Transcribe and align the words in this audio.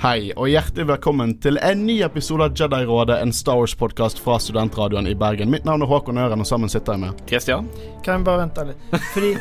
Hei, 0.00 0.30
og 0.32 0.46
hjertelig 0.48 0.86
velkommen 0.88 1.34
til 1.44 1.58
en 1.60 1.82
ny 1.84 1.98
episode 2.06 2.46
av 2.48 2.54
Jedi-rådet, 2.56 3.18
en 3.20 3.34
Star 3.36 3.58
Wars-podkast 3.60 4.22
fra 4.24 4.38
Studentradioen 4.40 5.04
i 5.04 5.12
Bergen. 5.12 5.50
Mitt 5.52 5.66
navn 5.68 5.84
er 5.84 5.90
Håkon 5.90 6.16
Øren, 6.16 6.40
og 6.40 6.48
sammen 6.48 6.72
sitter 6.72 6.96
jeg 6.96 7.02
med 7.02 7.20
Kristian? 7.28 7.68
Kan 8.00 8.22
jeg 8.22 8.24
bare 8.30 8.46
vente 8.46 8.64
litt? 8.70 8.96
Fordi 9.12 9.34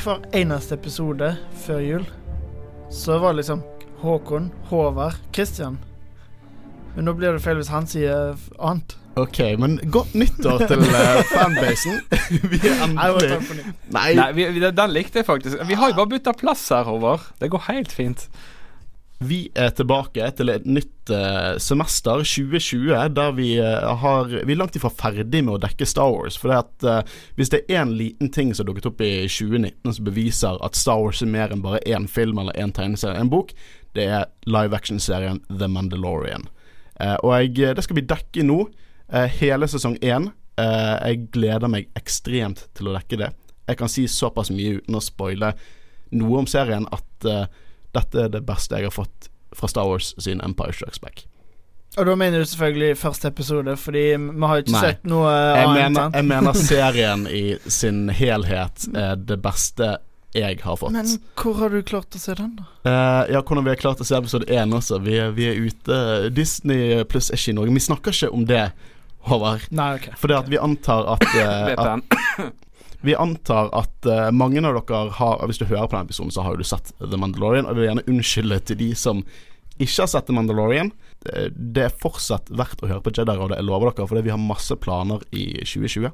hver 0.00 0.24
eneste 0.40 0.78
episode 0.80 1.34
før 1.66 1.84
jul 1.84 2.08
så 2.88 3.20
var 3.20 3.36
det 3.36 3.42
liksom 3.42 3.60
Håkon, 4.00 4.48
Håvard, 4.72 5.20
Kristian. 5.36 5.76
Men 6.96 7.10
nå 7.10 7.18
blir 7.20 7.36
det 7.36 7.44
feil 7.44 7.60
hvis 7.60 7.74
han 7.76 7.92
sier 7.92 8.40
annet. 8.56 8.96
Ok, 9.20 9.44
men 9.60 9.76
godt 9.92 10.16
nyttår 10.16 10.64
til 10.64 10.80
uh, 10.88 11.24
fanbasen. 11.28 12.00
vi 12.56 12.64
er 12.64 12.86
endelig 12.88 13.42
Nei, 13.92 14.12
Nei 14.16 14.32
vi, 14.32 14.48
vi, 14.48 14.68
den 14.72 14.96
likte 14.96 15.20
jeg 15.20 15.28
faktisk. 15.28 15.60
Vi 15.68 15.76
har 15.76 15.92
jo 15.92 16.00
bare 16.00 16.16
bytta 16.16 16.40
plass 16.40 16.70
her, 16.72 16.88
Håvard. 16.88 17.34
Det 17.36 17.52
går 17.52 17.68
helt 17.68 17.92
fint. 17.92 18.30
Vi 19.18 19.48
er 19.58 19.72
tilbake 19.74 20.22
til 20.38 20.50
et 20.52 20.66
nytt 20.70 21.10
uh, 21.10 21.56
semester, 21.58 22.20
2020, 22.22 22.92
der 23.16 23.32
vi 23.34 23.48
uh, 23.58 23.90
har 23.98 24.30
Vi 24.30 24.54
er 24.54 24.60
langt 24.60 24.78
ifra 24.78 24.92
ferdig 24.94 25.40
med 25.42 25.56
å 25.56 25.62
dekke 25.64 25.88
Star 25.90 26.12
Wars. 26.14 26.36
For 26.38 26.52
det 26.52 26.60
at 26.60 26.86
uh, 26.86 27.16
hvis 27.34 27.50
det 27.50 27.64
er 27.64 27.82
én 27.82 27.96
liten 27.98 28.30
ting 28.30 28.54
som 28.54 28.68
dukket 28.68 28.86
opp 28.92 29.02
i 29.02 29.26
2019 29.26 29.96
som 29.96 30.06
beviser 30.06 30.62
at 30.62 30.78
Star 30.78 31.02
Wars 31.02 31.24
er 31.24 31.32
mer 31.34 31.50
enn 31.50 31.66
bare 31.66 31.82
én 31.82 32.06
film 32.06 32.38
eller 32.38 32.54
én 32.62 32.70
tegneserie, 32.74 33.18
en 33.18 33.32
bok, 33.32 33.50
det 33.98 34.06
er 34.06 34.30
live 34.46 34.76
action-serien 34.76 35.42
The 35.50 35.66
Mandalorian. 35.66 36.46
og 37.24 37.30
jeg, 37.34 37.74
det 37.74 37.82
skal 37.82 37.96
vi 37.96 38.06
dekke 38.06 38.44
nå, 38.46 38.58
hele 39.40 39.66
sesong 39.66 39.96
én. 40.02 40.28
jeg 40.58 41.30
gleder 41.32 41.70
meg 41.72 41.88
ekstremt 41.96 42.66
til 42.74 42.90
å 42.90 42.94
dekke 42.94 43.18
det. 43.18 43.30
Jeg 43.66 43.78
kan 43.80 43.90
si 43.90 44.06
såpass 44.06 44.52
mye 44.54 44.78
uten 44.78 44.98
å 44.98 45.02
spoile 45.02 45.54
noe 46.12 46.42
om 46.44 46.46
serien 46.46 46.86
at 46.92 47.28
dette 47.96 48.26
er 48.26 48.30
det 48.32 48.44
beste 48.46 48.78
jeg 48.78 48.88
har 48.90 48.94
fått 48.94 49.30
fra 49.56 49.68
Star 49.70 49.88
Wars 49.88 50.12
sin 50.20 50.42
Empire 50.44 50.74
Strikes 50.76 51.00
Back. 51.00 51.24
Og 51.96 52.06
da 52.06 52.14
mener 52.18 52.42
du 52.42 52.46
selvfølgelig 52.46 52.98
første 53.00 53.30
episode, 53.32 53.76
fordi 53.80 54.02
vi 54.18 54.50
har 54.50 54.60
ikke 54.60 54.74
Nei. 54.74 54.82
sett 54.84 55.08
noe 55.08 55.30
jeg 55.32 55.64
annet. 55.64 55.78
Mener, 55.78 56.10
jeg 56.14 56.28
mener 56.28 56.58
serien 56.68 57.24
i 57.32 57.46
sin 57.64 58.04
helhet 58.14 58.86
er 58.94 59.16
det 59.18 59.40
beste 59.42 59.96
jeg 60.36 60.60
har 60.62 60.76
fått. 60.76 60.92
Men 60.92 61.08
hvor 61.40 61.56
har 61.62 61.72
du 61.72 61.80
klart 61.82 62.14
å 62.14 62.20
se 62.20 62.36
den, 62.36 62.52
da? 62.60 62.68
Uh, 62.84 63.32
ja, 63.32 63.40
hvordan 63.40 63.64
vi 63.64 63.72
har 63.72 63.80
klart 63.80 64.02
å 64.04 64.06
se 64.06 64.18
episode 64.18 64.46
én 64.52 64.74
også. 64.76 65.00
Vi 65.02 65.16
er, 65.18 65.32
vi 65.34 65.48
er 65.48 65.58
ute 65.64 66.28
Disney 66.36 67.00
pluss 67.08 67.32
er 67.32 67.40
ikke 67.40 67.54
i 67.54 67.58
Norge. 67.58 67.74
Vi 67.80 67.86
snakker 67.88 68.14
ikke 68.14 68.30
om 68.36 68.44
det, 68.48 68.68
Håvard. 69.28 69.64
Nei, 69.74 69.88
ok 69.98 70.12
Fordi 70.20 70.36
at 70.36 70.46
vi 70.48 70.60
antar 70.62 71.08
at, 71.16 71.24
uh, 71.40 71.72
at 71.74 72.67
Vi 73.00 73.14
antar 73.14 73.70
at 73.78 74.06
uh, 74.06 74.30
mange 74.34 74.62
av 74.66 74.74
dere 74.74 75.02
har 75.14 75.44
Hvis 75.46 75.60
du 75.60 75.68
hører 75.68 75.86
på 75.86 75.94
denne 75.94 76.08
episoden, 76.08 76.32
så 76.34 76.42
har 76.42 76.58
du 76.58 76.66
sett 76.66 76.90
The 76.98 77.20
Mandalorian. 77.20 77.66
Og 77.66 77.74
jeg 77.74 77.78
vil 77.78 77.88
gjerne 77.88 78.06
unnskylde 78.10 78.58
til 78.70 78.80
de 78.80 78.88
som 78.98 79.22
ikke 79.78 80.02
har 80.02 80.10
sett 80.10 80.26
The 80.26 80.34
Mandalorian. 80.34 80.90
Det, 81.22 81.48
det 81.54 81.84
er 81.86 82.00
fortsatt 82.02 82.50
verdt 82.50 82.82
å 82.82 82.90
høre 82.90 83.04
på 83.04 83.14
Jedi-rådet, 83.14 83.60
jeg 83.60 83.68
lover 83.68 83.92
dere, 83.92 84.08
fordi 84.10 84.24
vi 84.26 84.34
har 84.34 84.42
masse 84.42 84.74
planer 84.82 85.22
i 85.30 85.52
2020. 85.62 86.10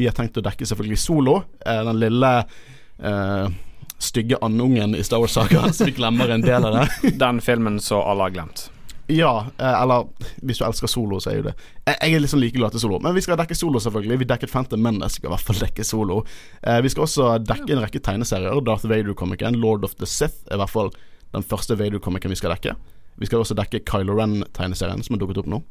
Vi 0.00 0.08
har 0.08 0.16
tenkt 0.16 0.40
å 0.40 0.44
dekke 0.44 0.68
selvfølgelig 0.68 1.00
Solo, 1.02 1.42
uh, 1.66 1.82
den 1.90 2.00
lille 2.00 2.32
uh, 2.48 3.52
stygge 4.00 4.40
andungen 4.40 4.96
i 4.96 5.04
Star 5.04 5.20
Wars-sagaen, 5.20 5.72
så 5.76 5.90
vi 5.90 5.98
glemmer 6.00 6.32
en 6.32 6.44
del 6.44 6.64
av 6.64 6.80
det. 6.80 7.12
den 7.20 7.44
filmen 7.44 7.76
så 7.80 8.00
alle 8.00 8.30
har 8.30 8.38
glemt. 8.38 8.70
Ja, 9.12 9.32
eh, 9.58 9.74
eller 9.82 10.08
hvis 10.40 10.60
du 10.60 10.64
elsker 10.66 10.88
solo, 10.90 11.18
så 11.20 11.32
er 11.32 11.40
jo 11.40 11.44
det 11.50 11.54
Jeg, 11.86 12.14
er 12.14 12.22
liksom 12.22 12.40
like 12.40 12.56
glad 12.56 12.72
til 12.72 12.80
solo. 12.84 13.00
Men 13.02 13.14
vi 13.16 13.22
skal 13.24 13.36
dekke 13.40 13.56
solo, 13.58 13.80
selvfølgelig. 13.82 14.18
Vi 14.22 14.28
dekket 14.30 14.52
Phantom 14.52 14.80
Menace, 14.80 15.18
skal 15.18 15.28
i 15.28 15.34
hvert 15.34 15.46
fall 15.48 15.60
dekke 15.60 15.84
solo. 15.84 16.22
Eh, 16.62 16.80
vi 16.84 16.92
skal 16.92 17.06
også 17.06 17.28
dekke 17.44 17.74
en 17.74 17.82
rekke 17.84 18.00
tegneserier. 18.00 18.60
Darth 18.64 18.88
Vader-komikeren, 18.88 19.58
Lord 19.60 19.84
of 19.84 19.96
the 20.00 20.08
Sith, 20.08 20.46
er 20.48 20.56
i 20.56 20.62
hvert 20.62 20.72
fall 20.72 20.92
den 21.32 21.44
første 21.44 21.76
Vader-komikeren 21.78 22.32
vi 22.32 22.40
skal 22.40 22.54
dekke. 22.54 22.76
Vi 23.20 23.28
skal 23.28 23.42
også 23.42 23.56
dekke 23.58 23.82
Kylo 23.88 24.16
Ren-tegneserien, 24.16 25.02
som 25.04 25.16
har 25.16 25.22
dukket 25.22 25.42
opp 25.42 25.50
nå. 25.50 25.62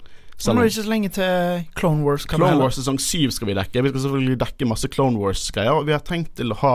Selv 0.41 0.57
er 0.57 0.66
det 0.66 0.72
ikke 0.72 0.84
så 0.84 0.90
lenge 0.90 1.09
til 1.13 1.66
Clone 1.78 2.06
Wars. 2.06 2.25
Clone 2.30 2.57
Wars 2.62 2.78
sesong 2.80 2.97
7 3.01 3.34
skal 3.35 3.50
vi 3.50 3.57
dekke. 3.57 3.84
Vi 3.85 3.94
skal 3.94 4.06
selvfølgelig 4.06 4.40
dekke 4.41 4.69
masse 4.69 4.90
Clone 4.90 5.22
Wars-greier. 5.22 5.84
Vi 5.85 5.94
har 5.94 6.06
tenkt 6.06 6.35
til 6.40 6.53
å 6.53 6.59
ha 6.63 6.74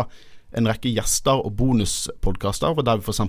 en 0.56 0.68
rekke 0.70 0.92
gjester 0.94 1.42
og 1.42 1.56
bonuspodkaster, 1.58 2.78
der 2.86 3.00
vi 3.00 3.06
f.eks 3.06 3.22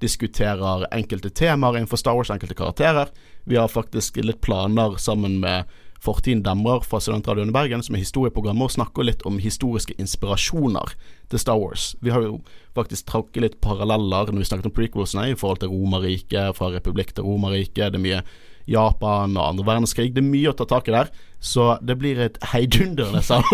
diskuterer 0.00 0.86
enkelte 0.94 1.30
temaer 1.30 1.78
innenfor 1.78 2.00
Star 2.00 2.16
Wars, 2.18 2.30
enkelte 2.30 2.56
karakterer. 2.58 3.12
Vi 3.44 3.56
har 3.56 3.68
faktisk 3.68 4.16
litt 4.16 4.40
planer 4.40 4.96
sammen 4.98 5.38
med 5.40 5.70
Fortiden 6.00 6.42
Demrer 6.42 6.80
fra 6.80 7.00
Studentradioen 7.00 7.50
i 7.52 7.52
Bergen, 7.52 7.82
som 7.84 7.94
er 7.94 8.00
historieprogrammet, 8.00 8.64
og 8.64 8.72
snakker 8.72 9.04
litt 9.04 9.24
om 9.28 9.36
historiske 9.40 9.92
inspirasjoner 10.00 10.94
til 11.28 11.42
Star 11.42 11.60
Wars. 11.60 11.90
Vi 12.00 12.12
har 12.14 12.24
jo 12.24 12.38
faktisk 12.76 13.10
trakket 13.10 13.44
litt 13.44 13.58
paralleller 13.60 14.32
når 14.32 14.40
vi 14.40 14.48
snakket 14.48 14.70
om 14.70 14.76
prequelsene 14.78 15.26
i 15.28 15.36
forhold 15.36 15.60
til 15.60 15.74
Romerriket, 15.74 16.56
fra 16.56 16.70
republikk 16.72 17.12
til 17.12 17.28
Romerriket. 17.28 17.92
Det 17.92 18.00
er 18.00 18.06
mye 18.06 18.22
Japan 18.70 19.36
og 19.36 19.44
andre 19.44 19.66
verdenskrig. 19.68 20.14
Det 20.16 20.24
er 20.24 20.30
mye 20.30 20.54
å 20.54 20.56
ta 20.56 20.64
tak 20.70 20.88
i 20.88 20.96
der, 20.96 21.12
så 21.36 21.74
det 21.84 21.98
blir 22.00 22.22
et 22.24 22.40
heidundrende 22.54 23.20
salg. 23.24 23.44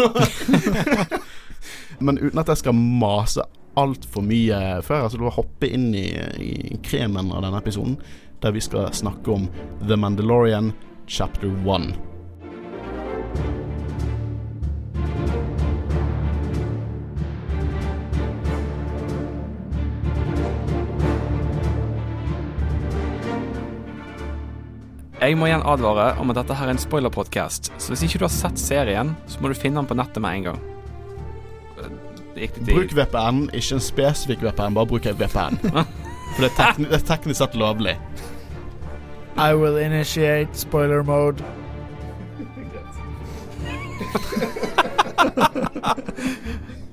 Men 2.05 2.21
uten 2.21 2.39
at 2.39 2.53
jeg 2.53 2.63
skal 2.63 2.77
mase 2.77 3.43
altfor 3.77 4.25
mye 4.25 4.59
før. 4.87 5.07
Altså 5.07 5.21
du 5.21 5.27
må 5.27 5.35
hoppe 5.37 5.71
inn 5.71 5.93
i, 5.97 6.09
i, 6.41 6.81
kremen 6.87 7.33
av 7.33 7.45
denne 7.45 7.61
episoden, 7.63 7.99
der 8.43 8.57
vi 8.57 8.65
skal 8.65 8.93
snakke 8.97 9.33
om 9.33 9.49
The 9.87 9.99
Mandalorian 10.01 10.73
chapter 11.07 11.49
1. 11.49 11.95
Jeg 25.17 25.35
må 25.41 25.49
igjen 25.49 25.65
advare 25.67 26.11
om 26.21 26.31
at 26.31 26.37
dette 26.39 26.55
her 26.55 26.69
er 26.69 26.77
en 26.77 26.79
spoiler-podkast, 26.79 27.73
så 27.81 27.91
hvis 27.91 28.05
ikke 28.07 28.21
du 28.21 28.27
har 28.29 28.35
sett 28.35 28.61
serien, 28.63 29.17
så 29.27 29.41
må 29.41 29.51
du 29.51 29.59
finne 29.59 29.81
den 29.81 29.89
på 29.91 29.97
nettet 29.99 30.23
med 30.23 30.39
en 30.39 30.51
gang. 30.53 30.65
Bruk 32.37 32.93
VPN, 32.97 33.47
ikke 33.53 33.75
en 33.75 33.81
spesifikk 33.81 34.43
VPN, 34.45 34.75
bare 34.77 34.87
bruk 34.87 35.07
VPN. 35.07 35.57
For 36.37 36.43
det 36.45 36.51
er, 36.51 36.57
tekni 36.59 36.85
det 36.91 36.99
er 37.01 37.07
teknisk 37.09 37.39
sett 37.41 37.55
lovlig. 37.57 37.97
I 39.37 39.55
will 39.55 39.77
initiate 39.77 40.49
spoiler 40.53 41.03
mode. 41.03 41.45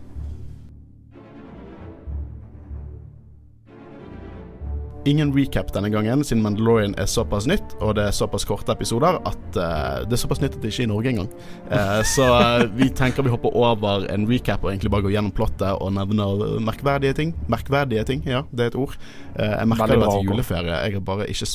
Ingen 5.06 5.34
recap 5.36 5.74
denne 5.76 5.90
gangen, 5.92 6.22
siden 6.24 6.40
Mandalorian 6.46 6.94
er 6.96 7.10
såpass 7.12 7.44
nytt, 7.50 7.74
og 7.84 7.98
det 7.98 8.06
er 8.08 8.14
såpass 8.16 8.46
korte 8.48 8.72
episoder 8.72 9.18
at 9.28 9.58
uh, 9.58 9.98
det 10.08 10.16
er 10.16 10.22
såpass 10.22 10.40
nytt 10.40 10.54
at 10.56 10.62
det 10.64 10.70
ikke 10.72 10.86
er 10.86 10.88
i 10.88 10.92
Norge 10.94 11.12
engang. 11.12 11.28
Uh, 11.68 12.00
så 12.08 12.28
uh, 12.32 12.64
vi 12.72 12.88
tenker 12.96 13.26
vi 13.26 13.34
hopper 13.34 13.52
over 13.52 14.08
en 14.14 14.24
recap 14.30 14.64
og 14.64 14.72
egentlig 14.72 14.94
bare 14.94 15.04
går 15.04 15.16
gjennom 15.18 15.34
plottet 15.36 15.76
og 15.76 15.92
nevner 15.98 16.46
merkverdige 16.64 17.18
ting. 17.20 17.34
Merkverdige 17.52 18.06
ting, 18.08 18.24
ja, 18.32 18.46
det 18.56 18.70
er 18.70 18.72
et 18.72 18.80
ord. 18.80 18.96
jeg 19.36 19.68
merker 19.74 19.92
det 19.92 20.00
var 20.06 20.16
til 20.16 20.32
juleferie. 20.32 20.80
Jeg 20.86 20.96
har 20.96 21.06
bare 21.12 21.28
ikke 21.36 21.50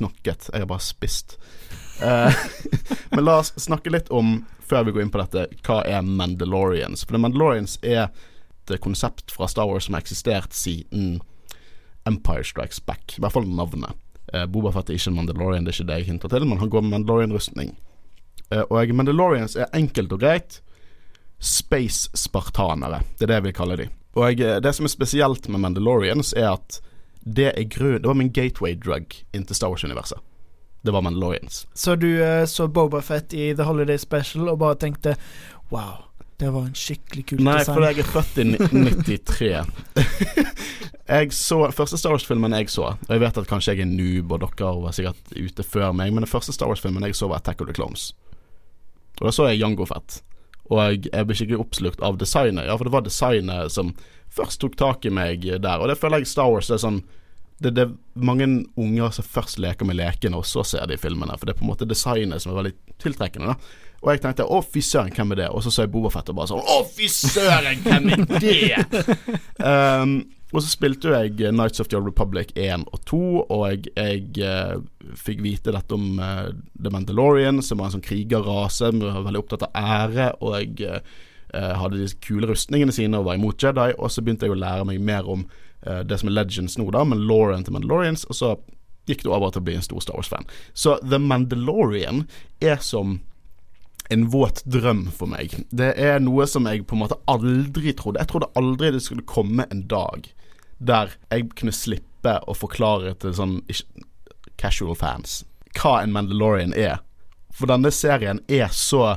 snakket, 0.00 0.48
jeg 0.48 0.64
har 0.64 0.72
bare 0.72 0.86
spist. 0.86 1.36
men 3.14 3.24
la 3.26 3.36
oss 3.42 3.52
snakke 3.60 3.92
litt 3.92 4.08
om, 4.08 4.38
før 4.64 4.88
vi 4.88 4.96
går 4.96 5.04
inn 5.04 5.12
på 5.12 5.20
dette, 5.20 5.44
hva 5.68 5.82
er 5.84 6.00
Mandalorians? 6.08 7.04
For 7.04 7.20
Mandalorians 7.20 7.76
er 7.84 8.08
et 8.64 8.80
konsept 8.80 9.28
fra 9.36 9.44
Star 9.52 9.68
Wars 9.68 9.90
som 9.90 9.98
har 9.98 10.00
eksistert 10.00 10.56
siden 10.56 11.18
Empire 12.08 12.44
Strikes 12.44 12.80
Back. 12.80 13.16
I 13.16 13.24
hvert 13.24 13.32
fall 13.32 13.48
navnet. 13.48 13.96
Eh, 14.32 14.46
Boba 14.46 14.72
Fett 14.74 14.90
er 14.90 14.98
ikke 14.98 15.14
Mandalorian, 15.14 15.64
det 15.64 15.74
er 15.74 15.78
ikke 15.78 15.88
det 15.90 15.98
jeg 16.00 16.08
hinter 16.12 16.32
til, 16.32 16.46
men 16.48 16.60
han 16.60 16.70
går 16.72 16.84
med 16.84 16.94
Mandalorian-rustning. 16.94 17.74
Eh, 18.50 18.64
og 18.68 18.94
Mandalorians 18.94 19.56
er 19.56 19.72
enkelt 19.76 20.12
og 20.12 20.20
greit 20.20 20.60
space-spartanere. 21.44 23.02
Det 23.18 23.26
er 23.26 23.32
det 23.32 23.40
jeg 23.40 23.46
vil 23.48 23.56
kalle 23.56 23.78
de. 23.80 23.88
Og 24.14 24.38
jeg, 24.38 24.62
det 24.62 24.74
som 24.74 24.86
er 24.86 24.92
spesielt 24.92 25.48
med 25.48 25.60
Mandalorians, 25.60 26.32
er 26.36 26.54
at 26.54 26.80
det 27.24 27.54
er 27.56 27.64
grunn 27.72 28.02
Det 28.02 28.08
var 28.08 28.18
min 28.20 28.32
gateway 28.32 28.74
drug 28.76 29.14
inn 29.32 29.46
til 29.48 29.56
Star 29.56 29.72
Wars-universet. 29.72 30.20
Det 30.84 30.92
var 30.92 31.00
Mandalorians. 31.00 31.66
Så 31.74 31.96
du 31.96 32.20
uh, 32.20 32.44
så 32.44 32.68
Boba 32.68 33.00
Fett 33.00 33.32
i 33.32 33.54
The 33.56 33.64
Holiday 33.64 33.98
Special 33.98 34.50
og 34.52 34.58
bare 34.60 34.76
tenkte 34.76 35.16
wow, 35.72 36.04
det 36.36 36.50
var 36.50 36.66
en 36.66 36.74
skikkelig 36.74 37.24
kul 37.30 37.42
Nei, 37.44 37.58
design. 37.60 37.68
Nei, 37.68 37.74
for 37.76 37.86
jeg 37.86 37.98
er 38.02 38.08
født 38.10 38.38
i 38.42 38.44
93. 38.50 39.50
jeg 41.14 41.36
så 41.36 41.58
Første 41.76 41.98
Star 42.00 42.14
Wars-filmen 42.14 42.56
jeg 42.58 42.72
så 42.72 42.88
Og 42.96 43.12
jeg 43.12 43.22
vet 43.22 43.38
at 43.38 43.50
kanskje 43.50 43.74
jeg 43.76 43.84
er 43.84 43.90
noob, 43.90 44.34
og 44.34 44.42
dere 44.42 44.72
var 44.82 44.96
sikkert 44.96 45.34
ute 45.36 45.66
før 45.66 45.94
meg, 45.94 46.10
men 46.12 46.26
den 46.26 46.30
første 46.30 46.54
Star 46.56 46.70
Wars-filmen 46.72 47.06
jeg 47.06 47.18
så, 47.18 47.30
var 47.30 47.42
Attack 47.42 47.62
of 47.62 47.70
the 47.70 47.76
Clones. 47.76 48.10
Og 49.20 49.28
da 49.28 49.34
så 49.34 49.46
jeg 49.50 49.62
Jango 49.62 49.86
Fett. 49.86 50.22
Og 50.72 50.80
jeg, 50.80 51.04
jeg 51.12 51.28
ble 51.28 51.38
skikkelig 51.38 51.60
oppslukt 51.62 52.02
av 52.02 52.18
designet. 52.18 52.66
Ja, 52.66 52.74
for 52.80 52.88
det 52.88 52.96
var 52.96 53.06
designet 53.06 53.74
som 53.74 53.94
først 54.34 54.58
tok 54.64 54.74
tak 54.80 55.06
i 55.06 55.12
meg 55.14 55.44
der. 55.44 55.78
Og 55.78 55.86
det 55.90 56.00
føler 56.00 56.24
jeg 56.24 56.32
Star 56.32 56.50
Wars 56.50 56.70
det 56.72 56.80
er 56.80 56.86
sånn 56.88 57.04
det, 57.62 57.70
det, 57.76 57.84
er 57.84 58.24
mange 58.26 58.48
unger 58.80 59.12
som 59.14 59.26
først 59.30 59.60
leker 59.62 59.86
med 59.86 60.00
lekene, 60.00 60.40
og 60.40 60.48
så 60.48 60.64
ser 60.66 60.88
de 60.90 60.98
filmene. 60.98 61.36
For 61.38 61.46
det 61.46 61.54
er 61.54 61.60
på 61.60 61.68
en 61.68 61.70
måte 61.70 61.86
designet 61.86 62.42
som 62.42 62.50
er 62.50 62.58
veldig 62.58 62.74
tiltrekkende. 63.04 63.54
da 63.54 63.84
og 64.04 64.12
jeg 64.12 64.20
tenkte 64.20 64.44
'Å, 64.44 64.60
fy 64.62 64.80
søren, 64.84 65.12
hvem 65.16 65.32
er 65.32 65.42
det?' 65.42 65.50
Og 65.50 65.62
så 65.64 65.72
så 65.72 65.82
jeg 65.82 65.92
Bobafett 65.92 66.28
og 66.28 66.36
bare 66.36 66.52
sånn 66.52 66.60
'Å, 66.60 66.78
fy 66.92 67.08
søren, 67.08 67.80
hvem 67.82 68.10
er 68.12 68.24
det?' 68.38 69.04
um, 69.64 70.24
Og 70.54 70.62
så 70.62 70.70
spilte 70.70 71.10
jo 71.10 71.16
jeg 71.16 71.50
Nights 71.50 71.82
of 71.82 71.88
the 71.90 71.98
Old 71.98 72.06
Republic 72.06 72.52
1 72.54 72.84
og 72.94 73.00
2, 73.10 73.20
og 73.50 73.62
jeg, 73.72 73.88
jeg 73.96 74.44
eh, 74.46 74.76
fikk 75.18 75.42
vite 75.42 75.74
dette 75.74 75.96
om 75.96 76.20
eh, 76.22 76.52
The 76.78 76.92
Mandalorian, 76.94 77.58
som 77.64 77.82
var 77.82 77.90
en 77.90 77.96
sånn 77.96 78.04
krigerrase, 78.06 78.92
var 79.00 79.24
veldig 79.26 79.42
opptatt 79.42 79.66
av 79.66 79.74
ære, 79.74 80.28
og 80.38 80.54
jeg 80.54 80.92
eh, 80.92 81.74
hadde 81.80 81.98
disse 81.98 82.20
kule 82.22 82.46
rustningene 82.52 82.94
sine 82.94 83.18
og 83.18 83.26
var 83.26 83.40
imot 83.40 83.66
Jedi, 83.66 83.96
og 83.98 84.14
så 84.14 84.22
begynte 84.22 84.46
jeg 84.46 84.54
å 84.54 84.60
lære 84.62 84.86
meg 84.92 85.02
mer 85.02 85.26
om 85.26 85.42
eh, 85.42 86.04
det 86.06 86.20
som 86.22 86.30
er 86.30 86.38
Legends 86.38 86.78
nå, 86.78 86.86
da, 86.94 87.02
med 87.02 87.26
Lauren 87.26 87.66
til 87.66 87.74
Mandalorians, 87.74 88.22
og 88.30 88.38
så 88.38 88.54
gikk 89.10 89.26
det 89.26 89.34
over 89.34 89.50
til 89.50 89.64
å 89.64 89.66
bli 89.66 89.74
en 89.80 89.84
stor 89.84 90.06
Star 90.06 90.20
Wars-fan. 90.20 90.46
Så 90.70 91.00
The 91.02 91.18
Mandalorian 91.18 92.28
er 92.62 92.78
som 92.78 93.18
en 94.12 94.26
våt 94.28 94.62
drøm 94.68 95.06
for 95.14 95.30
meg. 95.30 95.54
Det 95.72 95.94
er 96.00 96.20
noe 96.20 96.46
som 96.50 96.68
jeg 96.68 96.84
på 96.88 96.96
en 96.96 97.04
måte 97.04 97.18
aldri 97.30 97.94
trodde. 97.96 98.20
Jeg 98.20 98.30
trodde 98.32 98.52
aldri 98.58 98.92
det 98.94 99.02
skulle 99.04 99.24
komme 99.28 99.66
en 99.70 99.86
dag 99.88 100.28
der 100.84 101.14
jeg 101.30 101.52
kunne 101.56 101.72
slippe 101.72 102.36
å 102.44 102.56
forklare 102.56 103.14
til 103.22 103.34
sånn 103.36 103.58
casual 104.60 104.96
fans 104.98 105.42
hva 105.78 106.00
en 106.02 106.12
Mandalorian 106.14 106.74
er. 106.76 107.00
For 107.54 107.70
denne 107.70 107.90
serien 107.94 108.42
er 108.48 108.68
så 108.72 109.16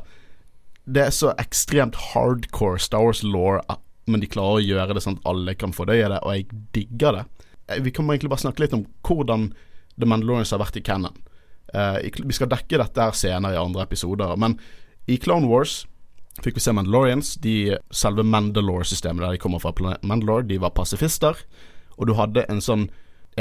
Det 0.87 1.01
er 1.03 1.11
så 1.11 1.33
ekstremt 1.35 1.97
hardcore 2.13 2.79
Star 2.79 3.03
Wars-law, 3.03 3.59
men 4.07 4.21
de 4.23 4.29
klarer 4.31 4.61
å 4.61 4.63
gjøre 4.63 4.93
det 4.95 5.01
sånn 5.03 5.17
at 5.17 5.25
alle 5.27 5.55
kan 5.59 5.73
fordøye 5.75 6.07
det, 6.07 6.21
og 6.23 6.31
jeg 6.31 6.45
digger 6.71 7.17
det. 7.17 7.23
Eh, 7.67 7.81
vi 7.83 7.91
kan 7.91 8.07
egentlig 8.07 8.31
bare 8.31 8.45
snakke 8.45 8.63
litt 8.63 8.75
om 8.77 8.85
hvordan 9.03 9.49
The 9.99 10.07
Mandalorians 10.07 10.53
har 10.55 10.61
vært 10.61 10.79
i 10.79 10.85
canon. 10.87 11.17
Uh, 11.75 11.99
vi 12.01 12.35
skal 12.35 12.51
dekke 12.51 12.79
dette 12.79 13.03
her 13.03 13.15
senere 13.17 13.55
i 13.55 13.61
andre 13.61 13.83
episoder, 13.83 14.35
men 14.39 14.55
i 15.07 15.17
Clone 15.19 15.47
Wars 15.49 15.81
fikk 16.43 16.59
vi 16.59 16.63
se 16.63 16.73
Mandalorians. 16.75 17.33
De, 17.41 17.77
selve 17.91 18.25
Mandalore-systemet 18.27 19.23
der 19.23 19.35
de 19.35 19.41
kommer 19.41 19.63
fra 19.63 19.73
Mandalore, 20.01 20.45
de 20.47 20.59
var 20.61 20.75
pasifister. 20.77 21.39
Og 21.97 22.09
du 22.09 22.15
hadde 22.17 22.45
en 22.51 22.61
sånn 22.63 22.87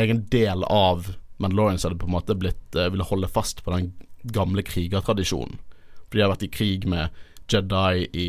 egen 0.00 0.24
del 0.32 0.64
av 0.68 1.12
Mandalorians 1.42 1.84
hadde 1.84 2.00
på 2.00 2.08
en 2.08 2.16
måte 2.16 2.36
blitt 2.38 2.78
uh, 2.78 2.88
ville 2.92 3.06
holde 3.06 3.28
fast 3.28 3.62
på 3.64 3.74
den 3.74 3.92
gamle 4.32 4.64
krigertradisjonen. 4.66 5.58
For 6.06 6.16
de 6.16 6.24
har 6.24 6.32
vært 6.32 6.46
i 6.46 6.52
krig 6.52 6.86
med 6.88 7.12
Jedi 7.52 8.06
i 8.16 8.28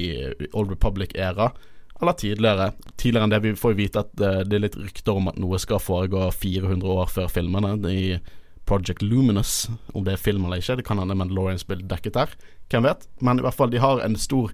Old 0.51 0.73
Republic-æra, 0.73 1.51
eller 1.97 2.17
tidligere. 2.19 2.71
Tidligere 2.99 3.25
enn 3.25 3.33
det 3.33 3.39
vi 3.45 3.53
får 3.57 3.77
vite 3.77 4.03
at 4.03 4.11
uh, 4.19 4.41
det 4.43 4.59
er 4.59 4.65
litt 4.67 4.79
rykter 4.79 5.17
om 5.17 5.31
at 5.31 5.39
noe 5.41 5.59
skal 5.61 5.81
foregå 5.81 6.27
400 6.33 6.97
år 6.97 7.13
før 7.13 7.31
filmene. 7.31 7.77
I 7.87 8.19
Project 8.67 9.01
Luminous, 9.01 9.69
om 9.93 10.03
det 10.03 10.17
er 10.17 10.21
film 10.21 10.45
eller 10.45 10.61
ikke. 10.61 10.75
Det 10.79 10.85
kan 10.87 10.99
hende 10.99 11.15
Mandalorians 11.15 11.65
blir 11.67 11.85
dekket 11.87 12.17
der. 12.17 12.33
Hvem 12.71 12.83
vet? 12.83 13.07
Men 13.23 13.39
i 13.39 13.45
hvert 13.45 13.55
fall, 13.55 13.71
de 13.71 13.81
har 13.81 14.03
en 14.03 14.17
stor 14.19 14.51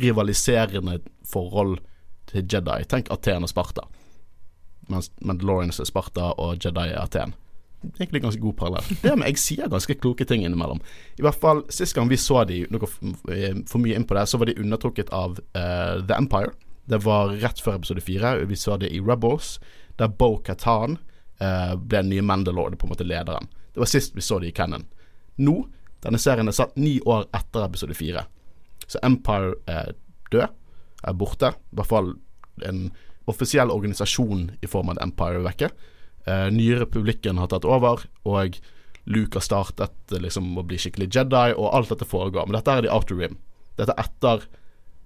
rivaliserende 0.00 1.00
forhold 1.28 1.78
til 2.30 2.46
Jedi. 2.48 2.78
Tenk 2.88 3.10
Aten 3.12 3.44
og 3.44 3.52
Sparta. 3.52 3.84
Mens 4.90 5.10
Mandalorians 5.20 5.80
er 5.80 5.88
Sparta 5.88 6.32
og 6.40 6.64
Jedi 6.64 6.88
er 6.88 7.02
Aten. 7.02 7.36
Egentlig 7.96 8.22
ganske 8.22 8.40
god 8.42 8.56
parallell. 8.58 8.96
Det 9.02 9.12
med 9.16 9.30
jeg 9.30 9.40
sier 9.40 9.68
ganske 9.72 9.96
kloke 10.00 10.26
ting 10.28 10.44
innimellom. 10.44 10.82
I 11.16 11.24
hvert 11.24 11.38
fall 11.40 11.62
sist 11.72 11.96
gang 11.96 12.10
vi 12.10 12.18
så 12.20 12.42
de, 12.48 12.64
noe 12.72 12.88
for 12.88 13.78
mye 13.80 13.96
inn 13.96 14.04
på 14.08 14.16
det, 14.16 14.26
så 14.28 14.40
var 14.40 14.50
de 14.50 14.58
undertrukket 14.60 15.12
av 15.16 15.38
uh, 15.56 16.00
The 16.00 16.16
Empire. 16.16 16.52
Det 16.90 17.00
var 17.04 17.36
rett 17.40 17.62
før 17.62 17.78
episode 17.78 18.04
fire. 18.04 18.34
Vi 18.50 18.58
så 18.58 18.76
det 18.80 18.90
i 18.92 19.00
Rebels, 19.00 19.58
der 20.00 20.12
Bo 20.12 20.34
Katan 20.44 20.98
uh, 21.42 21.74
ble 21.76 22.02
den 22.02 22.12
nye 22.12 22.24
Mandalore, 22.24 22.76
på 22.76 22.86
en 22.86 22.94
måte 22.94 23.06
lederen. 23.06 23.48
Det 23.74 23.82
var 23.82 23.90
sist 23.90 24.16
vi 24.16 24.24
så 24.24 24.38
det 24.40 24.50
i 24.50 24.56
Cannon. 24.56 24.86
Nå, 25.40 25.56
denne 26.04 26.20
serien 26.20 26.48
er 26.48 26.56
satt 26.56 26.76
ni 26.80 26.98
år 27.06 27.26
etter 27.36 27.66
episode 27.66 27.96
fire. 27.96 28.24
Så 28.86 29.00
Empire 29.06 29.54
er 29.70 29.94
død, 30.32 30.48
er 31.06 31.16
borte. 31.16 31.52
I 31.54 31.78
hvert 31.78 31.90
fall 31.90 32.12
en 32.66 32.88
offisiell 33.30 33.70
organisasjon 33.70 34.50
i 34.60 34.68
form 34.68 34.90
av 34.92 35.00
Empire 35.04 35.40
er 35.40 35.46
vekke. 35.46 35.70
Uh, 36.26 36.48
nye 36.52 36.80
republikken 36.82 37.40
har 37.40 37.50
tatt 37.52 37.68
over, 37.68 38.04
og 38.28 38.60
Luke 39.10 39.38
har 39.38 39.44
startet 39.44 40.12
liksom, 40.12 40.52
å 40.58 40.64
bli 40.66 40.78
skikkelig 40.80 41.10
Jedi, 41.14 41.54
og 41.56 41.72
alt 41.74 41.92
dette 41.92 42.08
foregår. 42.08 42.46
Men 42.46 42.58
dette 42.58 42.74
er 42.74 42.86
The 42.86 42.92
Outer 42.94 43.20
Rim. 43.20 43.38
Dette 43.80 43.94
er 43.96 44.04
etter 44.04 44.44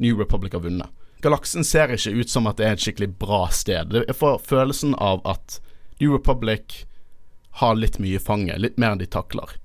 New 0.03 0.19
Republic 0.19 0.57
har 0.57 0.65
vunnet. 0.65 0.91
Galaksen 1.25 1.65
ser 1.65 1.93
ikke 1.95 2.13
ut 2.19 2.31
som 2.31 2.49
at 2.51 2.59
det 2.59 2.67
er 2.67 2.75
et 2.77 2.83
skikkelig 2.85 3.15
bra 3.21 3.47
sted. 3.55 3.95
Jeg 3.95 4.17
får 4.19 4.43
følelsen 4.45 4.97
av 5.01 5.23
at 5.29 5.61
New 6.01 6.13
Republic 6.17 6.85
har 7.61 7.77
litt 7.79 8.01
mye 8.03 8.19
i 8.19 8.23
fanget, 8.23 8.59
litt 8.59 8.79
mer 8.81 8.95
enn 8.95 9.03
de 9.03 9.07
takler. 9.07 9.57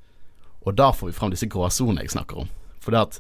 Og 0.68 0.76
da 0.78 0.92
får 0.94 1.10
vi 1.10 1.18
fram 1.18 1.34
disse 1.34 1.50
gråsonene 1.50 2.06
jeg 2.06 2.14
snakker 2.14 2.44
om. 2.44 2.50
For 2.84 2.94
det 2.94 3.02
at 3.02 3.20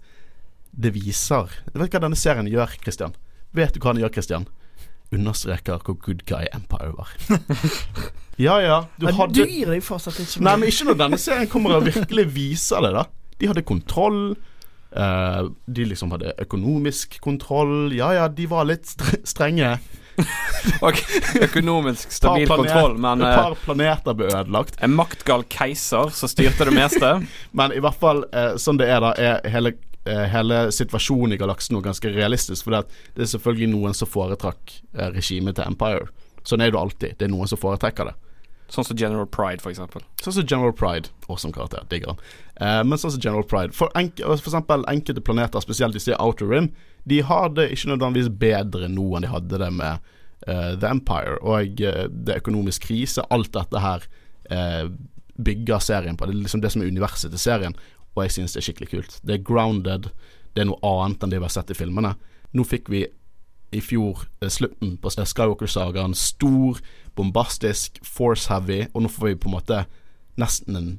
det 0.79 0.91
viser 0.93 1.49
Vet 1.73 1.89
du 1.89 1.95
hva 1.97 2.03
denne 2.03 2.19
serien 2.19 2.47
gjør, 2.47 2.75
Christian? 2.83 3.15
Vet 3.57 3.73
du 3.73 3.81
hva 3.81 3.95
den 3.95 4.03
gjør, 4.03 4.13
Christian? 4.13 4.45
Understreker 5.09 5.81
hvor 5.81 5.97
good 5.97 6.21
guy 6.29 6.45
Empire 6.53 6.93
var. 6.93 7.15
ja 8.47 8.59
ja, 8.61 8.77
du 8.99 9.07
men 9.07 9.17
hadde 9.17 9.41
Du 9.41 9.49
gir 9.49 9.71
deg 9.73 9.81
fortsatt 9.81 10.19
ikke 10.21 10.45
Nei, 10.45 10.53
men 10.61 10.69
ikke 10.69 10.91
når 10.91 10.99
denne 11.01 11.19
serien 11.21 11.49
kommer 11.49 11.79
og 11.79 11.87
virkelig 11.89 12.27
viser 12.35 12.85
det, 12.85 12.93
da. 12.99 13.07
De 13.41 13.49
hadde 13.49 13.65
kontroll. 13.65 14.21
Uh, 14.89 15.49
de 15.69 15.85
liksom 15.89 16.13
hadde 16.13 16.35
økonomisk 16.45 17.17
kontroll. 17.25 17.89
Ja 17.97 18.11
ja, 18.13 18.29
de 18.29 18.45
var 18.49 18.69
litt 18.69 18.93
strenge. 19.33 19.77
og 20.85 20.99
økonomisk 21.41 22.11
stabil 22.13 22.47
kontroll, 22.49 22.95
men 23.01 23.23
Et 23.23 23.35
par 23.35 23.57
planeter 23.63 24.17
ble 24.17 24.29
ødelagt. 24.29 24.79
En 24.83 24.95
maktgal 24.95 25.45
keiser 25.51 26.13
som 26.15 26.31
styrte 26.31 26.67
det 26.69 26.75
meste. 26.75 27.11
men 27.59 27.75
i 27.75 27.81
hvert 27.83 27.99
fall, 27.99 28.23
eh, 28.33 28.55
sånn 28.61 28.79
det 28.81 28.89
er 28.91 29.03
da, 29.03 29.13
er 29.17 29.51
hele, 29.53 29.73
eh, 30.05 30.25
hele 30.33 30.65
situasjonen 30.75 31.35
i 31.35 31.41
galaksen 31.41 31.77
nå 31.77 31.83
ganske 31.85 32.13
realistisk. 32.13 32.67
For 32.67 32.77
det 32.79 33.25
er 33.25 33.33
selvfølgelig 33.33 33.71
noen 33.73 33.97
som 33.97 34.09
foretrakk 34.09 34.79
eh, 34.97 35.11
regimet 35.15 35.59
til 35.59 35.69
Empire. 35.69 36.09
Sånn 36.47 36.63
er 36.63 36.73
det 36.73 36.81
alltid. 36.81 37.19
Det 37.19 37.27
er 37.27 37.33
noen 37.33 37.49
som 37.51 37.61
foretrekker 37.61 38.11
det. 38.11 38.17
Sånn 38.69 38.85
som 38.85 38.97
General 38.97 39.25
Pride, 39.25 39.65
eksempel. 39.65 40.03
Sånn 40.21 40.35
som 40.35 40.45
General 40.45 40.73
Pride. 40.75 41.09
Awesome 41.27 41.53
karakter. 41.55 41.85
Digger 41.89 42.13
han. 42.13 42.23
Eh, 42.61 42.81
men 42.85 43.01
sånn 43.01 43.15
som 43.15 43.23
General 43.23 43.45
Pride. 43.45 43.73
For, 43.77 43.89
enk 43.97 44.21
for 44.21 44.37
eksempel 44.37 44.85
enkelte 44.91 45.23
planeter, 45.25 45.63
spesielt 45.65 45.97
i 45.97 46.15
Outer 46.19 46.49
Rim, 46.51 46.71
de 47.09 47.21
har 47.25 47.49
det 47.57 47.69
ikke 47.73 47.93
nødvendigvis 47.93 48.31
bedre 48.41 48.89
nå 48.91 49.07
enn 49.17 49.25
de 49.25 49.31
hadde 49.31 49.61
det 49.61 49.69
med 49.73 50.09
uh, 50.47 50.73
The 50.77 50.91
Empire. 50.91 51.39
Og 51.41 51.81
uh, 51.81 52.03
det 52.09 52.35
er 52.35 52.43
økonomisk 52.43 52.85
krise. 52.89 53.25
Alt 53.33 53.53
dette 53.55 53.81
her 53.81 54.05
uh, 54.51 54.91
bygger 55.39 55.81
serien 55.81 56.19
på. 56.19 56.27
Det 56.27 56.35
er 56.35 56.43
liksom 56.43 56.61
det 56.61 56.73
som 56.75 56.83
er 56.83 56.91
universet 56.91 57.33
til 57.33 57.41
serien, 57.41 57.77
og 58.13 58.25
jeg 58.25 58.35
synes 58.37 58.53
det 58.53 58.61
er 58.61 58.67
skikkelig 58.67 58.91
kult. 58.91 59.19
Det 59.23 59.37
er 59.37 59.47
grounded. 59.47 60.11
Det 60.53 60.61
er 60.61 60.69
noe 60.69 60.81
annet 60.83 61.23
enn 61.23 61.33
det 61.33 61.39
vi 61.39 61.47
har 61.47 61.55
sett 61.55 61.71
i 61.73 61.77
filmene. 61.77 62.13
Nå 62.53 62.65
fikk 62.67 62.89
vi 62.91 63.05
i 63.71 63.81
fjor 63.83 64.25
slutten 64.47 64.97
på 65.01 65.11
Skywalker-sagaen. 65.13 66.15
Stor, 66.17 66.79
bombastisk, 67.15 67.99
force-heavy, 68.05 68.87
og 68.93 69.05
nå 69.05 69.11
får 69.13 69.27
vi 69.27 69.39
på 69.43 69.49
en 69.51 69.57
måte 69.57 69.83
nesten 70.39 70.79
en 70.79 70.91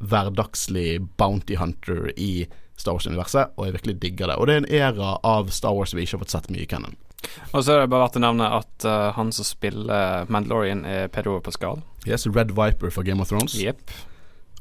hverdagslig 0.00 1.00
bounty 1.20 1.56
hunter 1.60 2.10
i 2.16 2.46
Star 2.80 2.96
Wars-universet, 2.96 3.52
og 3.56 3.66
jeg 3.66 3.76
virkelig 3.76 3.96
digger 4.02 4.32
det. 4.32 4.36
Og 4.40 4.48
det 4.48 4.54
er 4.54 4.62
en 4.62 4.72
era 4.80 5.14
av 5.26 5.52
Star 5.52 5.76
Wars 5.76 5.94
vi 5.94 6.04
ikke 6.04 6.16
har 6.16 6.24
fått 6.24 6.36
sett 6.36 6.50
mye 6.52 6.64
i 6.64 6.68
Cannon. 6.68 6.96
Og 7.52 7.64
så 7.64 7.74
er 7.74 7.82
det 7.82 7.90
bare 7.92 8.06
verdt 8.06 8.16
å 8.16 8.22
nevne 8.24 8.46
at 8.56 8.86
uh, 8.88 9.10
han 9.16 9.32
som 9.36 9.44
spiller 9.44 10.30
Mandalorian, 10.32 10.86
er 10.88 11.10
Pedro 11.12 11.36
Pascal. 11.44 11.82
Yes, 12.08 12.24
Red 12.26 12.54
Viper 12.56 12.92
for 12.92 13.04
Game 13.04 13.20
of 13.20 13.28
Thrones. 13.28 13.58
Yep. 13.60 13.92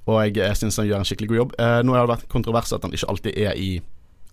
Og 0.09 0.19
jeg, 0.25 0.35
jeg 0.41 0.59
syns 0.59 0.79
han 0.81 0.89
gjør 0.89 1.03
en 1.03 1.07
skikkelig 1.07 1.31
god 1.31 1.41
jobb. 1.41 1.55
Uh, 1.61 1.79
nå 1.85 1.95
har 1.95 2.03
det 2.03 2.15
vært 2.17 2.29
kontrovers 2.33 2.75
at 2.75 2.83
han 2.83 2.95
ikke 2.95 3.09
alltid 3.13 3.39
er 3.39 3.55
i, 3.55 3.71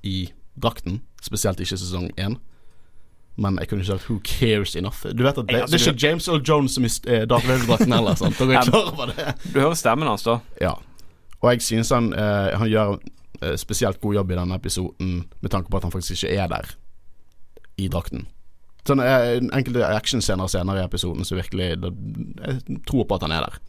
i 0.02 0.16
drakten, 0.58 1.00
spesielt 1.22 1.62
ikke 1.62 1.78
i 1.78 1.84
sesong 1.84 2.10
én. 2.18 2.40
Men 3.36 3.58
jeg 3.60 3.68
kunne 3.68 3.82
ikke 3.84 3.92
sagt 3.92 4.08
'who 4.08 4.20
cares 4.24 4.76
enough'. 4.76 5.12
Du 5.12 5.22
vet 5.22 5.38
at 5.38 5.48
Det, 5.48 5.54
altså, 5.54 5.76
det 5.76 5.86
er 5.86 5.92
ikke 5.92 6.06
James 6.06 6.28
Earl 6.28 6.42
Jones 6.48 6.72
som 6.72 6.84
er 6.84 7.24
Darth 7.26 7.48
Vader-drakten 7.48 7.92
heller. 7.98 8.14
Sant? 8.14 8.38
Dere 8.38 8.54
er 8.54 8.62
klar 8.62 8.92
over 8.92 9.06
det? 9.06 9.34
Du 9.54 9.60
hører 9.60 9.74
stemmen 9.74 10.08
hans, 10.08 10.22
da. 10.22 10.38
Ja. 10.60 10.72
Og 11.42 11.52
jeg 11.52 11.62
synes 11.62 11.90
han, 11.90 12.12
eh, 12.12 12.58
han 12.58 12.68
gjør 12.68 12.96
uh, 12.96 13.56
spesielt 13.56 14.00
god 14.00 14.14
jobb 14.14 14.30
i 14.30 14.34
denne 14.34 14.54
episoden 14.54 15.26
med 15.40 15.50
tanke 15.50 15.70
på 15.70 15.76
at 15.76 15.82
han 15.82 15.92
faktisk 15.92 16.24
ikke 16.24 16.34
er 16.34 16.48
der 16.48 16.72
i 17.76 17.88
drakten. 17.88 18.26
Sånn 18.86 19.02
eh, 19.02 19.36
Enkelte 19.52 19.84
actionscener 19.86 20.48
senere 20.50 20.80
i 20.80 20.86
episoden 20.86 21.26
så 21.26 21.36
virkelig 21.36 21.74
da, 21.82 21.90
Jeg 22.46 22.80
tror 22.86 23.04
på 23.04 23.18
at 23.18 23.26
han 23.26 23.34
er 23.34 23.46
der. 23.46 23.60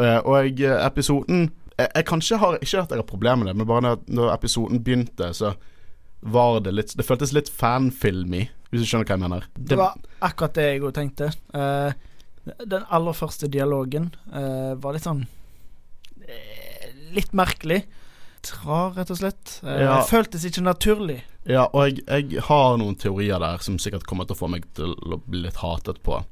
Eh, 0.00 0.20
og 0.26 0.60
episoden 0.60 1.50
jeg, 1.78 1.88
jeg 1.94 2.04
kanskje 2.08 2.38
har 2.40 2.58
ikke 2.60 2.82
at 2.82 2.90
jeg 2.92 3.00
har 3.00 3.08
problemer 3.08 3.44
med 3.44 3.46
det, 3.50 3.56
men 3.56 3.68
bare 3.68 3.84
når, 3.86 4.00
når 4.08 4.32
episoden 4.34 4.82
begynte, 4.84 5.32
så 5.34 5.54
var 6.20 6.60
det 6.60 6.74
litt 6.74 6.96
Det 6.98 7.06
føltes 7.06 7.32
litt 7.32 7.48
fanfilmy, 7.48 8.48
hvis 8.70 8.84
du 8.84 8.86
skjønner 8.88 9.08
hva 9.08 9.16
jeg 9.16 9.24
mener. 9.24 9.48
Det, 9.56 9.66
det 9.72 9.78
var 9.80 9.98
akkurat 10.26 10.56
det 10.56 10.66
jeg 10.68 10.82
òg 10.86 10.94
tenkte. 10.96 11.30
Uh, 11.54 11.90
den 12.64 12.86
aller 12.88 13.16
første 13.16 13.50
dialogen 13.52 14.10
uh, 14.32 14.74
var 14.80 14.96
litt 14.96 15.04
sånn 15.04 15.26
Litt 17.10 17.34
merkelig 17.36 17.82
Trar, 18.40 18.94
rett 18.96 19.10
og 19.12 19.18
slett. 19.18 19.58
Uh, 19.60 19.74
ja. 19.82 19.96
Føltes 20.08 20.46
ikke 20.48 20.62
naturlig. 20.64 21.18
Ja, 21.48 21.66
og 21.66 21.90
jeg, 21.90 22.04
jeg, 22.06 22.40
har 22.46 22.78
noen 22.80 22.96
teorier 23.00 23.40
der 23.42 23.60
som 23.64 23.76
sikkert 23.80 24.06
kommer 24.08 24.24
til 24.28 24.36
å 24.36 24.40
få 24.40 24.48
meg 24.52 24.64
til 24.76 24.94
å 24.96 25.18
bli 25.20 25.42
litt 25.44 25.60
hatet 25.60 26.00
på. 26.06 26.22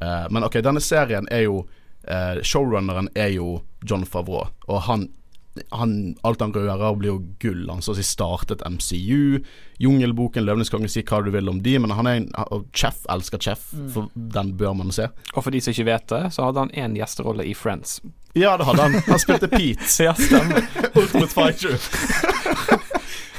Uh, 0.00 0.24
men 0.32 0.46
ok, 0.46 0.60
denne 0.64 0.80
serien 0.84 1.28
er 1.32 1.44
jo 1.44 1.58
uh, 1.64 2.40
Showrunneren 2.40 3.10
er 3.12 3.34
jo 3.36 3.58
John 3.84 4.06
Favreau, 4.08 4.48
og 4.68 4.82
han 4.88 5.10
han, 5.70 6.16
alt 6.22 6.40
han 6.40 6.54
rører, 6.54 6.96
blir 6.98 7.12
jo 7.12 7.20
gull. 7.42 7.68
Han 7.70 7.82
så 7.84 7.94
å 7.94 7.98
si 7.98 8.04
startet 8.06 8.64
MCU. 8.66 9.38
Jungelboken, 9.82 10.44
Løvenes 10.46 10.72
konge, 10.72 10.90
si 10.90 11.04
hva 11.06 11.20
du 11.24 11.30
vil 11.34 11.50
om 11.50 11.60
de, 11.62 11.76
men 11.82 11.94
han 11.94 12.10
er 12.10 12.20
en 12.20 12.28
og 12.44 12.66
Chef 12.74 13.04
elsker 13.10 13.42
Chef, 13.42 13.70
for 13.94 14.10
den 14.14 14.54
bør 14.58 14.74
man 14.78 14.92
se. 14.94 15.08
Og 15.34 15.42
for 15.44 15.54
de 15.54 15.62
som 15.62 15.74
ikke 15.74 15.88
vet 15.90 16.06
det, 16.10 16.22
så 16.34 16.48
hadde 16.48 16.66
han 16.66 16.74
én 16.74 16.98
gjesterolle 16.98 17.46
i 17.46 17.54
Friends. 17.58 18.00
Ja, 18.34 18.56
det 18.58 18.66
hadde 18.66 18.82
han. 18.82 18.98
Han 19.06 19.22
spilte 19.22 19.50
Pete. 19.50 19.86
Ja, 20.04 20.14
stemmer. 20.18 20.66
Ultimate 20.98 21.30
Fighter. 21.30 21.78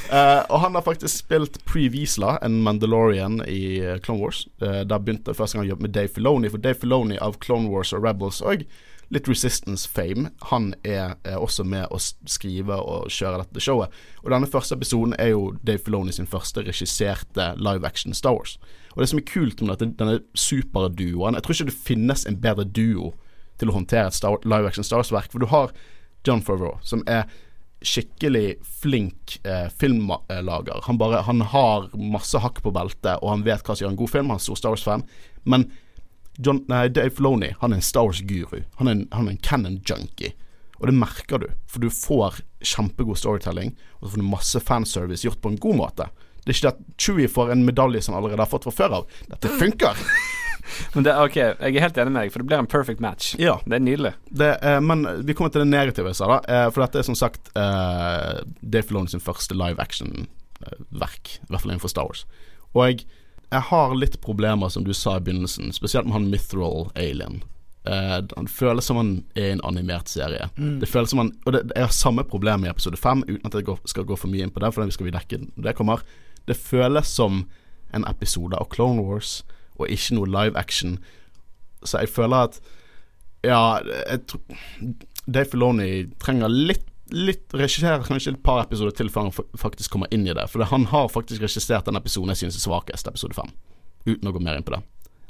Uh, 0.07 0.41
og 0.51 0.59
han 0.63 0.77
har 0.77 0.85
faktisk 0.85 1.25
spilt 1.25 1.59
Pre 1.67 1.89
Wiesla, 1.91 2.37
en 2.45 2.61
Mandalorian 2.63 3.41
i 3.43 3.79
eh, 3.83 3.99
Clone 3.99 4.23
Wars. 4.23 4.45
Uh, 4.63 4.85
der 4.87 5.03
begynte 5.03 5.33
jeg 5.33 5.39
første 5.41 5.57
gang 5.57 5.67
å 5.67 5.71
jobbe 5.73 5.89
med 5.89 5.95
Dave 5.97 6.13
Filoni, 6.15 6.51
for 6.53 6.63
Dave 6.63 6.79
Filoni 6.79 7.19
av 7.19 7.35
Clone 7.43 7.71
Wars 7.73 7.91
og 7.95 8.07
Rebels 8.07 8.39
og 8.45 8.63
litt 9.13 9.27
Resistance-fame, 9.29 10.29
han 10.49 10.71
er, 10.83 11.15
er 11.23 11.41
også 11.41 11.65
med 11.67 11.91
å 11.93 11.99
skrive 11.99 12.77
og 12.81 13.11
kjøre 13.13 13.43
dette 13.43 13.63
showet. 13.63 13.93
Og 14.23 14.31
denne 14.33 14.49
første 14.49 14.77
episoden 14.77 15.15
er 15.21 15.33
jo 15.33 15.51
Dave 15.61 15.83
Filoni 15.85 16.15
sin 16.15 16.29
første 16.29 16.63
regisserte 16.65 17.51
live 17.61 17.85
action 17.87 18.15
Star 18.17 18.37
Wars. 18.37 18.57
Og 18.95 19.03
det 19.03 19.11
som 19.11 19.21
er 19.21 19.27
kult 19.29 19.61
med 19.61 19.75
dette, 19.75 19.91
denne 19.99 20.21
superduoen 20.39 21.35
Jeg 21.35 21.43
tror 21.43 21.57
ikke 21.57 21.67
det 21.67 21.81
finnes 21.89 22.23
en 22.25 22.37
bedre 22.41 22.63
duo 22.63 23.13
til 23.59 23.71
å 23.71 23.75
håndtere 23.75 24.09
et 24.09 24.17
Star, 24.17 24.39
live 24.43 24.67
action 24.67 24.87
Star 24.87 25.03
Wars-verk, 25.03 25.31
for 25.31 25.43
du 25.43 25.49
har 25.51 25.73
John 26.25 26.41
Favreau, 26.43 26.79
som 26.83 27.03
er 27.07 27.27
skikkelig 27.85 28.55
flink 28.81 29.37
eh, 29.45 29.67
filmlager. 29.69 30.81
Han, 30.87 30.97
bare, 30.97 31.21
han 31.27 31.43
har 31.51 31.89
masse 31.93 32.39
hakk 32.41 32.63
på 32.65 32.73
beltet, 32.73 33.19
og 33.21 33.29
han 33.29 33.45
vet 33.45 33.61
hva 33.61 33.75
som 33.75 33.85
gjør 33.85 33.93
en 33.93 33.99
god 33.99 34.11
film. 34.11 34.31
Han 34.33 34.41
er 34.41 34.45
stor 34.47 34.59
Star 34.59 34.73
Wars-fan. 34.73 35.05
Men 35.45 35.67
John, 36.37 36.63
nei, 36.67 36.87
Dave 36.91 37.09
Filoni 37.15 37.53
han 37.61 37.71
er 37.71 37.79
en 37.79 37.85
Star 37.85 38.03
Wars-guru. 38.07 38.63
Han, 38.81 38.87
en- 38.91 39.07
han 39.11 39.27
er 39.27 39.35
en 39.35 39.37
canon-junkie. 39.45 40.33
Og 40.81 40.89
det 40.89 40.95
merker 40.97 41.39
du, 41.39 41.47
for 41.71 41.79
du 41.79 41.89
får 41.89 42.41
kjempegod 42.65 43.17
storytelling, 43.17 43.75
og 44.01 44.07
så 44.09 44.13
får 44.15 44.21
du 44.23 44.27
masse 44.27 44.59
fanservice 44.59 45.23
gjort 45.23 45.39
på 45.41 45.53
en 45.53 45.59
god 45.63 45.77
måte. 45.79 46.09
Det 46.45 46.51
er 46.51 46.57
ikke 46.59 46.71
at 46.75 46.81
Chewie 47.01 47.29
får 47.31 47.53
en 47.55 47.63
medalje 47.65 48.01
som 48.05 48.13
han 48.13 48.21
allerede 48.23 48.43
har 48.43 48.51
fått 48.51 48.67
fra 48.67 48.73
før 48.75 48.97
av. 48.99 49.07
Dette 49.31 49.49
funker! 49.57 49.95
Men 50.95 51.05
det, 51.05 51.13
ok, 51.21 51.35
jeg 51.37 51.75
er 51.77 51.83
helt 51.85 51.97
enig 52.01 52.11
med 52.11 52.23
deg, 52.25 52.31
for 52.33 52.41
det 52.41 52.47
blir 52.49 52.57
en 52.57 52.67
perfect 52.69 53.01
match. 53.03 53.31
Ja. 53.37 53.55
Det 53.69 53.77
er 53.77 53.83
nydelig. 53.85 54.11
Det, 54.33 54.47
eh, 54.65 54.79
men 54.81 55.03
vi 55.27 55.35
kommer 55.37 55.51
til 55.53 55.61
det 55.61 55.69
negative, 55.69 56.09
jeg 56.09 56.17
sa 56.17 56.25
da. 56.31 56.37
Eh, 56.49 56.69
for 56.73 56.81
dette 56.81 56.97
er 57.03 57.05
som 57.05 57.17
sagt 57.19 57.51
eh, 57.53 58.39
Dave 58.65 58.81
Filoni 58.89 59.13
sin 59.13 59.21
første 59.21 59.53
live 59.53 59.77
action-verk. 59.83 61.35
I 61.43 61.51
hvert 61.51 61.61
fall 61.61 61.71
innenfor 61.75 61.91
Star 61.93 62.09
Wars. 62.09 62.25
Og 62.73 62.81
jeg, 62.87 63.05
jeg 63.55 63.67
har 63.69 63.95
litt 63.97 64.19
problemer, 64.23 64.69
som 64.69 64.85
du 64.85 64.93
sa 64.93 65.17
i 65.17 65.23
begynnelsen, 65.23 65.73
spesielt 65.75 66.07
med 66.07 66.17
han 66.17 66.29
Mithril 66.31 66.89
Alien. 66.95 67.41
Uh, 67.85 68.17
han 68.35 68.47
føles 68.49 68.87
som 68.89 68.97
han 68.97 69.11
er 69.37 69.51
en 69.53 69.61
animert 69.67 70.09
serie. 70.09 70.47
Det 70.81 70.89
føles 70.89 71.11
som 71.13 71.21
han 71.21 71.27
Og 71.45 71.53
det, 71.53 71.59
jeg 71.75 71.85
har 71.85 71.93
samme 71.93 72.23
problem 72.25 72.65
i 72.65 72.71
episode 72.71 72.97
fem, 72.97 73.21
uten 73.27 73.45
at 73.45 73.53
jeg 73.53 73.67
går, 73.67 73.83
skal 73.85 74.07
gå 74.09 74.17
for 74.17 74.31
mye 74.31 74.47
inn 74.47 74.53
på 74.53 74.63
det, 74.63 74.71
for 74.73 74.81
det 74.81 74.95
skal 74.95 75.09
vi 75.09 75.13
dekke 75.13 75.41
når 75.43 75.67
det 75.67 75.75
kommer. 75.77 76.01
Det 76.49 76.57
føles 76.57 77.07
som 77.07 77.43
en 77.93 78.07
episode 78.09 78.57
av 78.57 78.71
Clone 78.73 79.05
Wars, 79.05 79.43
og 79.77 79.91
ikke 79.91 80.17
noe 80.17 80.31
live 80.31 80.57
action. 80.57 80.97
Så 81.85 82.01
jeg 82.01 82.09
føler 82.09 82.49
at 82.49 82.59
ja, 83.45 83.77
jeg 84.09 84.23
tror 84.25 84.41
Dave 85.25 85.45
Filoni 85.51 85.89
trenger 86.21 86.49
litt 86.49 86.87
Litt 87.13 87.53
regissere 87.53 88.01
kanskje 88.05 88.33
et 88.33 88.43
par 88.45 88.63
episoder 88.63 88.95
til 88.97 89.11
før 89.13 89.27
han 89.27 89.57
faktisk 89.61 89.93
kommer 89.93 90.09
inn 90.15 90.25
i 90.25 90.33
det. 90.33 90.47
For 90.49 90.65
han 90.65 90.87
har 90.89 91.11
faktisk 91.13 91.43
regissert 91.45 91.85
den 91.85 91.99
episoden 91.99 92.33
jeg 92.33 92.45
synes 92.45 92.57
er 92.57 92.65
svakest, 92.65 93.09
episode 93.11 93.37
fem. 93.37 93.51
Uten 94.07 94.29
å 94.29 94.33
gå 94.33 94.41
mer 94.41 94.57
inn 94.57 94.65
på 94.65 94.73
det. 94.73 94.81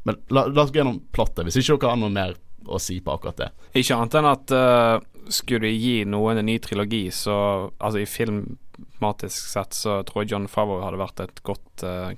Men 0.06 0.20
la, 0.30 0.46
la 0.48 0.64
oss 0.64 0.72
gå 0.72 0.80
gjennom 0.80 1.02
plottet, 1.16 1.44
hvis 1.48 1.58
ikke 1.60 1.80
dere 1.82 1.96
har 1.96 2.00
noe 2.00 2.14
mer 2.14 2.36
å 2.66 2.80
si 2.82 3.00
på 3.04 3.14
akkurat 3.14 3.42
det. 3.42 3.50
Ikke 3.82 3.98
annet 3.98 4.18
enn 4.20 4.30
at 4.30 4.54
uh, 4.56 4.98
skulle 5.34 5.68
de 5.68 5.74
gi 5.74 5.96
noen 6.10 6.42
en 6.42 6.48
ny 6.48 6.58
trilogi, 6.62 7.08
så 7.14 7.36
Altså 7.80 8.02
i 8.02 8.10
filmmatisk 8.10 9.52
sett 9.52 9.76
så 9.78 10.00
tror 10.08 10.24
jeg 10.24 10.34
John 10.34 10.48
Favreau 10.52 10.86
hadde 10.86 11.02
vært 11.02 11.24
et 11.26 11.42
godt 11.46 11.84
eh, 11.86 12.16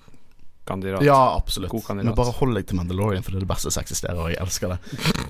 kandidat. 0.68 1.04
Ja, 1.06 1.18
absolutt. 1.38 1.72
God 1.72 1.86
kandidat. 1.88 2.12
Men 2.12 2.18
bare 2.20 2.34
hold 2.38 2.56
deg 2.60 2.68
til 2.70 2.78
Mandalorian, 2.80 3.24
for 3.26 3.32
det 3.34 3.42
er 3.42 3.46
det 3.48 3.52
beste 3.54 3.72
som 3.74 3.82
eksisterer, 3.84 4.20
og 4.22 4.30
jeg 4.34 4.42
elsker 4.44 4.76
det. 4.76 4.78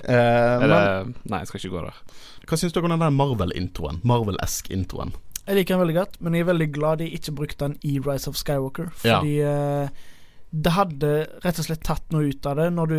Uh, 0.04 0.12
Er 0.18 0.66
men, 0.66 1.14
nei, 1.30 1.40
jeg 1.44 1.52
skal 1.52 1.62
ikke 1.64 1.74
gå 1.78 1.86
der. 1.88 2.02
hva 2.48 2.60
syns 2.60 2.76
dere 2.76 2.90
om 2.90 2.94
den 2.96 3.06
der 3.06 3.16
Marvel-introen? 3.16 4.02
Marvel-esk 4.08 4.70
introen. 4.74 5.14
Jeg 5.48 5.62
liker 5.62 5.78
den 5.78 5.84
veldig 5.86 5.96
godt, 5.96 6.18
men 6.20 6.36
jeg 6.36 6.44
er 6.44 6.50
veldig 6.52 6.70
glad 6.76 7.00
de 7.00 7.08
ikke 7.16 7.32
brukte 7.38 7.64
den 7.70 7.78
i 7.88 8.00
Rise 8.04 8.28
of 8.30 8.36
Skywalker. 8.36 8.90
Ja. 9.08 9.22
Fordi 9.22 9.38
eh, 9.48 10.04
det 10.52 10.74
hadde 10.76 11.12
rett 11.46 11.62
og 11.62 11.68
slett 11.70 11.86
tatt 11.88 12.12
noe 12.12 12.28
ut 12.34 12.46
av 12.50 12.58
det 12.60 12.66
når 12.76 12.92
du 12.92 12.98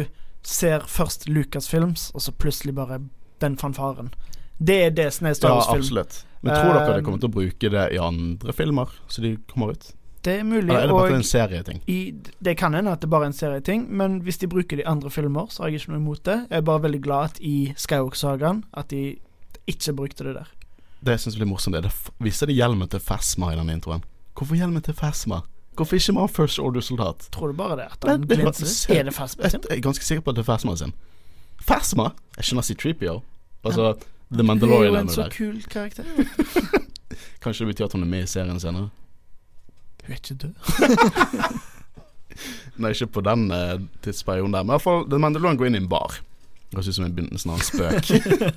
ser 0.49 0.87
først 0.89 1.27
Lucasfilms, 1.29 2.07
og 2.17 2.25
så 2.25 2.33
plutselig 2.33 2.73
bare 2.79 3.03
den 3.45 3.59
fanfaren. 3.61 4.09
Det 4.59 4.79
er 4.87 4.91
det 4.97 5.11
som 5.15 5.29
er 5.29 5.37
Star 5.37 5.53
Ja, 5.53 5.59
Wars-film. 5.61 5.85
absolutt. 5.85 6.25
Men 6.41 6.55
tror 6.55 6.73
dere 6.79 6.95
de 6.95 6.99
Um, 7.03 7.05
kommer 7.05 7.21
til 7.21 7.29
å 7.29 7.35
bruke 7.37 7.71
det 7.75 7.85
i 7.95 7.99
andre 8.01 8.53
filmer, 8.55 8.89
så 9.11 9.23
de 9.23 9.37
kommer 9.51 9.75
ut? 9.77 9.91
Det 10.25 10.35
er 10.41 10.45
mulig. 10.45 10.69
Eller 10.69 10.83
er 10.83 10.87
det 10.91 10.97
bare 10.97 11.13
og 11.13 11.17
en 11.17 11.25
serieting? 11.27 11.83
i, 11.87 12.15
det 12.45 12.57
kan 12.59 12.75
hende 12.75 12.93
at 12.93 13.03
det 13.03 13.11
bare 13.11 13.29
er 13.29 13.33
en 13.33 13.37
serieting, 13.37 13.87
men 13.91 14.21
hvis 14.27 14.39
de 14.39 14.49
bruker 14.51 14.77
det 14.77 14.85
i 14.85 14.89
andre 14.91 15.11
filmer, 15.11 15.47
så 15.51 15.63
har 15.63 15.71
jeg 15.71 15.81
ikke 15.81 15.93
noe 15.95 16.01
imot 16.03 16.25
det. 16.27 16.39
Jeg 16.51 16.57
er 16.57 16.67
bare 16.67 16.83
veldig 16.83 17.01
glad 17.03 17.25
at 17.25 17.39
i 17.41 17.73
Skywalk-sagaen 17.77 18.65
at 18.73 18.91
de 18.91 19.03
ikke 19.67 19.95
brukte 19.95 20.25
det 20.25 20.35
der. 20.35 20.51
Det 21.01 21.15
jeg 21.15 21.21
syns 21.21 21.37
blir 21.39 21.47
morsomt, 21.47 21.77
er 21.79 21.87
det 21.87 21.93
viser 22.19 22.51
de 22.51 22.57
hjelmen 22.59 22.89
til 22.91 23.01
Fasma 23.01 23.53
i 23.55 23.57
den 23.61 23.71
introen. 23.71 24.03
Hvorfor 24.35 24.59
hjelmen 24.59 24.83
til 24.83 24.95
Fasma? 24.95 25.41
Hvorfor 25.79 25.95
ikke 25.95 26.13
med 26.13 26.21
har 26.27 26.33
First 26.35 26.59
Order-soldat? 26.59 27.29
Tror 27.33 27.47
du 27.47 27.53
bare 27.53 27.77
det? 27.79 27.87
At 27.93 28.09
han 28.11 28.25
det 28.27 28.39
glinser? 28.41 28.95
Er 28.95 29.03
det 29.07 29.15
Fasma 29.15 29.49
sin? 29.49 29.63
jeg 29.71 29.79
er 29.79 29.83
ganske 29.83 30.05
sikker 30.05 30.23
på 30.27 30.31
at 30.31 30.37
det 30.37 30.43
er 30.43 30.51
Fasma 30.51 30.75
sin. 30.77 30.93
Fasma? 31.63 32.11
Jeg 32.37 32.45
skjønner 32.49 32.67
C3PO. 32.67 33.21
Altså 33.65 33.95
The 34.35 34.43
Mandalorian 34.43 34.95
er 34.95 34.99
er 34.99 35.01
jo 35.01 35.05
en 35.07 35.09
så 35.09 35.23
der. 35.23 35.31
kul 35.31 35.63
karakter. 35.71 36.05
Kanskje 37.43 37.65
det 37.65 37.75
betyr 37.75 37.85
at 37.85 37.93
hun 37.93 38.03
er 38.03 38.11
med 38.11 38.23
i 38.23 38.27
serien 38.27 38.61
senere? 38.61 38.91
Hun 40.09 40.15
er 40.15 40.21
ikke 40.23 40.35
død. 40.41 40.55
Nei, 42.81 42.95
ikke 42.95 43.11
på 43.19 43.25
den 43.27 43.51
eh, 43.53 43.75
tidsperioden 44.05 44.55
der. 44.55 44.65
Men 44.65 44.73
i 44.73 44.77
hvert 44.79 44.87
fall 44.87 45.05
The 45.11 45.19
Mandalorian 45.21 45.59
går 45.61 45.69
inn 45.69 45.77
i 45.77 45.83
en 45.83 45.91
bar. 45.91 46.17
Det 46.69 46.79
høres 46.79 46.89
ut 46.89 46.97
som 46.97 47.05
en 47.05 47.15
begynnelsen 47.17 47.53
av 47.53 47.59
en 47.59 47.67
spøk. 47.67 48.13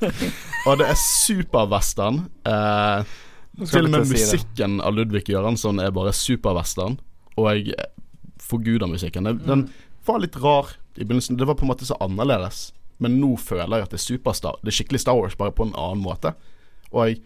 og 0.69 0.79
det 0.79 0.87
er 0.87 0.99
superwestern. 1.01 2.21
Eh, 2.47 3.11
til 3.65 3.87
og 3.89 3.93
med 3.97 4.07
musikken 4.07 4.79
av 4.79 4.95
Ludvig 4.95 5.25
Göransson 5.27 5.81
er 5.83 5.91
bare 5.95 6.13
superwestern. 6.15 6.99
Og 7.35 7.49
jeg 7.49 7.75
eh, 7.75 7.89
forguder 8.39 8.87
musikken. 8.91 9.27
Den, 9.27 9.41
den 9.47 9.65
var 10.07 10.23
litt 10.23 10.39
rar 10.39 10.71
i 10.95 11.03
begynnelsen. 11.03 11.39
Det 11.39 11.49
var 11.49 11.59
på 11.59 11.67
en 11.67 11.73
måte 11.73 11.89
så 11.89 11.99
annerledes. 12.03 12.69
Men 13.01 13.19
nå 13.19 13.33
føler 13.41 13.79
jeg 13.81 13.87
at 13.89 13.93
det 13.95 13.97
er 13.97 14.03
superstar 14.03 14.59
Det 14.61 14.69
er 14.69 14.75
skikkelig 14.77 14.99
Star 15.01 15.17
Wars, 15.17 15.35
bare 15.35 15.55
på 15.55 15.65
en 15.67 15.75
annen 15.75 16.03
måte. 16.05 16.35
Og 16.93 17.09
jeg, 17.09 17.21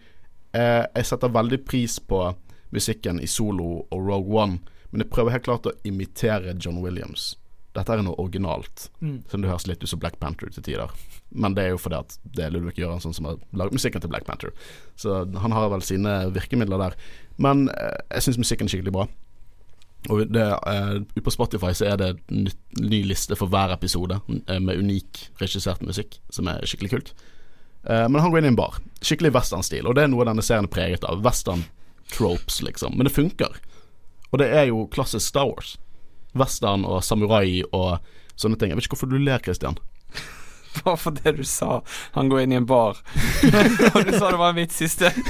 eh, 0.56 0.82
jeg 0.96 1.10
setter 1.12 1.34
veldig 1.34 1.60
pris 1.68 2.00
på 2.00 2.24
musikken 2.72 3.20
i 3.20 3.26
Solo 3.26 3.86
og 3.90 4.06
Rogue 4.06 4.34
One, 4.42 4.58
men 4.92 5.02
jeg 5.04 5.10
prøver 5.10 5.30
helt 5.36 5.44
klart 5.44 5.66
å 5.66 5.72
imitere 5.84 6.54
John 6.58 6.80
Williams. 6.82 7.34
Dette 7.76 7.92
er 7.92 8.00
noe 8.02 8.16
originalt, 8.18 8.88
Mm. 9.02 9.22
som 9.28 9.42
det 9.42 9.50
høres 9.50 9.66
litt 9.68 9.82
ut 9.82 9.88
som 9.88 9.98
Black 10.00 10.18
Panther 10.18 10.48
til 10.48 10.62
tider. 10.62 10.88
Men 11.34 11.52
det 11.54 11.64
er 11.64 11.68
jo 11.74 11.76
fordi 11.78 11.98
at 11.98 12.18
det 12.34 12.44
er 12.46 12.50
Ludvig 12.50 12.76
Göransson 12.78 13.12
som 13.14 13.26
har 13.26 13.36
laget 13.52 13.72
musikken 13.76 14.00
til 14.00 14.08
Black 14.08 14.24
Panther. 14.24 14.50
Så 14.96 15.26
han 15.38 15.52
har 15.52 15.68
vel 15.68 15.82
sine 15.82 16.30
virkemidler 16.32 16.78
der. 16.78 16.94
Men 17.36 17.68
eh, 17.68 17.96
jeg 18.14 18.22
syns 18.22 18.38
musikken 18.38 18.64
er 18.64 18.68
skikkelig 18.72 18.92
bra. 18.92 19.06
Og 20.08 20.32
det, 20.32 20.46
eh, 20.66 21.20
på 21.20 21.30
Spotify 21.34 21.72
så 21.74 21.92
er 21.92 21.96
det 22.00 22.10
en 22.30 22.48
ny 22.80 23.02
liste 23.04 23.36
for 23.36 23.46
hver 23.48 23.72
episode 23.74 24.20
eh, 24.48 24.58
med 24.58 24.78
unik 24.78 25.28
regissert 25.42 25.82
musikk, 25.82 26.18
som 26.30 26.48
er 26.48 26.60
skikkelig 26.64 26.90
kult. 26.90 27.12
Eh, 27.84 28.08
men 28.08 28.22
han 28.22 28.30
går 28.30 28.38
inn 28.38 28.44
i 28.44 28.48
en 28.54 28.56
bar. 28.56 28.78
Skikkelig 29.02 29.34
westernstil, 29.34 29.84
og 29.86 29.96
det 29.98 30.04
er 30.04 30.08
noe 30.08 30.24
denne 30.24 30.42
serien 30.46 30.64
er 30.64 30.72
preget 30.72 31.04
av. 31.04 31.20
Western 31.26 31.64
tropes, 32.12 32.62
liksom. 32.62 32.96
Men 32.96 33.08
det 33.08 33.14
funker. 33.16 33.58
Og 34.30 34.40
det 34.42 34.50
er 34.52 34.68
jo 34.70 34.86
klassisk 34.92 35.26
Star 35.28 35.48
Wars. 35.50 35.76
Western 36.36 36.84
og 36.84 37.04
samurai 37.04 37.62
og 37.72 37.98
sånne 38.36 38.58
ting. 38.60 38.72
Jeg 38.72 38.78
vet 38.78 38.88
ikke 38.88 38.98
hvorfor 38.98 39.12
du 39.12 39.18
ler, 39.20 39.40
Christian. 39.42 39.78
Bare 40.84 40.98
for 41.00 41.16
det 41.16 41.36
du 41.38 41.44
sa. 41.46 41.80
Han 42.16 42.28
går 42.32 42.44
inn 42.44 42.52
i 42.52 42.60
en 42.60 42.68
bar. 42.68 42.98
Og 43.94 44.02
du 44.04 44.12
sa 44.12 44.28
det 44.28 44.40
var 44.40 44.52
en 44.52 44.58
vits 44.58 44.82
i 44.84 44.88
sted. 44.92 45.16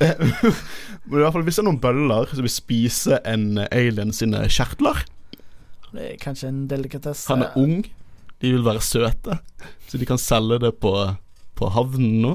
Men 0.00 1.20
i 1.20 1.22
hvert 1.22 1.34
fall 1.34 1.44
hvis 1.46 1.58
det 1.58 1.62
er 1.62 1.68
noen 1.68 1.80
bøller 1.80 2.32
som 2.32 2.44
vil 2.44 2.52
spise 2.52 3.20
en 3.28 3.60
alien 3.70 4.10
sine 4.12 4.42
kjertler 4.52 5.04
Det 5.92 6.02
er 6.02 6.18
kanskje 6.20 6.50
en 6.50 6.64
delikatesse. 6.68 7.28
Han 7.30 7.46
er 7.46 7.56
ung, 7.56 7.86
de 8.42 8.52
vil 8.52 8.64
være 8.66 8.82
søte, 8.84 9.38
så 9.88 10.00
de 10.00 10.08
kan 10.08 10.20
selge 10.20 10.58
det 10.66 10.74
på, 10.82 10.92
på 11.56 11.70
havnen 11.72 12.18
nå. 12.24 12.34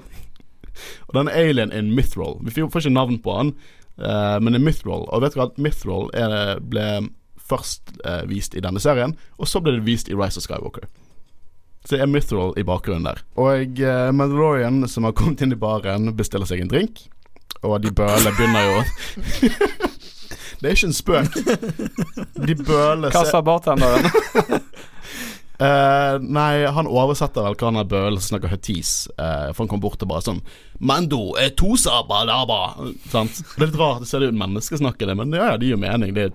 Og 1.10 1.18
denne 1.18 1.36
alien 1.36 1.72
er 1.72 1.84
en 1.84 1.94
mythrol. 1.96 2.40
Vi 2.46 2.56
får 2.62 2.86
ikke 2.86 2.94
navn 2.96 3.20
på 3.24 3.38
han, 3.38 3.54
uh, 4.01 4.38
men 4.44 4.58
en 4.58 4.66
mythrol. 4.66 5.08
Og 5.10 5.24
vet 5.25 5.38
dere 5.38 5.50
at 5.50 5.62
mythrol 5.62 6.10
er, 6.18 6.60
ble 6.62 6.88
først 7.51 7.96
uh, 8.06 8.24
vist 8.30 8.56
i 8.56 8.63
denne 8.63 8.82
serien, 8.84 9.16
og 9.38 9.50
så 9.50 9.62
ble 9.63 9.78
det 9.78 9.88
vist 9.88 10.12
i 10.12 10.18
Rise 10.18 10.40
of 10.40 10.48
Skywalker. 10.48 10.88
Så 11.82 11.96
det 11.96 12.04
er 12.04 12.12
mythrol 12.12 12.54
i 12.62 12.66
bakgrunnen 12.66 13.08
der. 13.10 13.24
Og 13.42 13.82
uh, 13.82 14.12
Mandalorian, 14.13 14.84
som 14.88 15.08
har 15.08 15.18
kommet 15.18 15.42
inn 15.42 15.56
i 15.56 15.60
baren, 15.60 16.12
bestiller 16.18 16.50
seg 16.50 16.62
en 16.62 16.72
drink. 16.72 17.08
Og 17.62 17.82
de 17.84 17.92
bøler 17.94 18.34
begynner 18.38 18.63
jo 18.66 18.78
Det 20.62 20.70
er 20.70 20.75
ikke 20.75 20.88
en 20.88 20.94
spøk. 20.94 21.38
De 22.48 22.56
bølene 22.58 23.10
Hva 23.10 23.24
sa 23.25 23.42
bartenderen? 23.46 24.06
Eh, 25.62 26.15
nei, 26.25 26.65
han 26.65 26.88
oversetter 26.89 27.44
vel 27.46 27.53
hva 27.53 27.68
han 27.70 27.82
er 27.84 27.89
bøl 27.89 28.15
som 28.18 28.32
snakker 28.32 28.50
høtis. 28.56 29.06
Uh, 29.13 29.51
for 29.51 29.63
han 29.63 29.70
kom 29.70 29.84
bort 29.84 30.01
og 30.01 30.10
bare 30.10 30.25
sånn 30.25 30.39
Mando 30.82 31.36
er 31.38 31.51
to 31.60 31.75
saber, 31.77 32.25
laba. 32.25 32.62
Sant? 33.12 33.44
Det 33.44 33.60
er 33.60 33.68
litt 33.68 33.77
rart, 33.77 34.01
det 34.01 34.10
ser 34.10 34.25
ut 34.25 34.34
som 34.34 34.89
det, 34.98 35.18
men 35.20 35.38
ja, 35.38 35.51
det 35.62 35.70
gir 35.70 35.75
jo 35.75 35.84
mening. 35.84 36.15
Det 36.18 36.32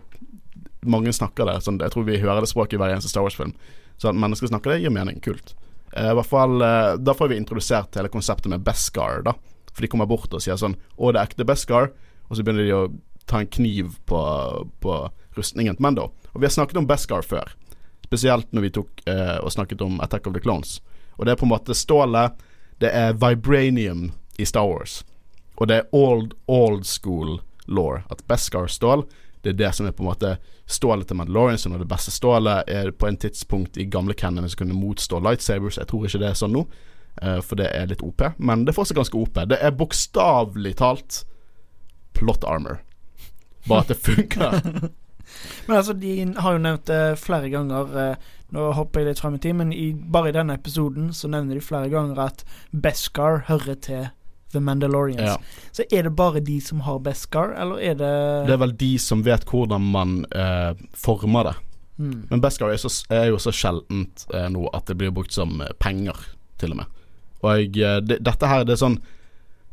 mange 0.87 1.11
snakker 1.17 1.51
det. 1.51 1.59
Sånn, 1.67 1.81
jeg 1.83 1.91
tror 1.91 2.07
vi 2.07 2.21
hører 2.23 2.45
det 2.45 2.53
språket 2.53 2.79
i 2.79 2.83
hver 2.85 2.95
eneste 2.95 3.11
Star 3.11 3.27
Wars-film. 3.27 3.57
Så 3.99 4.13
at 4.13 4.21
mennesker 4.21 4.53
snakker 4.53 4.77
det, 4.77 4.85
gir 4.85 4.95
mening. 4.95 5.19
Kult. 5.25 5.57
Uh, 5.91 6.13
hvert 6.19 6.29
fall 6.31 6.63
Da 7.03 7.15
får 7.17 7.31
vi 7.33 7.41
introdusert 7.41 7.99
hele 7.99 8.13
konseptet 8.13 8.53
med 8.53 8.63
Beskar, 8.63 9.25
da. 9.27 9.35
For 9.73 9.83
de 9.83 9.91
kommer 9.91 10.07
bort 10.07 10.31
og 10.31 10.43
sier 10.45 10.59
sånn 10.61 10.79
Å, 10.79 11.11
det 11.11 11.19
er 11.19 11.25
ekte 11.27 11.49
Beskar. 11.49 11.91
Og 12.31 12.39
så 12.39 12.47
begynner 12.47 12.69
de 12.69 12.79
å 12.79 12.87
ta 13.27 13.43
en 13.43 13.51
kniv 13.51 13.99
på, 14.07 14.23
på 14.79 14.99
rustningen 15.35 15.75
til 15.75 15.83
Mando. 15.83 16.13
Og 16.31 16.39
vi 16.39 16.47
har 16.47 16.55
snakket 16.55 16.79
om 16.79 16.87
Beskar 16.87 17.27
før. 17.27 17.57
Spesielt 18.07 18.53
når 18.55 18.63
vi 18.69 18.75
tok 18.79 19.03
eh, 19.11 19.37
og 19.43 19.53
snakket 19.53 19.83
om 19.83 20.01
Attack 20.01 20.27
of 20.27 20.37
the 20.37 20.43
Clones. 20.43 20.79
Og 21.17 21.27
det 21.27 21.35
er 21.35 21.41
på 21.41 21.47
en 21.49 21.55
måte 21.55 21.75
stålet. 21.75 22.39
Det 22.79 22.93
er 22.93 23.17
vibranium 23.19 24.11
i 24.39 24.47
Star 24.47 24.67
Wars. 24.69 25.01
Og 25.57 25.69
det 25.69 25.81
er 25.81 25.95
old, 25.97 26.35
old 26.47 26.85
school 26.87 27.41
law. 27.67 27.99
At 28.11 28.23
Beskar-stål, 28.29 29.07
det 29.43 29.55
er 29.55 29.59
det 29.63 29.73
som 29.75 29.87
er 29.87 29.95
på 29.97 30.05
en 30.05 30.11
måte 30.11 30.37
stålet 30.67 31.09
til 31.09 31.17
Mandalorian, 31.17 31.59
som 31.59 31.75
er 31.75 31.83
det 31.83 31.89
beste 31.91 32.13
stålet. 32.15 32.69
Er 32.69 32.91
på 32.91 33.09
en 33.09 33.17
tidspunkt 33.17 33.77
i 33.77 33.89
gamle 33.91 34.15
cannoner 34.15 34.53
som 34.53 34.63
kunne 34.63 34.77
motstå 34.77 35.21
lightsabers. 35.25 35.79
Jeg 35.81 35.89
tror 35.91 36.07
ikke 36.07 36.21
det 36.23 36.31
er 36.31 36.39
sånn 36.39 36.55
nå, 36.57 36.67
eh, 37.23 37.41
for 37.41 37.59
det 37.59 37.71
er 37.73 37.89
litt 37.91 38.05
OP. 38.05 38.23
Men 38.39 38.65
det 38.65 38.75
er 38.75 38.79
fortsatt 38.79 39.01
ganske 39.01 39.19
OP. 39.19 39.41
Det 39.49 39.59
er 39.59 39.75
bokstavelig 39.79 40.77
talt 40.83 41.25
plot 42.17 42.45
armor. 42.45 42.83
Bare 43.67 43.87
at 43.87 43.93
det 43.95 43.99
funker. 43.99 44.61
Men 45.67 45.79
altså, 45.79 45.97
de 45.99 46.17
har 46.37 46.57
jo 46.57 46.63
nevnt 46.65 46.87
det 46.91 47.03
flere 47.23 47.51
ganger. 47.53 47.97
Eh, 48.03 48.33
nå 48.55 48.69
hopper 48.79 49.03
jeg 49.03 49.11
litt 49.11 49.23
frem 49.23 49.39
i 49.39 49.43
tid, 49.43 49.57
men 49.59 49.73
i, 49.75 49.89
bare 49.93 50.31
i 50.31 50.37
denne 50.37 50.55
episoden 50.59 51.11
så 51.17 51.31
nevner 51.33 51.59
de 51.59 51.65
flere 51.65 51.91
ganger 51.93 52.21
at 52.29 52.45
Beskar 52.71 53.45
hører 53.49 53.79
til 53.83 54.07
The 54.55 54.63
Mandalorians. 54.63 55.21
Ja. 55.21 55.37
Så 55.73 55.85
er 55.91 56.07
det 56.07 56.15
bare 56.17 56.41
de 56.41 56.61
som 56.63 56.81
har 56.87 57.01
Beskar, 57.05 57.55
eller 57.59 57.83
er 57.83 57.99
det 57.99 58.13
Det 58.47 58.55
er 58.55 58.63
vel 58.63 58.77
de 58.79 58.93
som 59.03 59.25
vet 59.27 59.47
hvordan 59.51 59.91
man 59.93 60.21
eh, 60.31 60.73
former 60.95 61.51
det. 61.51 61.57
Mm. 61.99 62.27
Men 62.31 62.41
Beskar 62.45 62.71
er, 62.71 62.81
så, 62.81 62.93
er 63.11 63.31
jo 63.33 63.41
så 63.43 63.53
sjeldent 63.55 64.27
eh, 64.35 64.49
nå 64.53 64.69
at 64.77 64.87
det 64.87 64.99
blir 65.01 65.15
brukt 65.15 65.35
som 65.35 65.61
eh, 65.61 65.75
penger, 65.83 66.17
til 66.61 66.77
og 66.77 66.83
med. 66.83 67.03
Og 67.43 67.51
jeg, 67.59 67.75
eh, 67.83 68.01
det, 68.05 68.21
dette 68.25 68.51
her, 68.51 68.65
det 68.65 68.77
er 68.77 68.85
sånn 68.85 69.01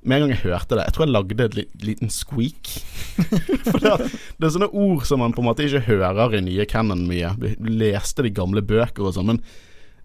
Med 0.04 0.18
en 0.18 0.26
gang 0.26 0.34
jeg 0.34 0.44
hørte 0.44 0.76
det 0.76 0.86
Jeg 0.90 0.96
tror 0.96 1.06
jeg 1.06 1.14
lagde 1.14 1.48
li, 1.56 1.66
liten 1.88 2.12
squeak. 2.12 2.72
For 3.70 3.80
det, 3.80 4.10
det 4.38 4.48
er 4.48 4.56
sånne 4.56 4.72
ord 4.72 5.06
som 5.08 5.24
man 5.24 5.36
på 5.36 5.44
en 5.44 5.48
måte 5.48 5.66
ikke 5.68 5.86
hører 5.88 6.38
i 6.38 6.44
nye 6.44 6.68
canon 6.70 7.06
mye. 7.08 7.34
Vi 7.40 7.56
leste 7.72 8.26
de 8.26 8.34
gamle 8.36 8.64
bøker 8.66 9.08
og 9.08 9.16
sånn, 9.16 9.32
men 9.32 9.42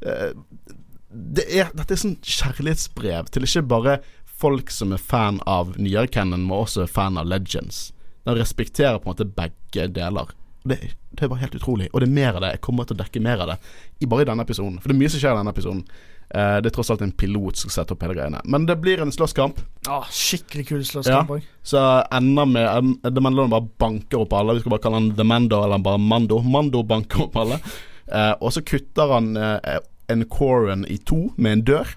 uh, 0.07 0.31
det 1.09 1.47
er, 1.49 1.73
dette 1.75 1.95
er 1.95 2.01
sånn 2.03 2.19
kjærlighetsbrev 2.23 3.31
til 3.33 3.47
ikke 3.49 3.65
bare 3.71 3.99
folk 4.39 4.71
som 4.71 4.93
er 4.95 5.03
fan 5.03 5.41
av 5.51 5.75
nyere 5.81 6.11
canon, 6.15 6.45
men 6.47 6.59
også 6.61 6.85
er 6.85 6.93
fan 6.93 7.19
av 7.19 7.27
Legends. 7.27 7.89
Den 8.29 8.39
respekterer 8.39 9.01
på 9.01 9.09
en 9.09 9.17
måte 9.17 9.27
begge 9.27 9.89
deler. 9.97 10.31
Det, 10.69 10.77
det 11.11 11.25
er 11.25 11.31
bare 11.33 11.43
helt 11.43 11.57
utrolig. 11.57 11.89
Og 11.93 12.03
det 12.03 12.09
er 12.11 12.15
mer 12.19 12.37
av 12.37 12.45
det. 12.45 12.53
Jeg 12.57 12.65
kommer 12.67 12.87
til 12.87 12.99
å 12.99 13.03
dekke 13.03 13.23
mer 13.25 13.43
av 13.43 13.55
det 13.55 13.59
I 14.05 14.09
bare 14.11 14.27
i 14.27 14.29
denne 14.29 14.45
episoden. 14.45 14.79
For 14.83 14.91
det 14.91 14.97
er 14.97 15.01
mye 15.01 15.13
som 15.15 15.23
skjer 15.23 15.35
i 15.35 15.41
denne 15.41 15.55
episoden. 15.55 15.83
Eh, 16.35 16.57
det 16.61 16.69
er 16.69 16.75
tross 16.77 16.91
alt 16.93 17.03
en 17.05 17.13
pilot 17.17 17.57
som 17.57 17.73
setter 17.73 17.97
opp 17.97 18.03
hele 18.05 18.17
greiene. 18.19 18.41
Men 18.45 18.67
det 18.69 18.77
blir 18.83 19.01
en 19.01 19.13
slåsskamp. 19.13 19.61
ah, 19.89 20.05
Skikkelig 20.13 20.67
kul 20.69 20.83
slåsskamp 20.85 21.31
òg. 21.39 21.47
Så 21.65 21.81
ender 22.13 22.49
med 22.51 22.69
um, 22.77 22.91
The 23.03 23.23
Mandalorian 23.25 23.55
bare 23.55 23.71
banker 23.81 24.25
opp 24.25 24.35
alle. 24.37 24.59
Vi 24.59 24.65
skal 24.65 24.75
bare 24.75 24.85
kalle 24.85 25.01
han 25.01 25.15
The 25.17 25.25
Mando, 25.25 25.63
eller 25.65 25.81
bare 25.85 26.03
Mando. 26.03 26.43
Mando 26.45 26.83
banker 26.85 27.25
opp 27.29 27.39
alle. 27.41 27.61
Uh, 28.13 28.35
og 28.41 28.53
så 28.53 28.65
kutter 28.65 29.15
han 29.15 29.33
uh, 29.41 29.81
en 30.13 30.25
Coran 30.29 30.85
i 30.89 30.99
to 31.09 31.31
med 31.37 31.59
en 31.59 31.65
dør. 31.73 31.97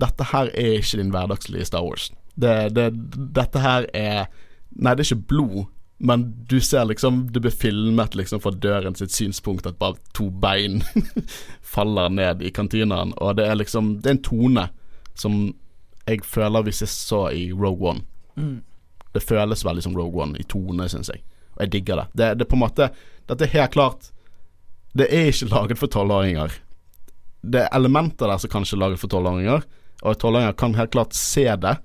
Dette 0.00 0.26
her 0.32 0.48
er 0.56 0.80
ikke 0.80 0.98
din 1.02 1.12
hverdagslige 1.14 1.68
Star 1.68 1.84
Wars. 1.84 2.08
Det, 2.40 2.74
det, 2.74 2.88
dette 3.36 3.60
her 3.62 3.86
er 3.94 4.24
Nei, 4.74 4.90
det 4.98 5.04
er 5.04 5.06
ikke 5.12 5.28
blod, 5.30 5.58
men 5.98 6.46
du 6.46 6.60
ser 6.60 6.84
liksom 6.84 7.32
Det 7.32 7.40
blir 7.40 7.50
filmet 7.50 8.14
liksom 8.14 8.40
fra 8.40 8.50
døren 8.50 8.96
sitt 8.98 9.12
synspunkt 9.14 9.66
at 9.66 9.78
bare 9.78 9.96
to 10.12 10.26
bein 10.30 10.82
faller 11.74 12.08
ned 12.10 12.42
i 12.42 12.50
kantinaen, 12.50 13.14
og 13.16 13.36
det 13.38 13.46
er 13.46 13.60
liksom 13.60 14.00
Det 14.02 14.10
er 14.10 14.16
en 14.18 14.24
tone 14.26 14.68
som 15.14 15.54
jeg 16.04 16.24
føler 16.26 16.66
vi 16.66 16.72
sist 16.74 17.06
så 17.08 17.30
i 17.32 17.46
Rogue 17.52 17.88
One. 17.88 18.02
Mm. 18.36 18.58
Det 19.14 19.22
føles 19.22 19.62
veldig 19.64 19.84
som 19.86 19.94
Rogue 19.96 20.20
One 20.20 20.36
i 20.36 20.44
tone, 20.44 20.84
syns 20.90 21.08
jeg. 21.08 21.22
Og 21.54 21.62
jeg 21.64 21.70
digger 21.72 22.02
det. 22.02 22.06
det. 22.12 22.28
Det 22.34 22.44
er 22.44 22.50
på 22.50 22.58
en 22.58 22.64
måte 22.64 22.90
Dette 23.30 23.46
er 23.46 23.54
helt 23.54 23.72
klart 23.72 24.10
Det 24.92 25.06
er 25.08 25.30
ikke 25.30 25.48
laget 25.52 25.80
for 25.80 25.88
tolvåringer. 25.94 26.58
Det 27.40 27.62
er 27.62 27.72
elementer 27.78 28.28
der 28.28 28.42
som 28.42 28.52
kanskje 28.52 28.76
er 28.76 28.82
laget 28.82 29.00
for 29.00 29.12
tolvåringer, 29.12 29.64
og 30.02 30.18
tolvåringer 30.20 30.58
kan 30.58 30.76
helt 30.76 30.92
klart 30.92 31.16
se 31.16 31.46
det, 31.60 31.78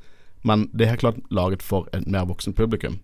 men 0.43 0.69
det 0.73 0.86
er 0.86 0.89
helt 0.93 1.04
klart 1.04 1.19
laget 1.32 1.63
for 1.65 1.88
et 1.93 2.08
mer 2.08 2.25
voksen 2.30 2.54
publikum. 2.54 2.99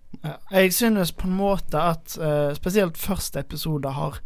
Jeg 0.51 0.73
synes 0.73 1.11
på 1.11 1.27
en 1.27 1.35
måte 1.37 1.79
at 1.81 2.17
uh, 2.21 2.53
spesielt 2.55 2.97
første 2.97 3.39
episode 3.43 3.91
har 3.91 4.19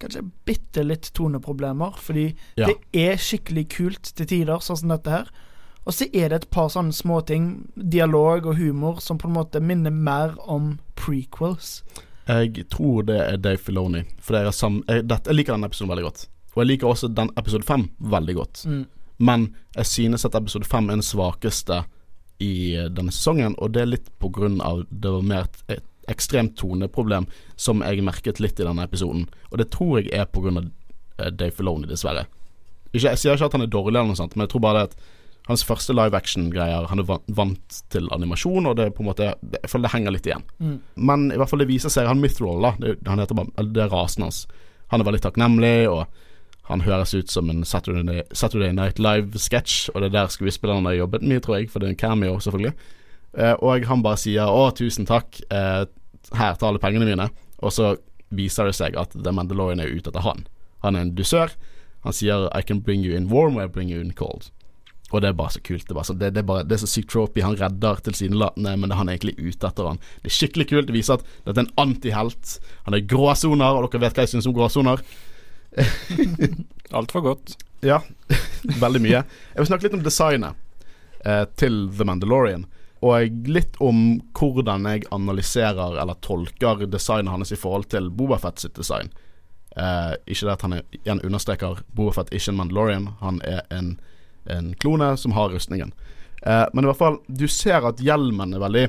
kanskje 0.00 0.22
bitte 0.44 0.84
litt 0.84 1.10
toneproblemer, 1.16 1.96
fordi 1.96 2.34
Ja. 2.56 2.66
det 2.66 2.76
er 2.92 3.16
skikkelig 3.16 3.68
kult 3.72 4.12
til 4.14 4.26
tider, 4.26 4.60
sånn 4.60 4.76
som 4.76 4.92
dette 4.92 5.10
her. 5.10 5.30
Og 5.86 5.94
så 5.94 6.08
er 6.12 6.28
det 6.28 6.42
et 6.42 6.50
par 6.50 6.68
sånne 6.68 6.92
småting, 6.92 7.70
dialog 7.76 8.46
og 8.46 8.56
humor, 8.58 9.00
som 9.00 9.18
på 9.18 9.28
en 9.28 9.34
måte 9.38 9.60
minner 9.62 9.90
mer 9.94 10.34
om 10.46 10.78
prequels. 10.96 11.82
Jeg 12.26 12.66
tror 12.68 13.06
det 13.06 13.20
er 13.22 13.36
Dave 13.38 13.56
Filoni. 13.62 14.02
For 14.20 14.34
jeg, 14.34 14.52
jeg 14.88 15.34
liker 15.34 15.54
denne 15.54 15.68
episoden 15.70 15.92
veldig 15.94 16.04
godt. 16.08 16.24
Og 16.56 16.62
jeg 16.62 16.66
liker 16.72 16.88
også 16.90 17.08
den 17.14 17.30
episode 17.38 17.62
fem 17.68 17.88
veldig 18.00 18.34
godt. 18.34 18.64
Mm. 18.66 18.84
Men 19.18 19.54
jeg 19.76 19.86
synes 19.86 20.24
at 20.24 20.34
episode 20.34 20.66
fem 20.68 20.90
er 20.90 20.98
den 20.98 21.06
svakeste 21.06 21.84
i 22.42 22.76
denne 22.92 23.12
sesongen, 23.14 23.54
og 23.58 23.72
det 23.74 23.82
er 23.82 23.92
litt 23.94 24.08
på 24.20 24.30
grunn 24.34 24.60
av 24.64 24.84
det 24.90 25.12
var 25.12 25.24
mer 25.24 25.46
et, 25.46 25.60
et 25.78 26.10
ekstremt 26.12 26.56
toneproblem 26.58 27.26
som 27.56 27.82
jeg 27.82 28.04
merket 28.06 28.40
litt 28.42 28.60
i 28.60 28.66
denne 28.66 28.84
episoden. 28.86 29.26
Og 29.50 29.60
det 29.60 29.70
tror 29.74 30.00
jeg 30.00 30.12
er 30.14 30.28
på 30.30 30.44
grunn 30.44 30.60
av 30.60 30.66
eh, 30.66 31.32
Dave 31.32 31.54
Filoni, 31.56 31.88
dessverre. 31.90 32.26
Ikke, 32.92 33.10
jeg 33.10 33.20
sier 33.20 33.36
ikke 33.36 33.50
at 33.50 33.56
han 33.58 33.66
er 33.66 33.72
dårlig, 33.72 33.96
eller 33.96 34.12
noe 34.12 34.20
sånt, 34.20 34.36
men 34.36 34.46
jeg 34.46 34.54
tror 34.54 34.64
bare 34.66 34.82
det 34.84 34.90
at 34.90 35.14
hans 35.46 35.62
første 35.62 35.94
live 35.94 36.18
action-greier 36.18 36.88
Han 36.90 36.98
er 36.98 37.06
vant 37.06 37.76
til 37.94 38.08
animasjon, 38.10 38.66
og 38.66 38.76
det 38.78 38.88
er 38.88 38.94
på 38.94 39.04
en 39.04 39.10
måte 39.12 39.28
Jeg 39.30 39.70
føler 39.70 39.86
det 39.86 39.92
henger 39.92 40.14
litt 40.16 40.26
igjen. 40.26 40.46
Mm. 40.58 40.78
Men 41.08 41.28
i 41.30 41.36
hvert 41.38 41.52
fall 41.52 41.62
det 41.62 41.68
viser 41.70 41.92
seg 41.92 42.08
Han 42.10 42.22
Mythrol, 42.22 42.64
da, 42.66 42.72
det, 42.82 42.96
han 43.06 43.22
heter 43.22 43.38
bare, 43.38 43.66
det 43.70 43.84
er 43.84 43.92
rasen 43.92 44.26
hans. 44.26 44.40
Han 44.90 45.02
er 45.02 45.06
veldig 45.06 45.22
takknemlig, 45.22 45.76
og 45.90 46.06
han 46.66 46.82
høres 46.82 47.14
ut 47.14 47.30
som 47.30 47.50
en 47.50 47.64
Saturday, 47.64 48.24
Saturday 48.34 48.72
Night 48.74 48.98
Live-sketsj, 48.98 49.92
og 49.94 50.02
det 50.02 50.10
er 50.10 50.16
der 50.16 50.32
skuespillerne 50.34 50.90
har 50.90 50.98
jobbet 50.98 51.22
mye, 51.22 51.42
tror 51.42 51.60
jeg, 51.60 51.70
for 51.70 51.82
det 51.82 51.88
er 51.88 51.94
en 51.94 52.00
cameo, 52.00 52.40
selvfølgelig. 52.42 52.74
Eh, 53.38 53.54
og 53.62 53.86
han 53.86 54.02
bare 54.02 54.18
sier 54.18 54.48
'Å, 54.48 54.74
tusen 54.74 55.06
takk, 55.06 55.40
eh, 55.50 55.84
her, 56.34 56.54
tar 56.54 56.68
alle 56.68 56.82
pengene 56.82 57.06
mine', 57.06 57.30
og 57.58 57.72
så 57.72 57.96
viser 58.30 58.64
det 58.64 58.74
seg 58.74 58.96
at 58.96 59.14
The 59.14 59.32
Mandalorian 59.32 59.80
er 59.80 59.94
ute 59.94 60.10
etter 60.10 60.26
han. 60.26 60.46
Han 60.82 60.96
er 60.96 61.00
en 61.00 61.14
dusør. 61.14 61.54
Han 62.02 62.12
sier 62.12 62.48
'I 62.52 62.62
can 62.62 62.80
bring 62.80 63.04
you 63.04 63.16
in 63.16 63.28
warm, 63.28 63.58
I 63.58 63.66
bring 63.66 63.90
you 63.90 64.00
in 64.00 64.12
cold'. 64.12 64.50
Og 65.12 65.22
det 65.22 65.28
er 65.28 65.32
bare 65.38 65.50
så 65.50 65.60
kult. 65.62 65.86
Det 65.86 65.94
er, 65.96 66.14
det, 66.14 66.34
det 66.34 66.40
er, 66.42 66.46
bare, 66.46 66.64
det 66.64 66.72
er 66.72 66.82
så 66.82 66.90
sykt 66.90 67.10
tropy. 67.10 67.40
Han 67.40 67.54
redder 67.54 68.00
tilsynelatende, 68.02 68.76
men 68.76 68.90
det 68.90 68.94
er 68.94 68.98
han 68.98 69.08
egentlig 69.08 69.38
ute 69.38 69.68
etter 69.68 69.86
han. 69.86 70.00
Det 70.22 70.32
er 70.32 70.34
skikkelig 70.34 70.66
kult. 70.68 70.88
Det 70.88 70.96
viser 70.96 71.14
at 71.14 71.24
dette 71.46 71.60
er 71.60 71.66
en 71.68 71.74
antihelt. 71.78 72.58
Han 72.88 72.94
er 72.94 73.06
gråsoner, 73.06 73.78
og 73.78 73.86
dere 73.92 74.00
vet 74.00 74.18
hva 74.18 74.24
jeg 74.26 74.34
syns 74.34 74.48
om 74.50 74.56
gråsoner. 74.56 74.98
Altfor 76.96 77.20
godt. 77.20 77.56
Ja, 77.84 78.00
veldig 78.84 79.02
mye. 79.04 79.20
Jeg 79.20 79.60
vil 79.60 79.68
snakke 79.68 79.88
litt 79.88 79.98
om 79.98 80.06
designet 80.06 80.56
eh, 81.24 81.44
til 81.60 81.86
The 81.96 82.06
Mandalorian. 82.08 82.66
Og 83.04 83.48
litt 83.52 83.76
om 83.84 84.18
hvordan 84.38 84.88
jeg 84.88 85.06
analyserer 85.14 85.98
eller 86.00 86.16
tolker 86.24 86.86
designet 86.88 87.32
hans 87.34 87.52
i 87.52 87.60
forhold 87.60 87.90
til 87.92 88.08
Bobafett 88.10 88.62
sitt 88.62 88.76
design. 88.78 89.12
Eh, 89.76 90.12
ikke 90.24 90.48
det 90.48 90.54
at 90.54 90.64
han 90.64 90.76
er, 90.78 90.84
igjen 91.02 91.20
understreker 91.26 91.82
Bobafett 91.92 92.32
ikke 92.32 92.54
en 92.54 92.60
Mandalorian. 92.62 93.10
Han 93.20 93.42
er 93.44 93.66
en, 93.74 93.96
en 94.50 94.72
klone 94.80 95.12
som 95.20 95.36
har 95.36 95.52
rustningen. 95.52 95.92
Eh, 96.42 96.64
men 96.72 96.84
i 96.84 96.90
hvert 96.90 97.02
fall, 97.02 97.20
du 97.26 97.46
ser 97.48 97.84
at 97.84 98.00
hjelmen 98.02 98.56
er 98.56 98.64
veldig 98.64 98.86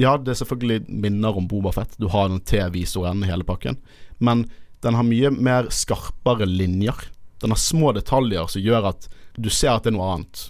Ja, 0.00 0.14
det 0.16 0.32
er 0.32 0.40
selvfølgelig 0.40 0.88
minner 0.88 1.36
om 1.36 1.46
Bobafett. 1.48 1.94
Du 2.00 2.08
har 2.08 2.28
den 2.28 2.40
T-visoren 2.40 3.22
i 3.22 3.30
hele 3.30 3.44
pakken. 3.44 3.76
Men 4.18 4.46
den 4.80 4.96
har 4.96 5.06
mye 5.06 5.30
mer 5.30 5.68
skarpere 5.74 6.46
linjer. 6.48 7.08
Den 7.40 7.52
har 7.52 7.60
små 7.60 7.92
detaljer 7.96 8.46
som 8.52 8.62
gjør 8.62 8.90
at 8.92 9.08
du 9.36 9.50
ser 9.52 9.74
at 9.74 9.84
det 9.84 9.92
er 9.92 9.96
noe 9.98 10.10
annet. 10.14 10.44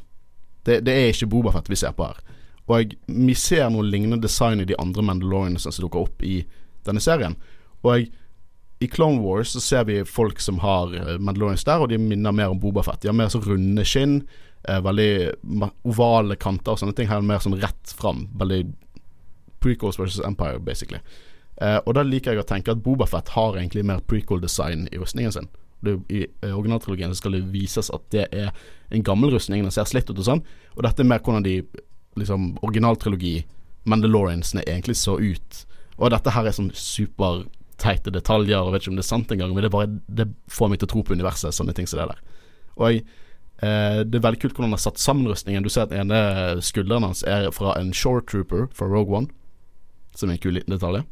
Det, 0.66 0.80
det 0.86 0.94
er 0.94 1.12
ikke 1.12 1.30
Bobafett 1.30 1.70
vi 1.70 1.78
ser 1.78 1.94
på 1.96 2.06
her. 2.06 2.18
Og 2.70 2.94
vi 3.06 3.34
ser 3.34 3.70
noe 3.72 3.86
lignende 3.86 4.20
design 4.22 4.62
i 4.62 4.68
de 4.68 4.78
andre 4.78 5.02
Mandalorians 5.02 5.66
som 5.66 5.82
dukker 5.82 6.04
opp 6.04 6.22
i 6.26 6.40
denne 6.86 7.02
serien. 7.02 7.34
Og 7.82 8.06
i 8.80 8.88
Clone 8.88 9.20
Wars 9.20 9.52
så 9.52 9.60
ser 9.60 9.88
vi 9.88 9.98
folk 10.08 10.40
som 10.40 10.60
har 10.62 10.94
eh, 10.96 11.16
Mandalorians 11.18 11.66
der, 11.66 11.82
og 11.82 11.90
de 11.90 11.98
minner 12.00 12.32
mer 12.32 12.52
om 12.52 12.60
Bobafett. 12.60 13.02
De 13.02 13.10
har 13.10 13.16
mer 13.18 13.32
så 13.32 13.42
runde 13.44 13.84
skinn, 13.84 14.22
eh, 14.68 14.78
veldig 14.80 15.10
ovale 15.90 16.38
kanter 16.40 16.76
og 16.76 16.80
sånne 16.80 16.96
ting. 16.96 17.10
Her 17.10 17.20
er 17.20 17.28
mer 17.28 17.42
sånn 17.44 17.58
rett 17.60 17.92
fram. 17.98 18.28
Veldig 18.40 18.62
prequels 19.60 19.98
versus 20.00 20.22
Empire, 20.24 20.62
basically. 20.64 21.02
Eh, 21.60 21.78
og 21.84 21.94
da 21.96 22.04
liker 22.06 22.32
jeg 22.32 22.42
å 22.42 22.48
tenke 22.48 22.72
at 22.72 22.80
Bobafett 22.84 23.34
har 23.36 23.58
egentlig 23.58 23.84
mer 23.86 24.00
prequel-design 24.08 24.88
i 24.92 25.00
rustningen 25.00 25.34
sin. 25.34 25.48
Det, 25.84 25.96
I 26.12 26.24
eh, 26.24 26.56
originaltrilogien 26.56 27.14
skal 27.16 27.36
det 27.36 27.46
vises 27.52 27.92
at 27.92 28.04
det 28.14 28.26
er 28.32 28.50
en 28.90 29.04
gammel 29.04 29.32
rustning, 29.34 29.64
den 29.64 29.74
ser 29.74 29.88
slitt 29.88 30.10
ut 30.10 30.18
og 30.18 30.26
sånn. 30.26 30.44
Og 30.76 30.84
dette 30.86 31.04
er 31.04 31.08
mer 31.08 31.22
hvordan 31.24 31.44
de 31.46 31.60
liksom 32.20 32.54
originaltrilogi 32.64 33.40
Mandaloriansene 33.88 34.64
egentlig 34.68 34.98
så 35.00 35.14
ut. 35.16 35.62
Og 35.96 36.10
dette 36.12 36.32
her 36.34 36.48
er 36.48 36.56
sånn 36.56 36.72
superteite 36.76 38.12
detaljer, 38.12 38.60
og 38.60 38.74
vet 38.74 38.84
ikke 38.84 38.92
om 38.92 38.98
det 38.98 39.06
er 39.06 39.08
sant 39.08 39.32
engang, 39.32 39.54
men 39.56 39.64
det, 39.64 39.72
bare, 39.72 39.88
det 40.08 40.28
får 40.52 40.68
meg 40.68 40.80
til 40.80 40.88
å 40.88 40.92
tro 40.94 41.04
på 41.04 41.16
universet, 41.16 41.56
sånne 41.56 41.72
ting 41.76 41.88
som 41.88 42.00
det 42.00 42.10
der. 42.12 42.20
Og 42.76 42.84
jeg, 42.90 43.04
eh, 43.64 44.02
det 44.04 44.20
er 44.20 44.26
veldig 44.26 44.42
kult 44.42 44.56
hvordan 44.56 44.68
han 44.68 44.76
har 44.76 44.84
satt 44.84 45.00
sammen 45.00 45.28
rustningen. 45.32 45.64
Du 45.64 45.72
ser 45.72 45.88
at 45.88 45.96
ene 45.96 46.20
skulderen 46.64 47.08
hans 47.08 47.24
er 47.24 47.48
fra 47.56 47.72
en 47.80 47.92
Shore 47.96 48.24
Trooper 48.24 48.68
fra 48.76 48.88
Rogue 48.88 49.16
One, 49.16 49.32
som 50.16 50.28
er 50.28 50.36
en 50.36 50.44
kul 50.44 50.56
liten 50.56 50.76
detalj. 50.76 51.04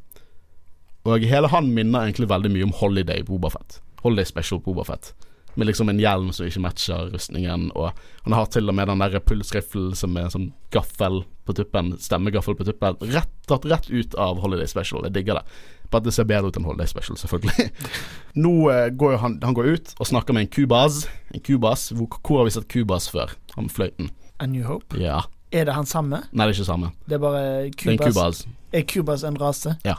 Og 1.09 1.25
hele 1.25 1.49
han 1.53 1.71
minner 1.75 2.05
egentlig 2.05 2.29
veldig 2.31 2.51
mye 2.53 2.66
om 2.68 2.75
Holiday 2.81 3.25
Bobafett. 3.27 3.81
Holiday 4.03 4.29
Special 4.29 4.61
Bobafett. 4.64 5.14
Med 5.59 5.66
liksom 5.66 5.88
en 5.90 5.99
hjelm 5.99 6.29
som 6.37 6.47
ikke 6.47 6.61
matcher 6.62 7.09
rustningen, 7.11 7.71
og 7.75 7.97
han 8.23 8.35
har 8.37 8.47
til 8.53 8.68
og 8.71 8.77
med 8.79 8.87
den 8.87 9.01
der 9.03 9.18
pulsriffelen 9.27 9.97
som 9.99 10.14
er 10.21 10.29
sånn 10.31 10.53
gaffel 10.71 11.25
på 11.49 11.55
tuppen, 11.59 11.94
stemmegaffel 11.99 12.55
på 12.55 12.66
tuppen, 12.68 13.01
rett, 13.11 13.33
tatt 13.49 13.66
rett 13.66 13.88
ut 13.90 14.14
av 14.21 14.38
Holiday 14.44 14.68
Special. 14.71 15.03
Jeg 15.09 15.16
digger 15.16 15.40
det. 15.40 15.57
Bare 15.88 16.05
at 16.05 16.07
det 16.07 16.12
ser 16.14 16.29
bedre 16.29 16.53
ut 16.53 16.59
enn 16.61 16.68
Holiday 16.68 16.90
Special, 16.90 17.18
selvfølgelig. 17.18 17.71
Nå 18.44 18.53
eh, 18.71 18.85
går 19.01 19.16
han, 19.25 19.38
han 19.42 19.57
går 19.57 19.73
ut 19.73 19.94
og 19.97 20.11
snakker 20.12 20.37
med 20.37 20.47
en 20.47 20.53
kubas. 20.53 21.01
En 21.35 21.42
kubas. 21.42 21.88
Hvor, 21.97 22.21
hvor 22.21 22.42
har 22.42 22.51
vi 22.51 22.55
sett 22.59 22.68
kubas 22.71 23.09
før? 23.11 23.33
Han 23.57 23.73
fløyten. 23.73 24.12
A 24.38 24.47
New 24.47 24.68
Hope. 24.68 25.01
Ja. 25.01 25.25
Er 25.51 25.64
det 25.64 25.75
han 25.75 25.88
samme? 25.88 26.21
Nei, 26.31 26.44
det 26.44 26.53
er 26.53 26.59
ikke 26.61 26.68
samme. 26.68 26.92
Det 27.09 27.16
er 27.16 27.25
bare 27.25 27.40
Det 27.40 27.49
er 27.49 27.64
en 27.64 27.99
Kubas. 27.99 28.14
kubas. 28.14 28.44
Er 28.77 28.87
Kubas 28.94 29.25
en 29.25 29.40
rase? 29.40 29.75
Ja. 29.88 29.97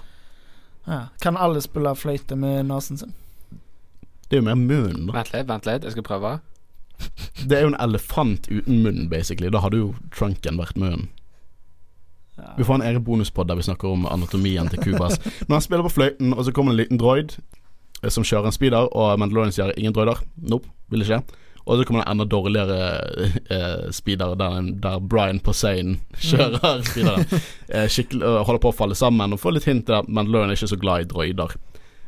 Ja. 0.89 1.02
Kan 1.21 1.38
alle 1.38 1.62
spille 1.62 1.93
fløyte 1.95 2.36
med 2.36 2.65
nesen 2.69 2.97
sin? 2.97 3.13
Det 4.30 4.38
er 4.38 4.43
jo 4.43 4.47
mer 4.49 4.58
munnen, 4.60 5.08
da. 5.08 5.15
Vent 5.19 5.32
litt, 5.34 5.47
vent 5.49 5.69
litt, 5.69 5.86
jeg 5.86 5.95
skal 5.95 6.06
prøve. 6.06 6.36
Det 7.49 7.58
er 7.58 7.63
jo 7.63 7.71
en 7.71 7.80
elefant 7.82 8.49
uten 8.52 8.84
munn, 8.84 9.08
basically. 9.10 9.49
Da 9.54 9.62
hadde 9.63 9.80
jo 9.80 9.93
trunken 10.13 10.60
vært 10.60 10.78
munnen. 10.78 11.08
Ja. 12.38 12.54
Vi 12.58 12.67
får 12.67 12.80
en 12.80 12.86
egen 12.88 13.04
bonuspod 13.04 13.49
der 13.49 13.58
vi 13.60 13.65
snakker 13.67 13.91
om 13.91 14.06
anatomien 14.08 14.69
til 14.71 14.80
Kubas. 14.84 15.19
Men 15.47 15.58
han 15.58 15.65
spiller 15.65 15.84
på 15.88 15.95
fløyten, 15.95 16.34
og 16.34 16.45
så 16.45 16.54
kommer 16.56 16.71
en 16.75 16.80
liten 16.80 16.99
droid 17.02 17.36
eh, 18.04 18.10
som 18.10 18.23
kjører 18.23 18.52
en 18.52 18.56
speeder, 18.56 18.91
og 18.95 19.19
Mandalorian 19.19 19.56
sier 19.56 19.73
'ingen 19.75 19.95
droider'. 19.95 20.23
Nope, 20.38 20.69
vil 20.89 21.04
ikke. 21.04 21.21
Og 21.69 21.77
så 21.77 21.86
kommer 21.86 22.01
det 22.01 22.08
en 22.10 22.15
enda 22.15 22.25
dårligere 22.25 22.77
eh, 23.53 23.89
speeder 23.93 24.34
der, 24.39 24.69
der 24.82 24.99
Brian 24.99 25.39
Possein 25.45 25.99
kjører 26.17 26.82
speederen. 26.89 27.27
Eh, 27.69 27.86
skikkelig, 27.86 28.25
holder 28.47 28.63
på 28.63 28.71
å 28.71 28.77
falle 28.79 28.97
sammen, 28.97 29.36
og 29.36 29.41
får 29.43 29.53
litt 29.58 29.67
hint 29.69 29.86
til 29.86 29.99
at 29.99 30.10
Mandalorian 30.10 30.49
er 30.49 30.58
ikke 30.58 30.71
så 30.73 30.79
glad 30.82 31.05
i 31.05 31.10
droider. 31.12 31.53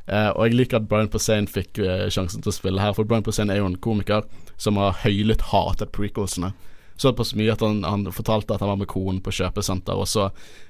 Eh, 0.09 0.31
og 0.33 0.47
jeg 0.47 0.57
liker 0.57 0.81
at 0.81 0.89
Brian 0.89 1.11
Possein 1.13 1.45
fikk 1.49 1.77
eh, 1.85 2.07
sjansen 2.09 2.41
til 2.41 2.49
å 2.49 2.55
spille 2.55 2.81
her, 2.81 2.95
for 2.97 3.05
Brian 3.05 3.25
Possein 3.27 3.53
er 3.53 3.61
jo 3.61 3.69
en 3.69 3.77
komiker 3.77 4.25
som 4.57 4.81
har 4.81 4.97
høylytt 5.03 5.45
hatet 5.51 5.93
prequelsene. 5.93 6.55
Såpass 7.01 7.33
mye 7.37 7.53
at 7.53 7.63
han, 7.65 7.81
han 7.87 8.05
fortalte 8.13 8.53
at 8.53 8.61
han 8.61 8.69
var 8.69 8.81
med 8.83 8.89
konen 8.91 9.21
på 9.25 9.33
kjøpesenter, 9.33 9.97
og 9.97 10.05
så 10.09 10.27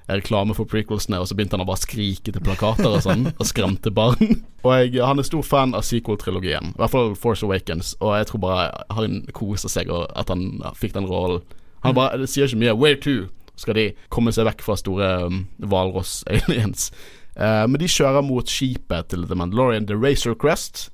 reklame 0.08 0.56
for 0.56 0.70
prequelsene, 0.70 1.20
og 1.20 1.28
så 1.28 1.36
begynte 1.36 1.58
han 1.58 1.65
å 1.65 1.67
bare 1.67 1.84
skrike 1.84 2.32
til 2.32 2.44
plakater 2.44 2.88
og 2.88 3.04
sånn, 3.04 3.26
og 3.34 3.48
skremte 3.48 3.91
barn. 3.96 4.39
Og 4.62 4.76
jeg, 4.78 5.00
han 5.02 5.17
er 5.17 5.26
stor 5.26 5.41
fan 5.41 5.72
av 5.74 5.82
sequel-trilogien, 5.82 6.76
i 6.76 6.78
hvert 6.78 6.94
fall 6.94 7.15
Force 7.17 7.41
Awakens, 7.48 7.96
og 7.98 8.12
jeg 8.13 8.28
tror 8.30 8.41
bare 8.44 8.65
han 8.94 9.15
koser 9.34 9.72
seg 9.74 9.89
og 9.89 10.04
at 10.13 10.30
han 10.30 10.60
fikk 10.78 10.94
den 10.94 11.08
rollen. 11.10 11.41
Han 11.82 11.96
bare 11.98 12.20
det 12.22 12.28
sier 12.30 12.46
ikke 12.46 12.60
mye 12.62 12.76
'where 12.78 13.00
to', 13.02 13.32
skal 13.58 13.74
de 13.74 13.88
komme 14.13 14.30
seg 14.30 14.46
vekk 14.46 14.62
fra 14.62 14.76
store 14.78 15.10
um, 15.26 15.41
hvalross-aliens. 15.58 16.91
Eh, 17.36 17.65
men 17.67 17.80
de 17.80 17.89
kjører 17.89 18.26
mot 18.26 18.48
skipet 18.48 19.12
til 19.12 19.26
The 19.26 19.38
Mandalorian, 19.38 19.88
The 19.88 19.98
Racer 19.98 20.36
Crest. 20.36 20.89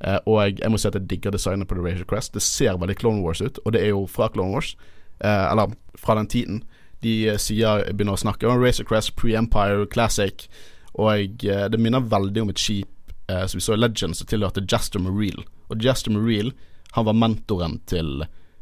Eh, 0.00 0.18
og 0.26 0.60
jeg 0.60 0.70
må 0.70 0.78
si 0.80 0.88
at 0.88 0.98
jeg 0.98 1.08
digger 1.08 1.32
designet 1.32 1.68
på 1.68 1.78
The 1.78 1.84
Racer 1.84 2.08
Crest. 2.08 2.34
Det 2.34 2.44
ser 2.44 2.76
veldig 2.80 2.98
Clone 3.00 3.24
Wars 3.24 3.40
ut, 3.40 3.58
og 3.64 3.72
det 3.72 3.82
er 3.82 3.94
jo 3.94 4.06
fra 4.10 4.28
Clone 4.32 4.52
Wars. 4.56 4.76
Eh, 5.18 5.52
eller 5.52 5.72
fra 5.94 6.14
den 6.14 6.26
tiden. 6.26 6.64
De 7.00 7.28
eh, 7.28 7.38
sier, 7.40 7.86
begynner 7.92 8.16
å 8.16 8.20
snakke 8.20 8.48
om 8.48 8.60
Razor 8.60 8.88
Crest, 8.88 9.14
Pre-Empire, 9.16 9.86
Classic. 9.92 10.46
Og 10.94 11.44
eh, 11.44 11.66
det 11.72 11.80
minner 11.80 12.04
veldig 12.04 12.44
om 12.44 12.52
et 12.52 12.62
skip 12.62 12.92
som 13.26 13.58
vi 13.58 13.64
så 13.64 13.74
i 13.74 13.78
Legends, 13.80 14.20
som 14.20 14.26
tilhørte 14.30 14.62
Jaster 14.70 15.02
Mareel. 15.02 15.40
Og 15.66 15.82
Jaster 15.82 16.12
Mareel, 16.14 16.52
han 16.94 17.08
var 17.08 17.16
mentoren 17.18 17.80
til 17.90 18.20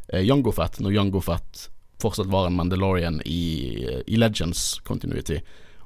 Jango 0.09 0.55
Fett, 0.57 0.79
når 0.81 0.95
Jango 0.95 1.21
Fett 1.21 1.67
fortsatt 2.01 2.31
var 2.33 2.47
en 2.49 2.57
Mandalorian 2.57 3.19
i, 3.29 3.85
i 4.09 4.17
Legends 4.17 4.79
continuity. 4.89 5.43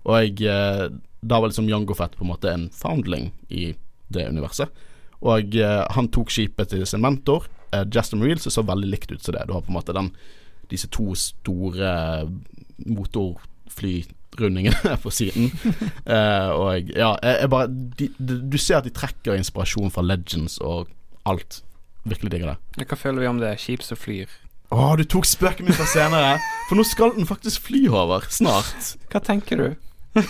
Og 0.07 0.23
jeg 0.23 0.95
Da 1.19 1.41
var 1.41 1.51
liksom 1.51 1.67
Jango 1.67 1.97
Fett 1.99 2.15
på 2.15 2.23
en 2.23 2.31
måte 2.31 2.53
en 2.55 2.69
foundling 2.71 3.33
i 3.51 3.73
det 4.15 4.29
universet. 4.31 4.71
Og 5.27 5.57
eh, 5.59 5.85
han 5.95 6.09
tok 6.15 6.31
skipet 6.31 6.71
til 6.73 6.85
sin 6.87 7.03
mentor, 7.03 7.49
eh, 7.73 7.85
Jaster 7.95 8.17
Mareel, 8.21 8.41
som 8.43 8.53
så 8.55 8.63
veldig 8.67 8.91
likt 8.93 9.13
ut 9.13 9.25
som 9.25 9.35
det. 9.35 9.47
Du 9.49 9.53
har 9.57 9.65
på 9.67 9.73
en 9.73 9.79
måte 9.79 9.97
den, 9.97 10.13
disse 10.71 10.89
to 10.95 11.11
store 11.19 11.91
motorflyrundingene 12.87 14.99
på 15.03 15.11
siden. 15.21 15.51
Eh, 16.09 16.51
og 16.55 16.89
ja, 16.97 17.11
jeg, 17.21 17.35
jeg 17.43 17.49
bare 17.53 17.67
de, 17.69 18.07
de, 18.17 18.37
Du 18.49 18.57
ser 18.57 18.79
at 18.79 18.87
de 18.87 18.91
trekker 18.97 19.37
inspirasjon 19.37 19.91
fra 19.93 20.01
Legends 20.01 20.55
og 20.65 20.89
alt. 21.29 21.59
Virkelig 22.09 22.33
digger 22.33 22.55
det. 22.55 22.87
Hva 22.89 22.97
føler 22.97 23.21
vi 23.21 23.29
om 23.29 23.41
det? 23.43 23.51
Skip 23.61 23.85
som 23.85 23.99
flyr. 24.01 24.25
Å, 24.73 24.95
du 24.97 25.05
tok 25.05 25.29
spøken 25.29 25.69
min 25.69 25.77
fra 25.77 25.85
senere. 25.89 26.39
For 26.71 26.81
nå 26.81 26.85
skal 26.89 27.13
den 27.17 27.29
faktisk 27.29 27.67
fly 27.69 27.83
over, 27.93 28.25
snart. 28.33 28.95
Hva 29.13 29.21
tenker 29.25 29.61
du? 29.61 29.69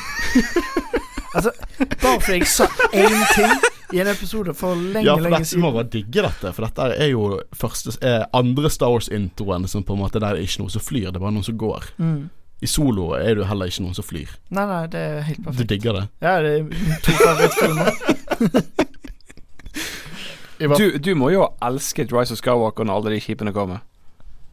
Altså, 1.37 1.51
bare 2.01 2.21
fordi 2.25 2.39
jeg 2.39 2.47
sa 2.49 2.65
én 2.97 3.13
ting 3.37 3.51
i 3.93 4.01
en 4.03 4.11
episode 4.11 4.55
for 4.55 4.75
lenge, 4.77 5.05
Ja, 5.07 5.15
for 5.17 5.25
lenge 5.25 5.39
dette, 5.39 5.55
vi 5.57 5.61
må 5.63 5.69
siden 5.71 5.77
bare 5.79 5.91
digge 5.93 6.25
dette, 6.27 6.53
for 6.57 6.67
dette 6.67 6.89
er 6.99 7.09
jo 7.13 7.41
første, 7.57 7.95
eh, 8.05 8.25
andre 8.37 8.71
Star 8.71 8.93
Wars-introen 8.93 9.69
som 9.69 9.85
på 9.85 9.97
en 9.97 10.03
måte 10.03 10.21
der 10.21 10.35
det 10.37 10.43
er 10.43 10.49
ikke 10.49 10.65
noe 10.65 10.71
som 10.75 10.85
flyr, 10.85 11.09
det 11.11 11.17
er 11.17 11.25
bare 11.25 11.37
noen 11.37 11.47
som 11.47 11.59
går. 11.59 11.93
mm. 11.99 12.27
I 12.59 12.67
solo 12.67 13.13
er 13.15 13.37
du 13.39 13.45
heller 13.47 13.71
ikke 13.71 13.85
noen 13.85 13.95
som 13.95 14.03
flyr. 14.03 14.33
Nei, 14.51 14.65
nei, 14.67 14.81
det 14.91 14.99
er 14.99 15.21
helt 15.29 15.45
perfekt. 15.45 15.61
Du 15.69 15.75
digger 15.75 15.93
det? 15.95 16.09
Ja, 16.21 16.33
det 16.43 16.57
er 16.59 16.65
to 17.07 17.13
favorittfilmer. 17.21 17.91
Du, 20.59 20.99
du 20.99 21.13
må 21.15 21.29
jo 21.31 21.45
elske 21.63 22.03
Rise 22.11 22.35
of 22.35 22.41
Skywalker 22.41 22.83
når 22.83 22.97
alle 22.99 23.13
de 23.15 23.21
skipene 23.23 23.53
kommer. 23.55 23.79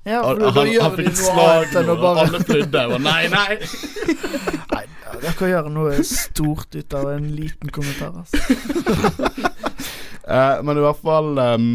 Ja, 0.05 0.21
for 0.21 0.37
da, 0.37 0.51
han, 0.53 0.69
gjør 0.69 0.83
han 0.85 0.95
fikk 0.99 1.07
et 1.09 1.17
slag 1.17 1.71
nå, 1.73 1.95
og 1.95 2.03
bare 2.03 2.25
alle 2.27 2.41
flydde. 2.45 2.83
Og 2.93 3.01
nei, 3.01 3.23
nei! 3.33 3.55
Nei, 4.75 4.83
dere 5.21 5.33
kan 5.37 5.49
gjøre 5.49 5.71
noe 5.73 6.03
stort 6.05 6.75
ut 6.75 6.93
av 6.97 7.09
en 7.13 7.25
liten 7.33 7.71
kommentar, 7.73 8.13
altså. 8.19 8.37
uh, 10.27 10.61
men 10.65 10.77
i 10.77 10.83
hvert 10.83 11.01
fall 11.05 11.39
um, 11.39 11.67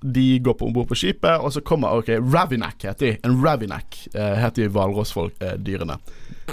De 0.00 0.24
går 0.42 0.56
på 0.58 0.68
om 0.68 0.74
bord 0.74 0.88
på 0.90 0.98
skipet, 0.98 1.36
og 1.38 1.52
så 1.54 1.62
kommer 1.66 2.00
Ok, 2.00 2.10
Ravinac 2.18 2.88
heter 2.88 3.12
de. 3.12 3.12
En 3.28 3.38
Ravinac 3.44 4.00
uh, 4.16 4.34
heter 4.40 4.64
de 4.64 4.72
hvalrossdyrene. 4.74 5.98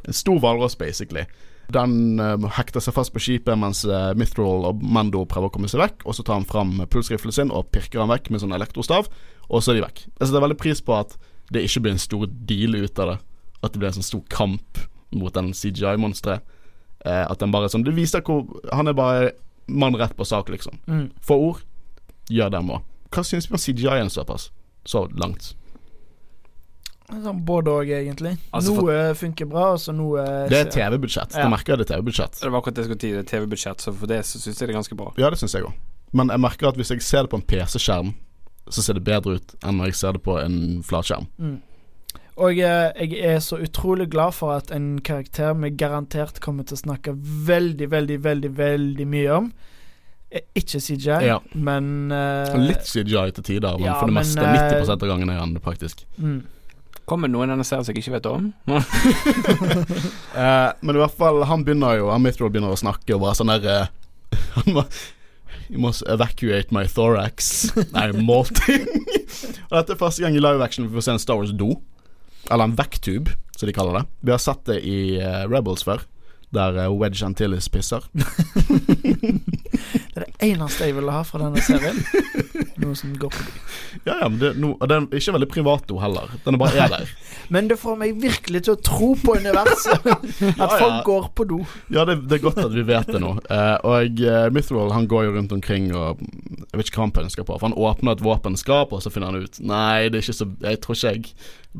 en 0.03 0.19
stor 0.21 0.41
hvalross, 0.43 0.77
basically. 0.77 1.25
Den 1.73 2.19
eh, 2.21 2.43
hekter 2.59 2.83
seg 2.83 2.93
fast 2.93 3.13
på 3.13 3.21
skipet 3.23 3.57
mens 3.57 3.81
uh, 3.89 4.13
Mithril 4.17 4.67
og 4.69 4.83
Mando 4.85 5.23
prøver 5.29 5.49
å 5.49 5.53
komme 5.53 5.69
seg 5.71 5.81
vekk. 5.81 6.05
Og 6.05 6.17
så 6.17 6.25
tar 6.25 6.39
han 6.39 6.49
fram 6.49 6.77
pulsriflen 6.91 7.33
sin 7.33 7.53
og 7.53 7.71
pirker 7.73 8.03
han 8.03 8.11
vekk 8.11 8.29
med 8.33 8.43
sånn 8.43 8.53
elektrostav, 8.55 9.09
og 9.49 9.61
så 9.63 9.71
er 9.71 9.79
de 9.79 9.85
vekk. 9.85 10.03
Jeg 10.19 10.27
setter 10.27 10.41
veldig 10.45 10.57
pris 10.61 10.81
på 10.81 10.95
at 10.97 11.15
det 11.53 11.63
ikke 11.67 11.81
blir 11.85 11.95
en 11.95 12.01
stor 12.01 12.25
deal 12.49 12.75
ut 12.75 12.99
av 12.99 13.11
det. 13.13 13.17
At 13.63 13.73
det 13.73 13.79
blir 13.81 13.89
en 13.91 13.97
sånn 13.99 14.07
stor 14.07 14.23
kamp 14.29 14.79
mot 15.15 15.33
den 15.33 15.51
CGI-monsteret. 15.53 16.41
Eh, 17.05 17.25
at 17.29 17.37
den 17.39 17.51
bare 17.53 17.69
sånn 17.69 17.83
Det 17.85 17.93
viser 17.93 18.23
hvor 18.25 18.47
Han 18.73 18.87
er 18.89 18.95
bare 18.97 19.31
mann 19.67 19.93
rett 19.97 20.15
på 20.17 20.25
sak, 20.25 20.49
liksom. 20.49 20.79
Mm. 20.87 21.11
Få 21.21 21.37
ord, 21.51 21.61
gjør 22.29 22.49
det 22.53 22.61
må. 22.65 22.81
Hva 23.13 23.23
syns 23.25 23.47
vi 23.49 23.53
om 23.53 23.61
CGI-en 23.61 24.09
såpass? 24.13 24.49
Så 24.85 25.07
langt. 25.17 25.53
Sånn 27.09 27.43
både 27.45 27.69
òg, 27.69 27.89
egentlig. 27.93 28.35
Altså, 28.53 28.73
for- 28.75 28.89
noe 28.89 29.13
funker 29.17 29.45
bra, 29.49 29.71
og 29.73 29.79
så 29.79 29.93
noe 29.93 30.47
Det 30.49 30.57
er 30.67 30.71
TV-budsjett. 30.71 31.33
Ja. 31.33 31.43
Det 31.43 31.51
merker 31.51 31.73
jeg 31.73 31.77
det 31.79 31.89
er 31.89 31.95
TV-budsjett. 31.95 32.39
Det 32.41 32.51
var 32.51 32.61
akkurat 32.61 32.75
det 32.75 32.81
jeg 32.85 32.89
skulle 32.89 33.01
si, 33.01 33.11
det 33.11 33.19
er 33.25 33.29
TV-budsjett, 33.37 33.77
så 33.81 33.93
for 33.93 34.07
det 34.07 34.19
så 34.25 34.39
syns 34.41 34.59
jeg 34.59 34.67
det 34.67 34.73
er 34.75 34.79
ganske 34.81 34.97
bra. 34.97 35.13
Ja, 35.17 35.29
det 35.29 35.37
syns 35.39 35.53
jeg 35.53 35.63
òg. 35.63 35.73
Men 36.13 36.29
jeg 36.29 36.39
merker 36.39 36.67
at 36.67 36.75
hvis 36.75 36.89
jeg 36.89 37.01
ser 37.01 37.21
det 37.23 37.29
på 37.29 37.37
en 37.37 37.45
PC-skjerm, 37.45 38.13
så 38.69 38.81
ser 38.81 38.97
det 38.97 39.05
bedre 39.05 39.37
ut 39.37 39.55
enn 39.63 39.77
når 39.79 39.91
jeg 39.91 39.97
ser 39.99 40.17
det 40.17 40.23
på 40.25 40.39
en 40.41 40.57
flatskjerm. 40.85 41.27
Mm. 41.37 41.55
Og 42.35 42.57
eh, 42.59 42.89
jeg 43.05 43.19
er 43.23 43.37
så 43.39 43.61
utrolig 43.63 44.09
glad 44.11 44.33
for 44.35 44.57
at 44.57 44.71
en 44.75 44.97
karakter 45.05 45.53
vi 45.61 45.69
garantert 45.79 46.41
kommer 46.43 46.65
til 46.67 46.75
å 46.75 46.81
snakke 46.81 47.13
veldig, 47.15 47.87
veldig, 47.93 48.17
veldig 48.25 48.51
veldig 48.57 49.05
mye 49.07 49.37
om, 49.37 49.47
ikke 50.57 50.81
CGI, 50.83 51.21
Ja. 51.29 51.37
men 51.53 52.11
eh, 52.11 52.57
Litt 52.59 52.83
CGI 52.89 53.29
til 53.37 53.45
tider, 53.53 53.77
men 53.79 53.87
ja, 53.87 53.93
for 54.01 54.09
det 54.11 54.17
men, 54.17 54.25
meste 54.25 54.43
eh, 54.43 54.81
90 54.81 54.91
av 54.97 55.07
gangen 55.13 55.31
er 55.31 55.39
han 55.39 55.53
det 55.55 55.63
praktisk. 55.63 56.03
mm. 56.17 56.41
Kommer 57.05 57.29
noen 57.29 57.51
denne 57.53 57.61
serien 57.61 57.85
som 57.85 57.93
jeg 57.93 58.01
ikke 58.01 58.15
vet 58.17 58.27
om? 58.31 58.47
Eh, 60.35 60.69
men 60.81 60.95
i 60.97 60.99
hvert 60.99 61.15
fall, 61.15 61.43
han 61.47 61.61
begynner 61.63 61.95
jo 61.95 62.09
Han 62.11 62.23
Mithril 62.25 62.49
begynner 62.51 62.73
å 62.75 62.79
snakke 62.79 63.15
og 63.15 63.21
bare 63.23 63.37
sånn 63.37 63.53
der 63.53 63.67
eh, 63.71 63.85
Han 64.57 64.81
You 65.67 65.79
must 65.81 66.03
evacuate 66.07 66.71
my 66.71 66.85
thorax. 66.87 67.71
Nei, 67.93 68.09
malting. 68.13 68.85
og 69.69 69.77
dette 69.79 69.95
er 69.95 69.99
første 69.99 70.25
gang 70.25 70.37
i 70.37 70.43
live 70.43 70.63
action 70.63 70.87
vi 70.87 70.97
får 70.97 71.07
se 71.07 71.15
en 71.15 71.23
Star 71.23 71.39
Wars-do. 71.39 71.79
Eller 72.51 72.69
en 72.69 72.75
vekktube, 72.77 73.33
som 73.57 73.69
de 73.69 73.73
kaller 73.73 73.99
det. 73.99 74.05
Vi 74.21 74.35
har 74.35 74.41
sett 74.41 74.61
det 74.69 74.81
i 74.85 75.17
uh, 75.17 75.45
Rebels 75.49 75.85
før, 75.87 76.03
der 76.53 76.77
uh, 76.85 76.91
Wedge 76.93 77.25
Antilles 77.25 77.69
pisser. 77.73 78.05
Eneste 80.43 80.89
jeg 80.89 80.95
ville 80.97 81.13
ha 81.13 81.21
fra 81.23 81.39
denne 81.45 81.61
serien. 81.63 81.99
Noe 82.81 82.95
som 82.99 83.13
går 83.15 83.31
do. 83.31 83.43
Ja, 84.03 84.17
ja, 84.19 84.27
men 84.27 84.39
det, 84.41 84.49
no, 84.59 84.73
den 84.83 85.05
er 85.07 85.21
ikke 85.21 85.35
veldig 85.37 85.47
privat, 85.47 85.91
hun 85.91 86.01
heller. 86.03 86.33
Den 86.43 86.57
er 86.57 86.59
bare 86.59 86.81
er 86.83 86.91
der. 86.91 87.13
Men 87.53 87.69
det 87.69 87.77
får 87.79 87.95
meg 88.01 88.17
virkelig 88.19 88.65
til 88.65 88.73
å 88.75 88.81
tro 88.83 89.13
på 89.21 89.37
universet. 89.39 90.03
At 90.11 90.59
Ja, 90.59 90.67
folk 90.81 91.07
går 91.07 91.29
på 91.39 91.47
do. 91.53 91.61
Ja, 91.93 92.03
det, 92.09 92.17
det 92.27 92.39
er 92.39 92.43
godt 92.43 92.59
at 92.65 92.75
vi 92.75 92.83
vet 92.87 93.13
det 93.13 93.21
nå. 93.23 93.31
Eh, 93.47 93.77
og 93.87 94.21
uh, 94.27 94.47
Mithril 94.53 94.91
han 94.91 95.07
går 95.11 95.27
jo 95.29 95.35
rundt 95.37 95.55
omkring 95.55 95.87
og 95.95 96.19
Jeg 96.19 96.79
vet 96.79 96.89
ikke 96.89 96.99
hva 96.99 97.07
han 97.07 97.15
pønsker 97.21 97.47
på. 97.47 97.55
For 97.55 97.69
han 97.69 97.77
åpner 97.87 98.17
et 98.17 98.25
våpenskap, 98.25 98.91
og 98.91 99.03
så 99.05 99.13
finner 99.13 99.31
han 99.31 99.47
ut 99.47 99.61
Nei, 99.63 100.09
det 100.09 100.19
er 100.19 100.25
ikke 100.25 100.39
så 100.41 100.49
Jeg 100.65 100.81
tror 100.83 100.99
ikke 100.99 101.13
jeg 101.15 101.35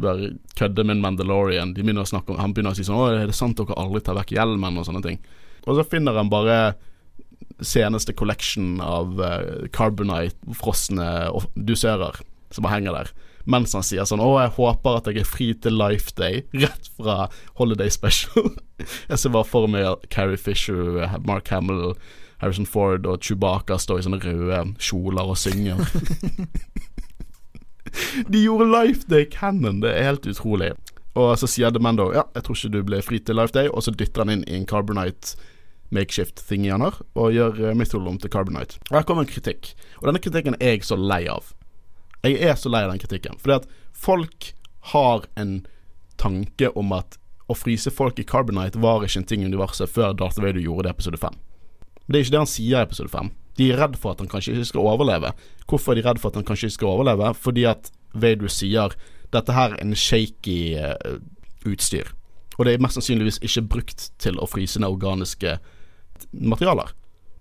bør 0.05 0.25
kødde 0.59 0.87
med 0.87 0.97
en 0.97 1.03
Mandalorian. 1.03 1.75
De 1.75 1.83
begynner 1.83 2.07
å 2.07 2.13
snakke 2.13 2.31
om 2.33 2.39
Han 2.39 2.55
begynner 2.55 2.75
å 2.75 2.79
si 2.79 2.87
sånn 2.87 2.99
Å, 2.99 3.11
er 3.11 3.31
det 3.31 3.37
sant 3.37 3.59
dere 3.59 3.77
aldri 3.79 4.03
tar 4.05 4.17
vekk 4.21 4.35
hjelmen? 4.37 4.79
Og 4.79 4.87
sånne 4.87 5.03
ting. 5.03 5.19
Og 5.65 5.75
så 5.75 5.87
finner 5.87 6.15
han 6.19 6.31
bare 6.31 6.75
seneste 7.63 8.13
collection 8.13 8.79
av 8.83 9.19
uh, 9.21 9.67
Carbonite-frosne 9.75 11.07
dusører 11.55 12.19
som 12.53 12.65
bare 12.65 12.77
henger 12.77 12.95
der. 12.95 13.13
Mens 13.45 13.75
han 13.77 13.85
sier 13.85 14.07
sånn 14.09 14.23
Å, 14.23 14.29
jeg 14.41 14.55
håper 14.57 14.99
at 14.99 15.07
jeg 15.09 15.21
er 15.21 15.29
fri 15.29 15.51
til 15.61 15.77
Life 15.77 16.15
Day, 16.17 16.43
rett 16.65 16.89
fra 16.97 17.27
Holiday 17.59 17.91
Special. 17.93 18.53
jeg 19.09 19.21
ser 19.21 19.33
bare 19.35 19.49
for 19.49 19.69
meg 19.71 20.07
Carrie 20.13 20.39
Fisher, 20.41 21.03
Mark 21.27 21.51
Hamill, 21.53 21.95
Harrison 22.41 22.67
Ford 22.67 23.05
og 23.07 23.23
Chewbacca 23.23 23.77
står 23.79 24.01
i 24.01 24.07
sånne 24.07 24.21
røde 24.23 24.63
kjoler 24.83 25.31
og 25.31 25.39
synger. 25.39 25.79
De 28.31 28.41
gjorde 28.41 28.67
Life 28.67 29.07
Day 29.07 29.23
canon, 29.31 29.79
det 29.79 29.93
er 29.93 30.09
helt 30.09 30.25
utrolig. 30.27 30.73
Og 31.15 31.29
så 31.39 31.47
sier 31.47 31.71
Demando 31.71 32.09
ja, 32.11 32.25
jeg 32.35 32.43
tror 32.43 32.57
ikke 32.57 32.71
du 32.73 32.81
ble 32.89 32.99
fri 33.05 33.21
til 33.23 33.39
Life 33.39 33.55
Day, 33.55 33.69
og 33.71 33.85
så 33.85 33.93
dytter 33.95 34.25
han 34.25 34.33
inn 34.33 34.43
i 34.49 34.57
en 34.57 34.67
Carbonite 34.67 35.37
makeshift 35.95 36.43
thing 36.47 36.67
han 36.69 36.83
har, 36.85 36.99
og 37.15 37.35
gjør 37.35 37.61
uh, 37.63 37.75
Mithril 37.77 38.07
om 38.09 38.19
til 38.21 38.31
Carbonite. 38.33 38.79
Og 38.89 38.99
her 38.99 39.07
kommer 39.07 39.25
en 39.25 39.31
kritikk, 39.31 39.73
og 40.01 40.09
denne 40.09 40.21
kritikken 40.23 40.57
er 40.59 40.75
jeg 40.75 40.87
så 40.87 40.99
lei 40.99 41.23
av. 41.31 41.53
Jeg 42.25 42.41
er 42.41 42.57
så 42.57 42.71
lei 42.73 42.83
av 42.85 42.91
den 42.93 43.01
kritikken. 43.01 43.37
Fordi 43.41 43.59
at 43.59 43.69
folk 43.93 44.51
har 44.93 45.27
en 45.39 45.59
tanke 46.21 46.71
om 46.77 46.93
at 46.95 47.19
å 47.51 47.57
fryse 47.57 47.91
folk 47.93 48.19
i 48.19 48.25
Carbonite 48.25 48.81
var 48.81 49.05
ikke 49.05 49.21
en 49.21 49.27
ting 49.29 49.43
i 49.43 49.49
universet 49.49 49.91
før 49.91 50.15
Darth 50.17 50.41
Vader 50.41 50.63
gjorde 50.63 50.87
det 50.87 50.93
i 50.93 50.97
episode 50.97 51.21
5. 51.21 51.35
Men 52.05 52.13
det 52.13 52.17
er 52.17 52.25
ikke 52.25 52.35
det 52.35 52.41
han 52.41 52.49
sier 52.49 52.79
i 52.79 52.85
episode 52.85 53.11
5. 53.13 53.31
De 53.55 53.69
er 53.71 53.79
redd 53.79 53.99
for 54.01 54.13
at 54.13 54.21
han 54.23 54.29
kanskje 54.31 54.55
ikke 54.55 54.71
skal 54.71 54.89
overleve. 54.89 55.31
Hvorfor 55.69 55.93
er 55.93 56.01
de 56.01 56.07
redd 56.07 56.21
for 56.21 56.31
at 56.31 56.39
han 56.39 56.47
kanskje 56.47 56.69
ikke 56.69 56.79
skal 56.79 56.91
overleve? 56.91 57.31
Fordi 57.37 57.67
at 57.69 57.91
Vader 58.15 58.51
sier 58.51 58.95
dette 59.33 59.55
her 59.55 59.75
er 59.75 59.83
en 59.83 59.95
shaky 59.97 60.59
eh, 60.79 61.19
utstyr. 61.67 62.11
Og 62.57 62.65
det 62.65 62.75
er 62.75 62.83
mest 62.83 62.97
sannsynligvis 62.97 63.41
ikke 63.43 63.65
brukt 63.75 64.09
til 64.21 64.39
å 64.39 64.47
fryse 64.49 64.79
ned 64.79 64.91
organiske 64.91 65.57
materialer. 66.31 66.93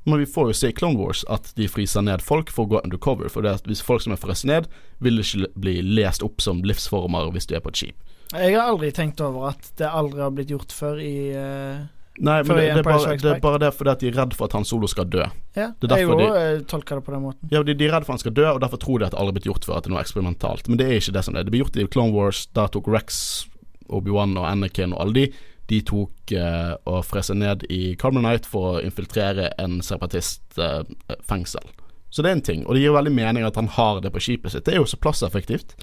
Men 0.04 0.20
vi 0.20 0.26
får 0.28 0.50
jo 0.50 0.56
se 0.58 0.68
i 0.68 0.76
Clone 0.76 1.00
Wars 1.00 1.24
at 1.32 1.48
de 1.56 1.68
fryser 1.68 2.04
ned 2.04 2.22
folk 2.24 2.50
for 2.52 2.66
å 2.66 2.74
gå 2.74 2.82
undercover. 2.84 3.30
For 3.32 3.44
det 3.44 3.54
at 3.60 3.68
hvis 3.68 3.80
folk 3.84 4.04
som 4.04 4.12
er 4.12 4.20
frøst 4.20 4.44
ned, 4.48 4.68
vil 5.04 5.22
ikke 5.22 5.48
bli 5.56 5.78
lest 5.80 6.24
opp 6.26 6.44
som 6.44 6.60
livsformer 6.66 7.32
hvis 7.32 7.48
du 7.48 7.56
er 7.56 7.64
på 7.64 7.72
et 7.72 7.80
skip. 7.80 8.14
Jeg 8.34 8.56
har 8.56 8.68
aldri 8.68 8.90
tenkt 8.92 9.22
over 9.24 9.52
at 9.52 9.70
det 9.80 9.88
aldri 9.88 10.20
har 10.24 10.32
blitt 10.34 10.52
gjort 10.52 10.72
før 10.74 11.00
i 11.00 11.14
uh, 11.36 11.84
Nei, 12.14 12.36
men 12.46 12.56
det, 12.56 12.62
det, 12.62 12.78
er 12.78 12.86
bare, 12.86 13.14
det 13.18 13.30
er 13.32 13.40
bare 13.42 13.58
det 13.58 13.68
fordi 13.74 13.90
at 13.90 14.02
de 14.02 14.10
er 14.12 14.18
redd 14.20 14.34
for 14.38 14.46
at 14.46 14.52
Han 14.54 14.66
Solo 14.68 14.86
skal 14.90 15.08
dø. 15.10 15.24
Ja, 15.58 15.72
jeg 15.82 16.06
òg 16.06 16.20
eh, 16.22 16.60
tolker 16.70 17.00
det 17.00 17.06
på 17.08 17.14
den 17.14 17.24
måten. 17.24 17.48
Ja, 17.50 17.64
de, 17.66 17.74
de 17.74 17.88
er 17.88 17.96
redd 17.96 18.06
for 18.06 18.14
at 18.14 18.20
han 18.20 18.22
skal 18.22 18.36
dø, 18.36 18.44
og 18.52 18.60
derfor 18.62 18.78
tror 18.84 19.02
de 19.02 19.08
at 19.08 19.16
det 19.16 19.18
aldri 19.18 19.34
er 19.34 19.38
blitt 19.40 19.48
gjort 19.48 19.66
før. 19.66 19.80
At 19.80 19.86
det 19.86 19.90
er 19.90 19.94
noe 19.96 20.04
eksperimentalt. 20.04 20.70
Men 20.70 20.78
det 20.78 20.86
er 20.86 21.00
ikke 21.00 21.16
det 21.16 21.24
som 21.26 21.34
det 21.34 21.42
er. 21.42 21.48
Det 21.48 21.54
ble 21.54 21.64
gjort 21.64 21.80
i 21.80 21.88
Clone 21.96 22.14
Wars. 22.14 22.44
Da 22.54 22.68
tok 22.70 22.92
Rex, 22.94 23.18
Obi-Wan 23.90 24.36
og 24.38 24.46
Anakin 24.46 24.94
og 24.94 25.02
alle 25.02 25.16
de 25.18 25.26
De 25.70 25.80
tok 25.86 26.34
eh, 26.36 26.74
og 26.90 27.06
freste 27.08 27.36
ned 27.38 27.64
i 27.72 27.94
Carmenite 28.00 28.48
for 28.50 28.74
å 28.74 28.84
infiltrere 28.84 29.50
en 29.60 29.80
separatistfengsel. 29.84 31.72
så 32.10 32.22
det 32.22 32.30
er 32.30 32.36
en 32.36 32.46
ting. 32.46 32.66
Og 32.66 32.76
det 32.76 32.84
gir 32.84 32.94
veldig 32.94 33.14
mening 33.14 33.46
at 33.46 33.56
han 33.56 33.72
har 33.72 34.00
det 34.04 34.12
på 34.14 34.22
skipet 34.22 34.52
sitt. 34.52 34.66
Det 34.66 34.74
er 34.74 34.82
jo 34.82 34.90
så 34.90 35.00
plasseffektivt. 35.00 35.74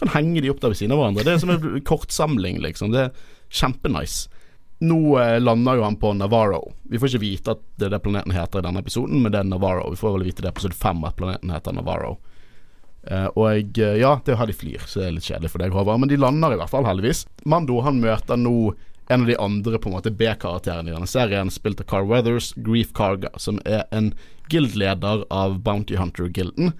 Kan 0.00 0.14
henge 0.14 0.40
de 0.40 0.50
opp 0.50 0.62
der 0.62 0.72
ved 0.72 0.80
siden 0.80 0.96
av 0.96 1.02
hverandre. 1.02 1.26
Det 1.26 1.34
er 1.36 1.42
som 1.42 1.52
en 1.52 1.84
kortsamling, 1.90 2.62
liksom. 2.64 2.94
Det 2.94 3.08
er 3.08 3.26
kjempenice. 3.52 4.30
Nå 4.80 5.18
eh, 5.20 5.36
lander 5.40 5.76
jo 5.76 5.84
han 5.84 6.00
på 6.00 6.14
Navarro. 6.16 6.62
Vi 6.88 6.98
får 6.98 7.12
ikke 7.12 7.26
vite 7.26 7.52
at 7.52 7.62
det 7.76 7.90
er 7.90 7.94
det 7.94 8.02
planeten 8.06 8.32
heter 8.32 8.62
i 8.62 8.64
denne 8.64 8.80
episoden, 8.80 9.20
men 9.20 9.34
det 9.34 9.42
er 9.42 9.50
Navarro. 9.50 9.90
Vi 9.92 10.00
får 10.00 10.16
vel 10.16 10.24
vite 10.30 10.40
det 10.40 10.48
i 10.48 10.54
episode 10.54 10.78
fem 10.80 11.04
at 11.04 11.18
planeten 11.20 11.52
heter 11.52 11.76
Navarro. 11.76 12.16
Uh, 13.00 13.28
og 13.32 13.44
jeg, 13.48 13.68
ja, 14.00 14.14
det 14.24 14.34
er 14.34 14.38
her 14.40 14.48
de 14.50 14.56
flyr, 14.56 14.82
så 14.84 15.00
det 15.00 15.06
er 15.06 15.14
litt 15.16 15.28
kjedelig 15.28 15.50
for 15.52 15.62
deg, 15.62 15.72
Håvard. 15.72 16.00
Men 16.02 16.10
de 16.10 16.18
lander 16.20 16.52
i 16.52 16.58
hvert 16.60 16.72
fall, 16.72 16.88
heldigvis. 16.88 17.22
Mando 17.48 17.78
han 17.84 18.00
møter 18.00 18.40
nå 18.40 18.72
en 19.10 19.20
av 19.20 19.26
de 19.26 19.36
andre 19.36 19.78
på 19.78 19.90
en 19.90 19.96
måte 19.96 20.12
B-karakterene 20.14 20.90
i 20.90 20.94
denne 20.94 21.08
serien, 21.10 21.50
spilt 21.50 21.80
av 21.82 21.88
Carl 21.90 22.06
Weathers, 22.06 22.52
Grief 22.62 22.92
Karga, 22.94 23.32
som 23.42 23.58
er 23.66 23.82
en 23.90 24.12
guildleder 24.52 25.24
av 25.34 25.56
Bounty 25.66 25.98
Hunter-gilden. 25.98 26.70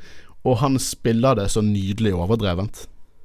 Og 0.46 0.60
han 0.62 0.78
spiller 0.78 1.34
det 1.40 1.48
så 1.50 1.62
nydelig 1.66 2.12
overdrevent. 2.14 2.84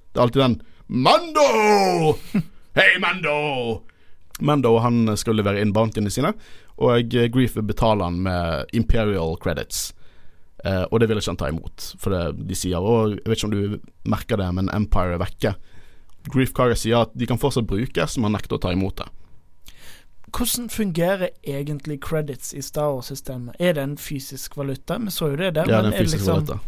Det 0.09 0.17
er 0.17 0.25
alltid 0.25 0.41
den 0.41 0.57
Mando! 0.87 2.15
Hei, 2.77 2.87
Mando! 3.01 3.35
Mando 4.41 4.73
han 4.81 5.13
skal 5.21 5.37
levere 5.37 5.61
inn 5.61 5.75
bountyene 5.75 6.11
sine, 6.11 6.33
og 6.81 7.13
Grief 7.13 7.55
vil 7.55 7.69
betale 7.69 8.09
han 8.09 8.17
med 8.25 8.73
Imperial 8.75 9.37
credits. 9.39 9.91
Eh, 10.65 10.81
og 10.89 10.99
det 10.99 11.11
vil 11.11 11.21
ikke 11.21 11.35
han 11.35 11.39
ta 11.39 11.53
imot, 11.53 11.91
for 12.01 12.15
det, 12.15 12.47
de 12.49 12.57
sier 12.57 12.81
Og 12.81 13.13
jeg 13.19 13.29
vet 13.29 13.37
ikke 13.37 13.51
om 13.51 13.55
du 13.55 13.79
merker 14.09 14.41
det, 14.41 14.49
men 14.57 14.73
Empire 14.73 15.13
er 15.15 15.21
vekke. 15.21 15.53
Grief 16.33 16.53
Carrier 16.55 16.79
sier 16.79 17.05
at 17.05 17.13
de 17.17 17.27
kan 17.29 17.39
fortsatt 17.41 17.67
brukes, 17.69 18.17
men 18.21 18.35
nekter 18.35 18.57
å 18.57 18.61
ta 18.61 18.73
imot 18.75 19.01
det. 19.01 19.09
Hvordan 20.35 20.69
fungerer 20.69 21.29
egentlig 21.47 22.01
credits 22.03 22.53
i 22.53 22.61
Star 22.65 22.91
Wars-systemet? 22.91 23.55
Er 23.59 23.77
det 23.77 23.83
en 23.83 23.97
fysisk 23.97 24.57
valuta? 24.57 24.97
Vi 24.99 25.13
så 25.13 25.29
jo 25.31 25.37
det 25.39 25.53
der. 25.55 25.69
Ja, 25.69 25.79
det 25.81 25.93
er 25.93 25.93
en 25.93 25.99
fysisk 26.01 26.25
liksom, 26.25 26.33
valuta. 26.33 26.59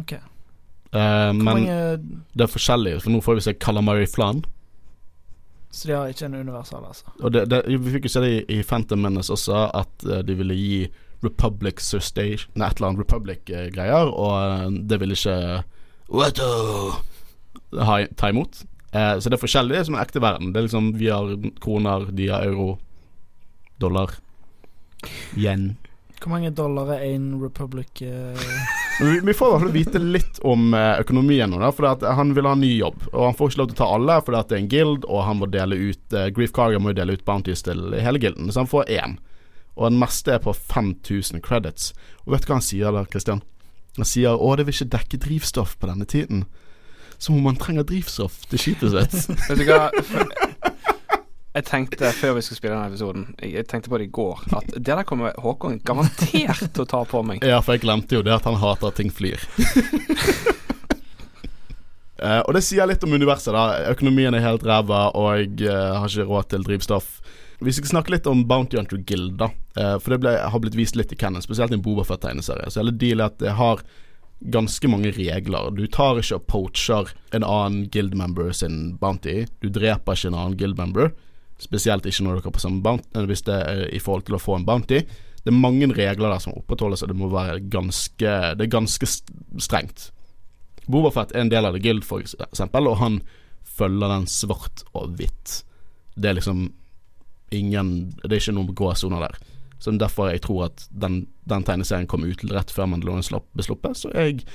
Ok. 0.00 0.12
Eh, 0.94 1.30
men 1.34 1.44
mange 1.44 1.78
det 2.34 2.46
er 2.46 2.50
forskjellig, 2.50 2.96
for 3.04 3.14
nå 3.14 3.22
får 3.22 3.38
vi 3.38 3.46
se 3.46 3.54
Calamari 3.62 4.08
Flan. 4.10 4.42
Så 5.74 5.88
de 5.88 5.94
har 5.94 6.10
ikke 6.10 6.28
en 6.28 6.34
universal, 6.34 6.84
altså? 6.86 7.30
Det, 7.34 7.46
det, 7.50 7.62
vi 7.66 7.96
fikk 7.96 8.06
jo 8.06 8.14
se 8.14 8.22
det 8.22 8.34
i, 8.34 8.42
i 8.58 8.60
Phantom 8.62 9.00
Menace 9.02 9.32
også, 9.34 9.68
at 9.74 10.06
eh, 10.06 10.22
de 10.26 10.36
ville 10.38 10.58
gi 10.58 10.84
Republic 11.24 11.80
Sustage 11.82 12.46
Nei, 12.54 12.68
et 12.68 12.78
eller 12.78 12.92
annet 12.92 13.02
Republic-greier, 13.02 14.12
og 14.12 14.34
eh, 14.38 14.78
det 14.90 15.00
ville 15.02 15.18
ikke 15.18 15.64
Watto 16.14 16.50
ta 17.74 18.30
imot. 18.30 18.64
Eh, 18.94 19.18
så 19.18 19.30
det 19.30 19.38
er 19.38 19.42
forskjellig, 19.42 19.74
det 19.74 19.80
er 19.82 19.88
som 19.88 19.96
en 19.98 20.04
ekte 20.04 20.22
verden. 20.22 20.52
Det 20.52 20.60
er 20.60 20.68
liksom 20.68 20.92
Vi 20.98 21.10
har 21.10 21.34
kroner, 21.62 22.10
de 22.14 22.28
har 22.30 22.46
euro, 22.46 22.78
dollar, 23.82 24.14
yen. 25.36 25.74
Hvor 26.24 26.30
mange 26.32 26.54
dollar 26.56 26.88
er 26.94 27.02
en 27.04 27.42
Republic 27.42 28.00
eh, 28.02 28.44
Vi, 29.00 29.20
vi 29.20 29.34
får 29.34 29.48
i 29.48 29.50
hvert 29.50 29.64
fall 29.64 29.74
vite 29.74 30.00
litt 30.00 30.38
om 30.46 30.70
eh, 30.74 31.00
økonomien 31.02 31.50
nå, 31.50 31.70
for 31.76 32.06
han 32.06 32.32
vil 32.36 32.48
ha 32.48 32.54
en 32.56 32.62
ny 32.64 32.70
jobb. 32.78 33.02
Og 33.12 33.26
han 33.26 33.36
får 33.36 33.50
ikke 33.50 33.60
lov 33.60 33.68
til 33.72 33.76
å 33.76 33.80
ta 33.82 33.88
alle, 33.96 34.18
for 34.22 34.36
det 34.36 34.56
er 34.56 34.62
en 34.62 34.70
guild, 34.72 35.04
og 35.04 35.24
han 35.26 35.40
må 35.42 35.50
dele 35.52 35.76
ut 35.90 36.16
eh, 36.16 36.30
Grief 36.36 36.54
Karga 36.56 36.80
må 36.80 36.94
jo 36.94 37.00
dele 37.02 37.18
ut 37.18 37.26
bounties 37.26 37.66
til 37.66 37.92
hele 37.98 38.22
gilden, 38.22 38.48
så 38.48 38.62
han 38.62 38.70
får 38.70 38.92
én. 38.94 39.18
Og 39.74 39.90
den 39.90 39.98
meste 40.00 40.36
er 40.36 40.40
på 40.40 40.54
5000 40.54 41.42
credits. 41.44 41.90
Og 42.24 42.36
vet 42.36 42.46
du 42.46 42.52
hva 42.52 42.60
han 42.60 42.68
sier 42.70 42.94
da, 42.94 43.04
Christian? 43.10 43.42
Han 43.98 44.08
sier 44.08 44.38
å, 44.38 44.54
det 44.56 44.68
vil 44.68 44.78
ikke 44.78 44.92
dekke 44.94 45.20
drivstoff 45.26 45.74
på 45.76 45.90
denne 45.90 46.06
tiden. 46.08 46.46
Som 47.24 47.38
om 47.40 47.46
han 47.48 47.56
trenger 47.56 47.86
drivstoff 47.88 48.42
til 48.50 48.60
skipet 48.60 48.90
sitt. 48.92 49.30
Vet 49.48 49.60
du 49.62 49.68
hva? 49.70 49.86
Jeg 51.54 51.64
tenkte 51.68 52.10
før 52.12 52.34
vi 52.36 52.42
skulle 52.42 52.58
spille 52.58 52.74
denne 52.74 52.90
episoden, 52.90 53.28
jeg, 53.38 53.64
tenkte 53.70 53.88
på 53.92 54.00
det 54.02 54.08
i 54.08 54.12
går, 54.12 54.40
at 54.58 54.72
det 54.74 54.82
der 54.90 55.06
kommer 55.06 55.36
Håkon 55.40 55.78
garantert 55.86 56.64
til 56.66 56.82
å 56.82 56.88
ta 56.90 57.04
på 57.08 57.22
meg. 57.24 57.46
Ja, 57.46 57.60
for 57.62 57.76
jeg 57.76 57.84
glemte 57.86 58.18
jo 58.18 58.24
det 58.26 58.34
at 58.34 58.48
han 58.48 58.58
hater 58.60 58.90
at 58.90 58.98
ting 58.98 59.12
flyr. 59.14 59.38
uh, 62.18 62.42
og 62.46 62.50
det 62.58 62.64
sier 62.66 62.90
litt 62.90 63.06
om 63.06 63.14
universet, 63.14 63.54
da. 63.54 63.86
Økonomien 63.94 64.34
er 64.34 64.44
helt 64.44 64.66
ræva, 64.66 65.06
og 65.14 65.30
jeg 65.38 65.70
uh, 65.70 66.02
har 66.02 66.10
ikke 66.10 66.28
råd 66.28 66.50
til 66.50 66.66
drivstoff. 66.66 67.08
Vi 67.64 67.72
skal 67.72 67.92
snakke 67.94 68.16
litt 68.16 68.26
om 68.28 68.42
Bounty 68.50 68.76
Hunter 68.80 68.98
Guild, 69.06 69.38
da. 69.40 69.52
Uh, 69.78 69.94
for 70.02 70.12
det 70.12 70.24
ble, 70.26 70.34
har 70.42 70.64
blitt 70.66 70.76
vist 70.76 70.98
litt 70.98 71.14
i 71.14 71.20
Cannon, 71.22 71.44
spesielt 71.44 71.70
i 71.72 71.78
en 71.78 71.86
Bobafett-tegneserie. 71.86 72.66
Så 72.66 72.82
hele 72.82 72.98
dealet 72.98 73.22
er 73.22 73.30
at 73.30 73.38
det 73.46 73.54
har 73.62 73.86
ganske 74.52 74.88
mange 74.90 75.12
regler. 75.16 75.70
Du 75.76 75.86
tar 75.86 76.18
ikke 76.20 76.36
og 76.36 76.46
poacher 76.50 77.12
en 77.32 77.44
annen 77.46 77.86
guild-member 77.92 78.52
sin 78.52 78.96
bounty. 79.00 79.46
Du 79.62 79.70
dreper 79.72 80.12
ikke 80.18 80.28
en 80.32 80.34
annen 80.38 80.56
guild-member. 80.60 81.12
Spesielt 81.62 82.04
ikke 82.06 82.24
når 82.26 82.40
dere 82.40 82.50
er 82.50 82.56
på 82.56 82.60
samme 82.64 82.82
bounty, 82.82 83.08
eh, 83.16 83.26
hvis 83.30 83.44
det 83.46 83.54
er 83.54 83.84
i 83.94 84.00
forhold 84.02 84.26
til 84.26 84.36
å 84.36 84.42
få 84.42 84.56
en 84.58 84.66
bounty. 84.68 85.00
Det 85.44 85.52
er 85.52 85.56
mange 85.60 85.86
regler 85.92 86.32
der 86.32 86.40
som 86.40 86.54
opprettholdes, 86.56 87.02
og 87.04 87.08
det 87.12 87.16
må 87.20 87.28
være 87.32 87.60
ganske 87.70 88.34
Det 88.56 88.64
er 88.66 88.72
ganske 88.72 89.06
st- 89.06 89.32
strengt. 89.60 90.10
Bobafett 90.88 91.32
er 91.34 91.40
en 91.40 91.48
del 91.52 91.64
av 91.64 91.72
The 91.72 91.80
Guild, 91.80 92.04
for 92.04 92.20
eksempel, 92.20 92.88
og 92.88 92.98
han 92.98 93.20
følger 93.64 94.08
den 94.08 94.26
svart 94.26 94.84
og 94.94 95.14
hvitt. 95.16 95.62
Det 96.16 96.30
er 96.30 96.34
liksom 96.34 96.72
ingen 97.52 98.14
Det 98.22 98.32
er 98.32 98.40
ikke 98.40 98.54
noen 98.56 98.74
gåsoner 98.74 99.20
der. 99.20 99.38
Så 99.84 99.92
derfor 100.00 100.30
jeg 100.32 100.40
tror 100.46 100.70
at 100.70 100.86
den, 100.88 101.26
den 101.44 101.64
tegneserien 101.66 102.08
kom 102.08 102.24
ut 102.24 102.44
rett 102.48 102.72
før 102.72 102.88
Mandalorian 102.88 103.42
ble 103.52 103.66
sluppet. 103.66 104.00
Så 104.00 104.12
jeg 104.14 104.46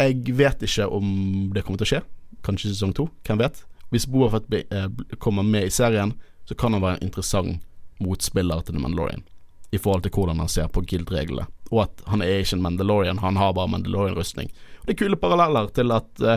Jeg 0.00 0.32
vet 0.34 0.62
ikke 0.64 0.86
om 0.88 1.50
det 1.52 1.62
kommer 1.66 1.76
til 1.76 1.84
å 1.84 1.90
skje. 1.90 2.00
Kanskje 2.42 2.70
sesong 2.72 2.94
to. 2.96 3.10
Hvem 3.28 3.42
vet? 3.42 3.60
Hvis 3.92 4.06
Boafett 4.08 4.48
eh, 4.56 4.88
kommer 5.20 5.44
med 5.44 5.66
i 5.68 5.70
serien, 5.70 6.14
så 6.48 6.56
kan 6.56 6.72
han 6.72 6.80
være 6.80 6.96
en 6.96 7.10
interessant 7.10 7.60
motspiller 8.00 8.64
til 8.64 8.74
The 8.74 8.80
Mandalorian. 8.80 9.22
i 9.72 9.78
forhold 9.78 10.02
til 10.04 10.12
hvordan 10.12 10.40
han 10.42 10.48
ser 10.52 10.68
på 10.68 10.82
guild-reglene. 10.84 11.46
Og 11.72 11.86
at 11.86 12.02
han 12.12 12.20
er 12.20 12.42
ikke 12.42 12.58
en 12.58 12.62
Mandalorian, 12.62 13.18
han 13.22 13.38
har 13.40 13.54
bare 13.56 13.70
Mandalorian-rustning. 13.72 14.50
Det 14.84 14.92
er 14.92 14.98
kule 15.00 15.16
paralleller 15.16 15.70
til 15.72 15.94
at 15.96 16.10
uh, 16.20 16.36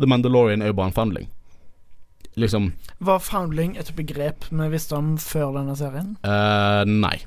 The 0.00 0.08
Mandalorian 0.08 0.62
er 0.62 0.72
jo 0.72 0.78
bare 0.78 0.88
en 0.88 0.96
foundling. 0.96 1.28
Liksom 2.40 2.72
Var 3.04 3.20
foundling 3.22 3.76
et 3.80 3.92
begrep 3.96 4.48
vi 4.50 4.70
visste 4.72 4.96
om 4.96 5.14
før 5.20 5.54
denne 5.58 5.76
serien? 5.78 6.16
uh, 6.24 6.82
Nei. 6.88 7.18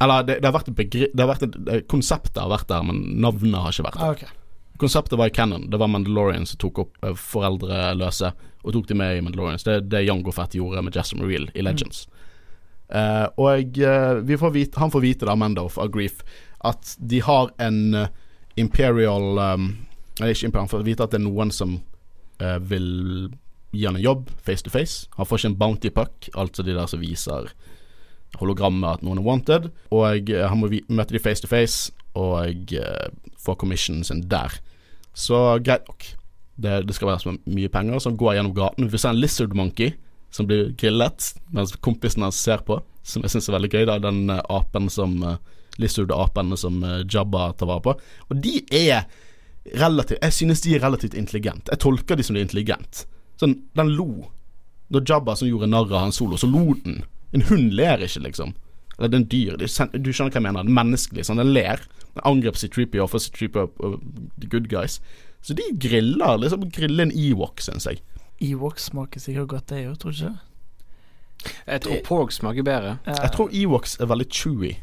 Eller 0.00 0.22
det, 0.22 0.38
det 0.40 0.48
har 0.48 0.54
vært 0.56 0.70
et 0.72 0.78
begrep 0.78 1.12
det 1.12 1.24
har 1.24 1.30
vært 1.30 1.44
et, 1.46 1.58
eh, 1.68 1.82
Konseptet 1.90 2.40
har 2.40 2.50
vært 2.52 2.70
der, 2.70 2.86
men 2.86 3.02
navnet 3.20 3.60
har 3.60 3.74
ikke 3.74 3.88
vært 3.90 4.00
der. 4.00 4.06
Ah, 4.06 4.16
okay. 4.16 4.38
Konseptet 4.82 5.18
var 5.18 5.30
i 5.30 5.34
canon. 5.34 5.68
Det 5.70 5.78
var 5.78 5.90
Mandalorian 5.92 6.46
som 6.48 6.58
tok 6.62 6.80
opp 6.82 7.04
eh, 7.04 7.14
foreldreløse 7.18 8.32
og 8.62 8.74
tok 8.74 8.88
de 8.88 8.96
med 8.98 9.18
i 9.18 9.22
Mandalorians. 9.24 9.66
Det 9.66 9.76
er 9.76 9.84
det 9.94 10.04
Jango 10.06 10.32
Fett 10.34 10.56
gjorde 10.58 10.82
med 10.82 10.96
Jessam 10.96 11.22
Reel 11.26 11.50
i 11.54 11.64
Legends. 11.64 12.06
Eh, 12.92 13.26
og 13.40 13.78
uh, 13.78 14.18
vi 14.26 14.36
får 14.36 14.50
vite, 14.52 14.80
han 14.80 14.90
får 14.92 15.04
vite 15.04 15.28
da, 15.28 15.36
Mandoff 15.38 15.78
av 15.80 15.92
Grief, 15.94 16.24
at 16.66 16.96
de 16.98 17.22
har 17.24 17.52
en 17.62 17.78
uh, 17.96 18.10
Imperial 18.60 19.38
um, 19.38 19.70
Eller 20.20 20.34
ikke 20.34 20.50
Imperial, 20.50 20.66
han 20.66 20.72
får 20.72 20.84
vite 20.84 21.06
at 21.06 21.14
det 21.14 21.22
er 21.22 21.24
noen 21.24 21.54
som 21.54 21.78
vil 22.66 23.30
gi 23.72 23.86
han 23.88 23.96
en 23.96 24.04
jobb 24.04 24.30
face 24.44 24.64
to 24.64 24.72
face. 24.72 25.08
Han 25.16 25.28
får 25.28 25.42
ikke 25.42 25.52
en 25.52 25.60
bounty 25.60 25.90
puck, 25.94 26.28
altså 26.38 26.64
de 26.64 26.76
der 26.76 26.90
som 26.90 27.02
viser 27.02 27.52
hologrammet 28.40 28.98
at 28.98 29.04
noen 29.04 29.20
er 29.20 29.26
wanted. 29.26 29.68
Og 29.92 30.32
han 30.32 30.60
må 30.60 30.70
møte 30.88 31.14
de 31.14 31.22
face 31.22 31.44
to 31.44 31.50
face 31.50 31.92
og 32.18 32.74
uh, 32.76 33.08
få 33.40 33.56
commissionen 33.60 34.04
sin 34.04 34.24
der. 34.28 34.58
Så 35.14 35.58
greit 35.64 35.88
nok. 35.88 36.06
Det, 36.62 36.82
det 36.86 36.94
skal 36.94 37.08
være 37.08 37.22
så 37.24 37.34
mye 37.48 37.70
penger. 37.72 37.98
Så 37.98 38.12
han 38.12 38.20
går 38.20 38.36
gjennom 38.36 38.56
gaten. 38.56 38.86
Vi 38.86 38.94
får 38.94 39.04
se 39.04 39.12
en 39.12 39.20
lizard 39.20 39.56
monkey 39.56 39.94
som 40.32 40.48
blir 40.48 40.72
grillet 40.80 41.32
mens 41.52 41.74
kompisen 41.84 42.24
hans 42.24 42.38
ser 42.40 42.62
på, 42.64 42.78
som 43.04 43.24
jeg 43.24 43.34
syns 43.34 43.50
er 43.50 43.56
veldig 43.58 43.72
gøy. 43.72 43.84
da 43.88 43.98
Den 44.00 44.24
uh, 44.32 44.40
apen 44.52 44.88
som 44.92 45.18
uh, 45.24 45.36
Lizard-apene 45.80 46.56
som 46.60 46.80
uh, 46.84 47.00
Jabba 47.08 47.50
tar 47.56 47.68
vare 47.70 47.84
på. 47.84 47.96
Og 48.28 48.40
de 48.44 48.60
er 48.68 49.06
relativt 49.78 50.18
Jeg 50.18 50.34
synes 50.34 50.60
de 50.64 50.76
er 50.76 50.84
relativt 50.84 51.14
intelligente. 51.14 51.70
Jeg 51.70 51.84
tolker 51.84 52.16
de 52.16 52.24
som 52.26 52.36
de 52.36 52.42
er 52.42 52.48
intelligent. 52.48 53.04
Sånn, 53.42 53.56
den 53.78 53.94
lo. 53.98 54.28
Da 54.92 55.02
Jabba 55.08 55.34
som 55.38 55.48
gjorde 55.48 55.68
narr 55.70 55.90
av 55.90 56.04
han 56.06 56.14
solo, 56.14 56.38
så 56.38 56.46
lo 56.50 56.76
den. 56.84 57.02
En 57.34 57.46
hund 57.48 57.72
ler 57.74 58.04
ikke, 58.04 58.22
liksom. 58.28 58.54
Eller 58.98 59.08
det 59.10 59.16
er 59.16 59.22
en 59.22 59.30
dyr. 59.32 59.58
Du 59.58 59.66
skjønner 60.12 60.30
hva 60.30 60.38
jeg 60.38 60.44
mener. 60.46 60.68
Den 60.68 60.76
menneskelig. 60.76 61.26
Sånn, 61.26 61.40
den 61.40 61.52
ler. 61.56 61.82
Den 62.12 62.24
angrep 62.28 62.60
C3PO 62.60 63.08
for 63.08 63.24
C3PO 63.24 63.66
og 63.82 63.98
the 64.38 64.50
good 64.52 64.68
guys. 64.70 65.00
Så 65.42 65.56
de 65.58 65.64
griller. 65.80 66.38
Liksom 66.38 66.68
griller 66.70 67.08
en 67.08 67.14
Ewok, 67.16 67.64
syns 67.64 67.88
jeg. 67.88 68.02
Ewok 68.42 68.78
smaker 68.82 69.22
sikkert 69.22 69.50
godt, 69.52 69.68
det 69.72 69.84
òg, 69.88 69.98
tror 70.02 70.12
du 70.14 70.22
ikke? 70.22 70.34
Jeg 71.66 71.82
tror 71.82 72.00
Porg 72.06 72.32
smaker 72.32 72.62
bedre. 72.66 72.96
Ja. 73.06 73.16
Jeg 73.24 73.32
tror 73.34 73.50
Ewoks 73.54 73.96
er 74.00 74.10
veldig 74.10 74.28
chewy. 74.30 74.76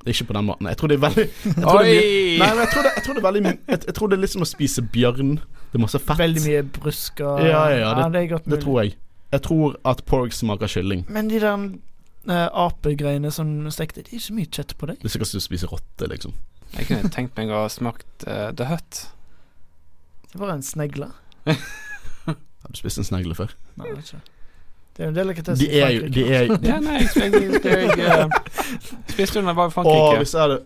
Det 0.00 0.12
er 0.12 0.14
ikke 0.14 0.30
på 0.30 0.36
den 0.38 0.46
måten. 0.46 0.68
Jeg 0.70 0.78
tror 0.80 0.88
det 0.88 0.96
er 0.96 1.02
veldig 1.02 1.24
jeg 1.26 1.54
tror 1.58 1.82
det 1.82 1.90
er 1.90 1.90
mye, 1.90 2.06
Oi! 2.06 2.38
Nei, 2.40 2.48
jeg 2.60 2.68
tror 2.72 2.86
det, 2.86 2.92
jeg 2.96 3.04
tror 3.04 3.16
det 3.16 3.20
er 3.20 3.26
veldig 3.26 3.42
jeg, 3.44 3.80
jeg 3.86 3.94
tror 3.98 4.08
det 4.08 4.16
er 4.16 4.22
litt 4.22 4.32
som 4.32 4.44
å 4.44 4.48
spise 4.48 4.84
bjørn. 4.94 5.32
Det 5.76 5.82
er 5.82 5.84
masse 5.84 5.98
fett. 6.00 6.16
Veldig 6.16 6.42
mye 6.46 6.60
brusk 6.72 7.20
og 7.20 7.42
Ja, 7.44 7.66
ja, 7.68 7.88
ja, 7.92 8.08
det 8.08 8.22
er 8.22 8.28
godt 8.30 8.46
Det 8.48 8.62
tror 8.62 8.78
jeg. 8.80 8.94
Jeg 9.34 9.42
tror 9.44 9.74
at 9.84 9.98
porg 10.08 10.32
smaker 10.32 10.70
kylling. 10.72 11.02
Men 11.12 11.28
de 11.28 11.40
der 11.42 11.52
uh, 11.52 12.46
apegreiene 12.64 13.28
som 13.34 13.50
stekte, 13.74 14.06
det 14.06 14.14
er 14.14 14.22
ikke 14.22 14.36
mye 14.38 14.48
kjøtt 14.56 14.72
på 14.80 14.88
deg 14.88 15.02
Det 15.02 15.10
er 15.10 15.14
sikkert 15.16 15.32
som 15.34 15.42
du 15.42 15.44
spiser 15.44 15.74
rotte, 15.74 16.08
liksom. 16.08 16.32
Jeg 16.78 16.88
kunne 16.88 17.10
tenkt 17.12 17.36
meg 17.36 17.52
å 17.52 17.66
ha 17.66 17.66
smakt 17.68 18.24
uh, 18.24 18.48
The 18.56 18.70
Hut. 18.70 19.02
Det 20.32 20.40
var 20.40 20.54
en 20.54 20.64
snegle. 20.64 21.10
Har 21.44 22.72
du 22.72 22.80
spist 22.80 23.02
en 23.02 23.10
snegle 23.10 23.36
før? 23.36 23.52
Nei, 23.76 23.92
det 23.92 23.98
er 23.98 24.02
ikke. 24.06 24.24
Det 24.96 25.04
er 25.04 25.10
jo 25.10 25.12
en 25.12 25.20
delikatesse. 25.20 25.60
De 25.60 25.68
i 25.68 25.84
er 25.84 25.92
jo 25.92 26.00
Frankrike. 26.06 26.24
de 26.24 26.34
er, 26.40 26.42
Ja, 26.72 26.80
nei, 26.80 26.96
jeg, 27.02 27.12
jeg, 27.20 27.52
jeg, 27.52 28.00
jeg 28.00 29.12
spiste 29.12 29.42
under 29.42 29.52
jeg 29.52 29.60
var 29.60 29.68
i 29.68 29.76
Frankrike. 29.76 30.00
Frankrike. 30.00 30.24
hvis 30.24 30.34
jeg 30.34 30.40
hadde 30.40 30.58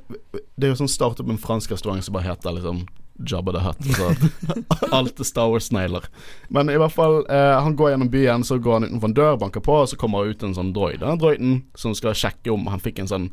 Det 0.54 0.68
er 0.68 0.74
jo 0.76 0.80
sånn 0.84 0.94
start 0.94 1.22
opp 1.24 1.34
en 1.34 1.42
fransk 1.48 1.74
restaurant 1.74 2.06
som 2.06 2.14
bare 2.14 2.30
heter 2.30 2.60
liksom 2.60 2.84
Jabba 3.26 3.52
the 3.52 3.60
Hutt. 3.64 3.84
Så 3.96 4.08
alt 4.96 5.20
er 5.20 5.28
Star 5.28 5.48
Wars-snegler. 5.52 6.06
Men 6.48 6.70
i 6.72 6.76
hvert 6.80 6.94
fall, 6.94 7.20
eh, 7.28 7.56
han 7.62 7.76
går 7.76 7.92
gjennom 7.94 8.10
byen, 8.12 8.44
så 8.46 8.58
går 8.62 8.78
han 8.78 8.88
utenfor 8.88 9.10
en 9.10 9.16
dør, 9.18 9.36
banker 9.42 9.64
på, 9.64 9.78
og 9.82 9.88
så 9.90 9.98
kommer 10.00 10.24
det 10.24 10.36
ut 10.38 10.44
en 10.48 10.54
sånn 10.56 10.72
droid. 10.76 11.00
Den 11.02 11.20
droiden 11.20 11.56
som 11.78 11.94
skal 11.98 12.16
sjekke 12.16 12.52
om 12.54 12.66
han 12.72 12.80
fikk 12.82 13.02
en 13.04 13.10
sånn 13.10 13.26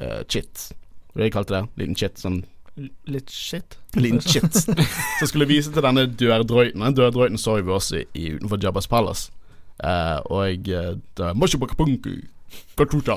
eh, 0.00 0.22
chit. 0.28 0.68
Hva 1.12 1.22
det 1.22 1.30
jeg 1.30 1.36
kalte 1.38 1.56
det? 1.56 1.64
Liten 1.80 1.96
chit. 1.96 2.20
Sånn 2.22 2.42
L- 2.76 2.90
Litt 3.08 3.30
shit. 3.32 3.78
liten 3.96 4.20
shit. 4.30 4.52
som 4.52 5.28
skulle 5.30 5.46
vise 5.48 5.72
til 5.72 5.80
denne 5.84 6.04
dørdroiden. 6.12 6.82
Den 6.84 6.96
dørdroiden 6.98 7.40
så 7.40 7.54
vi 7.62 7.72
også 7.72 8.02
i, 8.02 8.06
i 8.20 8.26
utenfor 8.36 8.60
Jabbas 8.60 8.88
Palace. 8.92 9.30
Uh, 9.80 10.20
og 10.32 10.42
jeg 10.48 10.72
uh, 11.20 11.32
Moshibakapunku, 11.36 12.12
Katuta. 12.76 13.16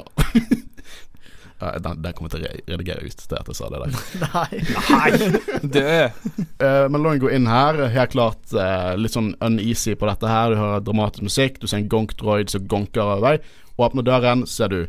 Ja, 1.59 1.73
den, 1.83 1.99
den 2.03 2.13
kommer 2.15 2.31
jeg 2.31 2.39
til 2.39 2.45
å 2.47 2.73
redigere 2.73 3.03
ut 3.03 3.19
til 3.19 3.35
at 3.35 3.49
jeg 3.51 3.57
sa 3.57 3.67
det 3.71 3.81
der. 3.83 3.95
Nei. 4.35 4.61
Nei! 4.89 5.63
Død! 5.75 6.19
Uh, 6.61 6.85
men 6.87 7.01
la 7.01 7.11
meg 7.11 7.23
gå 7.23 7.33
inn 7.35 7.49
her, 7.51 7.81
helt 7.91 8.13
klart 8.13 8.53
uh, 8.55 8.93
litt 8.95 9.15
sånn 9.15 9.33
uneasy 9.43 9.97
på 9.99 10.07
dette 10.07 10.29
her. 10.31 10.53
Du 10.53 10.61
hører 10.61 10.85
dramatisk 10.85 11.27
musikk, 11.27 11.59
du 11.59 11.67
ser 11.67 11.81
en 11.81 11.91
gonk-droid 11.91 12.53
som 12.53 12.69
gonker 12.71 13.15
av 13.17 13.25
vei. 13.25 13.35
Åpner 13.79 14.07
døren, 14.07 14.45
ser 14.47 14.71
du 14.71 14.79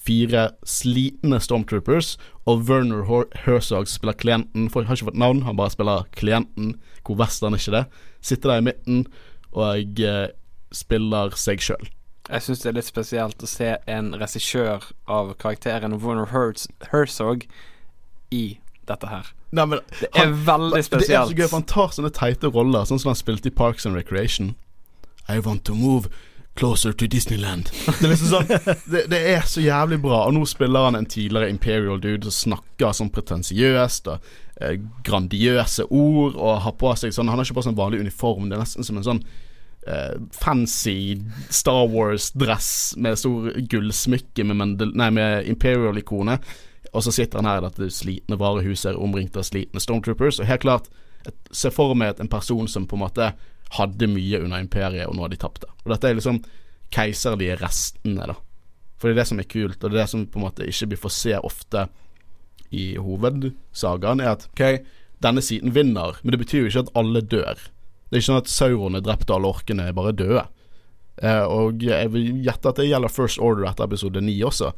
fire 0.00 0.48
slitne 0.66 1.38
stormtroopers, 1.44 2.14
og 2.48 2.66
Werner 2.66 3.04
Herzog 3.44 3.86
spiller 3.90 4.16
klienten. 4.18 4.66
For, 4.72 4.88
har 4.88 4.98
ikke 4.98 5.12
fått 5.12 5.22
navn, 5.22 5.44
han 5.46 5.58
bare 5.60 5.74
spiller 5.74 6.08
klienten. 6.16 6.74
Hvor 7.06 7.20
western 7.20 7.54
er 7.54 7.62
ikke 7.62 7.76
det? 7.76 7.86
Sitter 8.24 8.54
der 8.54 8.62
i 8.64 8.68
midten 8.72 9.04
og 9.50 10.02
uh, 10.02 10.26
spiller 10.74 11.38
seg 11.38 11.62
sjøl. 11.62 11.90
Jeg 12.30 12.42
syns 12.46 12.60
det 12.62 12.68
er 12.70 12.76
litt 12.78 12.86
spesielt 12.88 13.42
å 13.42 13.48
se 13.50 13.72
en 13.90 14.12
regissør 14.20 14.84
av 15.10 15.32
karakteren 15.42 15.96
Warner 16.02 16.30
Herz 16.30 16.68
Herzog 16.92 17.46
i 18.30 18.58
dette 18.86 19.10
her. 19.10 19.30
Nei, 19.50 19.64
men 19.66 19.80
Det 19.98 20.10
er 20.14 20.30
veldig 20.46 20.76
Det 20.76 20.78
er 20.78 20.82
så 20.86 20.90
spesielt. 20.92 21.36
gøy, 21.36 21.48
for 21.48 21.56
han 21.58 21.66
tar 21.66 21.88
sånne 21.96 22.12
teite 22.14 22.50
roller, 22.54 22.84
sånn 22.86 23.00
som 23.02 23.10
han 23.10 23.18
spilte 23.18 23.50
i 23.50 23.54
Parks 23.54 23.86
and 23.86 23.96
Recreation. 23.98 24.54
I 25.28 25.40
want 25.42 25.64
to 25.64 25.74
move 25.74 26.08
closer 26.56 26.92
to 26.92 27.06
Disneyland. 27.06 27.70
Det 27.86 28.04
er 28.06 28.12
liksom 28.12 28.30
sånn 28.30 28.78
Det, 28.90 29.04
det 29.10 29.20
er 29.34 29.42
så 29.46 29.62
jævlig 29.62 30.00
bra. 30.02 30.24
Og 30.26 30.34
nå 30.34 30.44
spiller 30.50 30.86
han 30.88 30.98
en 30.98 31.06
tidligere 31.06 31.50
Imperial 31.50 32.00
dude 32.02 32.30
som 32.30 32.54
snakker 32.54 32.94
sånn 32.94 33.10
pretensiøst 33.14 34.10
og 34.10 34.32
eh, 34.60 34.78
grandiøse 35.06 35.86
ord, 35.90 36.34
og 36.38 36.62
har 36.66 36.74
på 36.78 36.94
seg 36.98 37.14
sånn 37.14 37.30
Han 37.30 37.38
har 37.42 37.46
ikke 37.46 37.58
på 37.58 37.66
seg 37.66 37.74
en 37.74 37.82
vanlig 37.82 38.02
uniform, 38.06 38.50
det 38.50 38.58
er 38.58 38.62
nesten 38.66 38.86
som 38.86 38.98
en 39.02 39.06
sånn 39.06 39.22
fancy 40.36 41.16
Star 41.48 41.86
Wars-dress 41.88 42.96
med 43.00 43.18
stor 43.18 43.46
gullsmykke 43.72 44.44
med, 44.44 44.82
med 45.12 45.46
Imperial-ikonet. 45.48 46.44
Og 46.92 47.04
så 47.06 47.12
sitter 47.14 47.38
han 47.38 47.48
her 47.48 47.60
i 47.60 47.68
dette 47.68 47.88
slitne 47.94 48.38
varehuset 48.40 48.98
omringt 48.98 49.38
av 49.38 49.46
slitne 49.46 49.80
Stormtroopers. 49.80 50.40
Og 50.42 50.48
helt 50.50 50.64
klart, 50.66 50.90
se 51.52 51.70
for 51.72 51.94
meg 51.98 52.20
en 52.20 52.30
person 52.30 52.68
som 52.68 52.86
på 52.88 52.98
en 52.98 53.04
måte 53.04 53.32
hadde 53.76 54.08
mye 54.10 54.40
under 54.42 54.62
imperiet, 54.62 55.06
og 55.06 55.14
nå 55.14 55.24
har 55.24 55.32
de 55.32 55.38
tapt 55.38 55.62
det. 55.62 55.70
Og 55.84 55.92
dette 55.92 56.08
er 56.08 56.16
liksom 56.18 56.40
keiserlige 56.90 57.58
restene, 57.60 58.26
da. 58.32 58.34
For 58.98 59.08
det 59.08 59.14
er 59.14 59.20
det 59.22 59.28
som 59.30 59.40
er 59.40 59.48
kult, 59.48 59.78
og 59.78 59.84
det 59.86 59.94
er 59.94 60.02
det 60.02 60.12
som 60.12 60.24
på 60.26 60.40
en 60.40 60.46
måte 60.48 60.66
ikke 60.66 60.90
vi 60.90 60.98
får 61.00 61.12
se 61.14 61.36
ofte 61.38 61.86
i 62.74 62.86
hovedsagaen, 63.00 64.22
er 64.22 64.34
at 64.34 64.48
ok, 64.50 64.64
denne 65.22 65.44
siden 65.44 65.74
vinner, 65.76 66.18
men 66.22 66.34
det 66.34 66.40
betyr 66.42 66.64
jo 66.64 66.72
ikke 66.72 66.82
at 66.88 66.92
alle 66.98 67.22
dør. 67.22 67.62
Det 68.10 68.18
er 68.18 68.22
ikke 68.24 68.28
sånn 68.32 68.42
at 68.42 68.50
Sauron 68.50 68.98
er 68.98 69.04
drept 69.06 69.30
og 69.30 69.36
alle 69.36 69.52
orkene 69.54 69.86
er 69.86 69.94
bare 69.94 70.12
døde. 70.18 70.44
Eh, 71.22 71.44
og 71.46 71.82
jeg 71.84 72.10
vil 72.10 72.40
gjette 72.42 72.72
at 72.72 72.80
det 72.80 72.88
gjelder 72.88 73.12
First 73.12 73.38
Order 73.38 73.68
etter 73.70 73.86
episode 73.86 74.22
9 74.24 74.36
også. 74.48 74.72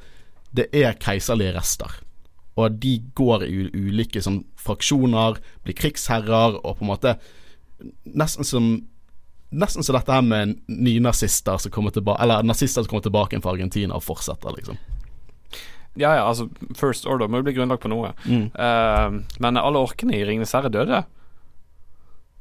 Det 0.52 0.68
er 0.76 0.98
keiserlige 1.00 1.54
rester. 1.56 1.94
Og 2.60 2.76
de 2.82 2.98
går 3.16 3.46
i 3.46 3.68
ulike 3.72 4.20
sånn 4.20 4.42
fraksjoner, 4.60 5.38
blir 5.64 5.76
krigsherrer, 5.78 6.58
og 6.60 6.76
på 6.78 6.84
en 6.84 6.92
måte 6.92 7.16
Nesten 8.04 8.46
som 8.46 8.74
Nesten 9.52 9.84
som 9.84 9.96
dette 9.96 10.12
her 10.14 10.22
med 10.24 10.54
nynazister 10.70 11.58
som 11.60 11.72
kommer 11.74 11.92
tilbake 11.92 12.22
Eller 12.22 12.44
nazister 12.46 12.84
som 12.84 12.88
kommer 12.88 13.02
tilbake 13.04 13.40
fra 13.42 13.52
Argentina 13.52 13.98
og 13.98 14.04
fortsetter, 14.06 14.54
liksom. 14.56 14.78
Ja, 15.92 16.14
ja, 16.16 16.22
altså 16.24 16.46
First 16.78 17.04
Order 17.04 17.28
må 17.28 17.40
jo 17.40 17.48
bli 17.48 17.56
grunnlag 17.56 17.82
på 17.82 17.90
noe. 17.92 18.14
Mm. 18.24 18.46
Uh, 18.56 19.18
men 19.44 19.60
alle 19.60 19.82
orkene 19.82 20.16
i 20.16 20.22
Ringenes 20.24 20.54
herre 20.56 20.70
døde. 20.72 21.02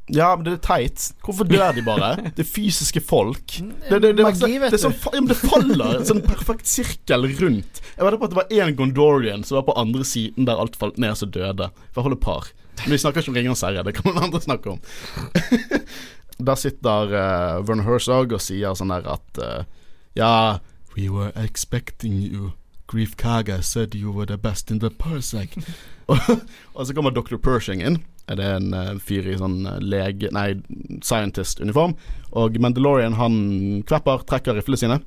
Ja, 0.10 0.32
men 0.36 0.44
det 0.48 0.54
er 0.58 0.62
teit. 0.66 1.04
Hvorfor 1.24 1.48
dør 1.48 1.76
de 1.76 1.84
bare? 1.86 2.16
Det 2.36 2.44
er 2.44 2.48
fysiske 2.50 3.02
folk. 3.06 3.54
Det, 3.54 4.00
det, 4.02 4.16
det, 4.18 4.26
Magi, 4.26 4.58
vet 4.60 4.74
det, 4.74 4.80
er 4.80 4.82
sånn, 4.82 4.96
ja, 5.14 5.22
det 5.30 5.38
faller 5.40 6.00
en 6.00 6.08
sånn 6.08 6.24
perfekt 6.26 6.68
sirkel 6.68 7.30
rundt. 7.40 7.84
Jeg 7.96 8.08
vet 8.08 8.18
på 8.20 8.28
at 8.28 8.34
det 8.34 8.40
var 8.40 8.56
én 8.56 8.76
Gondorian 8.76 9.46
som 9.48 9.60
var 9.60 9.68
på 9.70 9.78
andre 9.80 10.08
siden 10.08 10.50
der 10.50 10.60
alt 10.60 10.76
falt 10.80 11.00
ned, 11.00 11.16
som 11.20 11.32
døde. 11.32 11.70
I 11.72 11.94
hvert 11.94 12.08
fall 12.10 12.18
et 12.18 12.24
par. 12.24 12.50
Men 12.82 12.96
vi 12.96 13.02
snakker 13.04 13.22
ikke 13.22 13.32
om 13.32 13.38
Ringenes 13.38 13.64
herre, 13.64 13.86
det 13.86 13.94
kan 13.98 14.10
noen 14.10 14.26
andre 14.26 14.42
snakke 14.42 14.74
om. 14.74 14.82
Der 16.42 16.58
sitter 16.58 17.12
uh, 17.14 17.62
Werner 17.68 17.86
Herzog 17.86 18.32
og 18.34 18.42
sier 18.42 18.74
sånn 18.74 18.90
der 18.90 19.06
at 19.14 19.38
uh, 19.38 19.60
Ja, 20.18 20.60
we 20.96 21.06
were 21.06 21.30
expecting 21.38 22.18
you. 22.18 22.54
Grief 22.90 23.16
Kaga 23.16 23.62
said 23.62 23.94
you 23.96 24.12
were 24.12 24.26
the 24.26 24.38
best 24.38 24.72
in 24.72 24.80
the 24.80 24.90
parsec. 24.90 25.54
og, 26.12 26.18
og 26.74 26.88
så 26.88 26.96
kommer 26.98 27.14
Dr. 27.14 27.38
Pershing 27.38 27.84
inn. 27.86 28.02
Er 28.30 28.40
det 28.40 28.48
en 28.48 28.74
eh, 28.78 28.96
fyr 29.02 29.28
i 29.28 29.38
sånn 29.40 29.66
eh, 29.66 29.80
lege... 29.82 30.32
Nei, 30.36 30.56
scientist-uniform. 31.04 31.96
Og 32.38 32.58
Mandalorian 32.62 33.18
han 33.20 33.36
kvepper, 33.88 34.26
trekker 34.30 34.58
riflene 34.58 34.80
sine. 34.80 35.00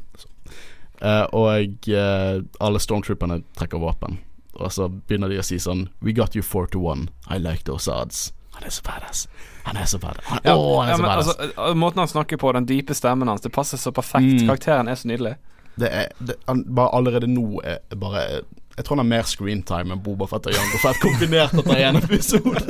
Uh, 1.05 1.27
og 1.37 1.89
uh, 1.91 2.39
alle 2.65 2.81
stormtrooperne 2.81 3.41
trekker 3.59 3.83
våpen. 3.83 4.21
Og 4.55 4.71
så 4.73 4.87
begynner 4.89 5.33
de 5.33 5.41
å 5.43 5.45
si 5.45 5.59
sånn 5.61 5.89
We 6.05 6.15
got 6.17 6.37
you 6.39 6.45
four 6.45 6.69
to 6.71 6.81
one. 6.81 7.09
I 7.29 7.41
like 7.43 7.67
those 7.67 7.91
odds. 7.91 8.33
Han 8.55 8.65
er 8.69 8.71
så 8.71 8.85
badass. 8.87 9.25
Han 9.65 9.77
er 9.77 9.89
så 9.91 9.99
badass. 9.99 10.27
Han, 10.31 10.39
Ja, 10.45 10.55
Åh, 10.55 10.85
han 10.85 10.89
er 10.89 10.93
ja, 10.93 10.97
så 10.97 11.03
badass. 11.03 11.29
altså, 11.35 11.75
måten 11.75 11.99
han 11.99 12.09
snakker 12.09 12.37
på, 12.37 12.53
den 12.53 12.69
dype 12.71 12.95
stemmen 12.95 13.29
hans, 13.29 13.43
det 13.43 13.51
passer 13.53 13.81
så 13.83 13.93
perfekt. 13.93 14.43
Mm. 14.43 14.47
Karakteren 14.47 14.89
er 14.89 14.95
så 14.95 15.11
nydelig. 15.11 15.35
Det 15.75 15.91
er 15.91 16.13
det, 16.23 16.37
han, 16.47 16.63
Bare 16.75 16.95
allerede 16.95 17.27
nå 17.27 17.59
er 17.67 17.81
bare 17.99 18.45
Jeg 18.77 18.85
tror 18.85 18.97
han 18.97 19.05
har 19.05 19.11
mer 19.19 19.27
screentime 19.31 19.95
enn 19.95 20.01
Boba 20.03 20.27
Fett 20.27 20.49
og 20.51 20.57
Jango 20.57 20.79
Fett 20.83 20.99
kombinert 21.03 21.53
etter 21.55 21.79
én 21.79 21.99
episode. 22.01 22.65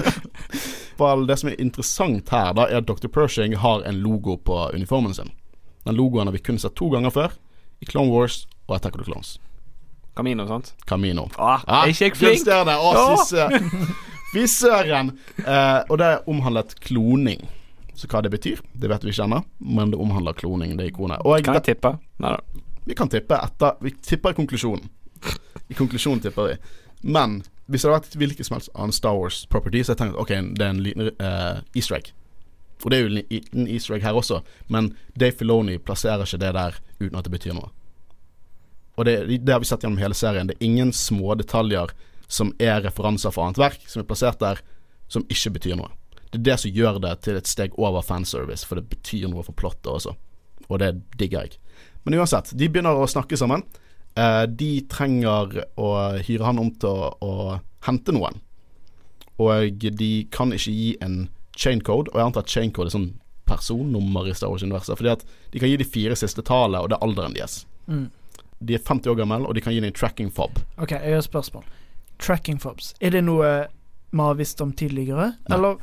Det 1.28 1.36
som 1.40 1.48
er 1.50 1.56
interessant 1.62 2.28
her, 2.30 2.52
da 2.54 2.66
er 2.68 2.82
at 2.82 2.86
Dr. 2.86 3.08
Pershing 3.08 3.56
har 3.62 3.82
en 3.88 4.02
logo 4.04 4.36
på 4.36 4.58
uniformen 4.76 5.14
sin. 5.16 5.32
Den 5.84 5.96
logoen 5.98 6.28
har 6.28 6.36
vi 6.36 6.42
kun 6.44 6.58
sett 6.60 6.76
to 6.78 6.90
ganger 6.92 7.10
før. 7.14 7.32
I 7.82 7.88
Clone 7.88 8.12
Wars 8.12 8.44
og 8.68 8.76
Attack 8.76 8.94
of 8.96 9.02
the 9.02 9.08
Clones. 9.10 9.38
Camino, 10.16 10.46
sant? 10.46 10.74
Camino. 10.86 11.24
Ah, 11.38 11.64
Ah, 11.66 11.82
er 11.84 11.90
ikke 11.90 12.04
jeg 12.12 12.16
flink? 12.20 12.44
stjerne. 12.44 12.76
Å, 12.78 13.50
fy 14.34 14.44
søren. 14.46 15.10
Eh, 15.42 15.80
og 15.90 15.98
det 15.98 16.12
omhandlet 16.30 16.76
kloning. 16.84 17.42
Så 17.94 18.06
hva 18.10 18.20
det 18.22 18.30
betyr, 18.34 18.60
det 18.74 18.88
vet 18.90 19.04
vi 19.06 19.10
ikke 19.12 19.24
ennå, 19.26 19.40
men 19.60 19.90
det 19.92 19.98
omhandler 20.02 20.34
kloning, 20.38 20.76
det 20.78 20.88
ikonet. 20.92 21.20
Og 21.24 21.42
Kan 21.46 21.54
jeg 21.58 21.66
tippe? 21.72 21.92
Nei 22.22 22.32
da. 22.36 22.62
vi 22.86 22.94
kan 22.98 23.08
tippe 23.08 23.36
etter 23.38 23.76
Vi 23.80 23.90
tipper 24.02 24.34
konklusjonen. 24.34 24.88
I 25.72 25.78
konklusjonen 25.78 26.22
tipper 26.24 26.52
vi. 26.52 26.56
Men 27.04 27.42
hvis 27.66 27.84
det 27.84 27.90
hadde 27.90 28.00
vært 28.02 28.18
hvilken 28.20 28.46
som 28.46 28.58
helst 28.58 28.72
annen 28.74 28.96
Star 28.96 29.16
Wars 29.16 29.44
property, 29.52 29.80
så 29.82 29.92
hadde 29.92 30.04
jeg 30.04 30.12
tenkt 30.12 30.20
ok, 30.20 30.34
det 30.58 30.66
er 30.66 30.74
en 30.74 30.84
liten 30.84 31.08
uh, 31.20 31.62
easter 31.76 31.98
egg. 31.98 32.12
Og 32.84 32.90
det 32.92 32.98
er 32.98 33.06
jo 33.06 33.22
en 33.54 33.68
easter 33.70 33.96
egg 33.96 34.04
her 34.04 34.18
også, 34.18 34.42
men 34.72 34.92
Dave 35.16 35.36
Filoni 35.38 35.78
plasserer 35.80 36.26
ikke 36.26 36.42
det 36.42 36.52
der 36.56 36.76
uten 37.00 37.16
at 37.16 37.24
det 37.24 37.32
betyr 37.32 37.56
noe. 37.56 37.70
Og 38.94 39.08
det, 39.08 39.16
det 39.42 39.54
har 39.54 39.62
vi 39.62 39.68
sett 39.68 39.82
gjennom 39.82 39.98
hele 40.02 40.16
serien. 40.16 40.50
Det 40.50 40.58
er 40.58 40.66
ingen 40.66 40.92
små 40.94 41.34
detaljer 41.38 41.90
som 42.30 42.52
er 42.62 42.82
referanser 42.84 43.32
for 43.34 43.46
annet 43.46 43.60
verk, 43.60 43.86
som 43.90 44.02
er 44.02 44.08
plassert 44.08 44.42
der, 44.42 44.60
som 45.10 45.24
ikke 45.32 45.56
betyr 45.56 45.78
noe. 45.80 45.90
Det 46.30 46.40
er 46.40 46.46
det 46.50 46.58
som 46.62 46.76
gjør 46.76 47.00
det 47.02 47.14
til 47.24 47.38
et 47.38 47.48
steg 47.50 47.74
over 47.80 48.04
fanservice, 48.06 48.66
for 48.66 48.78
det 48.78 48.88
betyr 48.90 49.26
noe 49.30 49.44
for 49.46 49.56
plottet 49.56 49.90
også. 49.90 50.14
Og 50.68 50.80
det 50.82 50.92
digger 51.18 51.46
jeg. 51.46 51.58
Men 52.04 52.18
uansett, 52.20 52.52
de 52.54 52.68
begynner 52.68 52.96
å 52.96 53.10
snakke 53.10 53.38
sammen. 53.38 53.64
Eh, 54.14 54.42
de 54.46 54.70
trenger 54.90 55.64
å 55.80 55.90
hyre 56.22 56.46
han 56.46 56.60
om 56.62 56.70
til 56.78 56.90
å, 56.90 57.12
å 57.18 57.32
hente 57.86 58.14
noen. 58.14 58.40
Og 59.42 59.86
de 59.98 60.12
kan 60.34 60.54
ikke 60.54 60.74
gi 60.74 60.90
en 61.02 61.24
chaincode, 61.58 62.12
og 62.12 62.18
jeg 62.18 62.28
antar 62.28 62.44
at 62.44 62.52
chaincode 62.52 62.90
er 62.90 62.94
sånn 62.94 63.12
personnummer 63.48 64.28
i 64.30 64.34
Star 64.36 64.52
Wars-universet. 64.52 64.96
Fordi 64.98 65.12
at 65.12 65.24
de 65.52 65.62
kan 65.62 65.70
gi 65.70 65.78
de 65.80 65.88
fire 65.88 66.16
siste 66.18 66.44
tallene, 66.46 66.84
og 66.84 66.92
det 66.92 66.98
er 66.98 67.06
alderen 67.06 67.34
deres. 67.36 67.62
Mm. 67.90 68.06
De 68.64 68.76
er 68.76 68.84
50 68.86 69.10
år 69.12 69.18
gamle, 69.18 69.42
og 69.48 69.56
de 69.56 69.64
kan 69.64 69.74
gi 69.74 69.82
dem 69.82 69.90
en 69.90 69.96
tracking 69.96 70.30
fob. 70.32 70.60
OK, 70.78 70.94
jeg 70.94 71.16
har 71.16 71.20
et 71.20 71.26
spørsmål. 71.26 71.66
Tracking 72.22 72.60
fobs, 72.62 72.92
er 73.02 73.10
det 73.10 73.24
noe 73.26 73.50
vi 74.14 74.22
har 74.22 74.38
visst 74.38 74.62
om 74.62 74.70
tidligere? 74.72 75.32
Nei. 75.48 75.56
Eller 75.56 75.80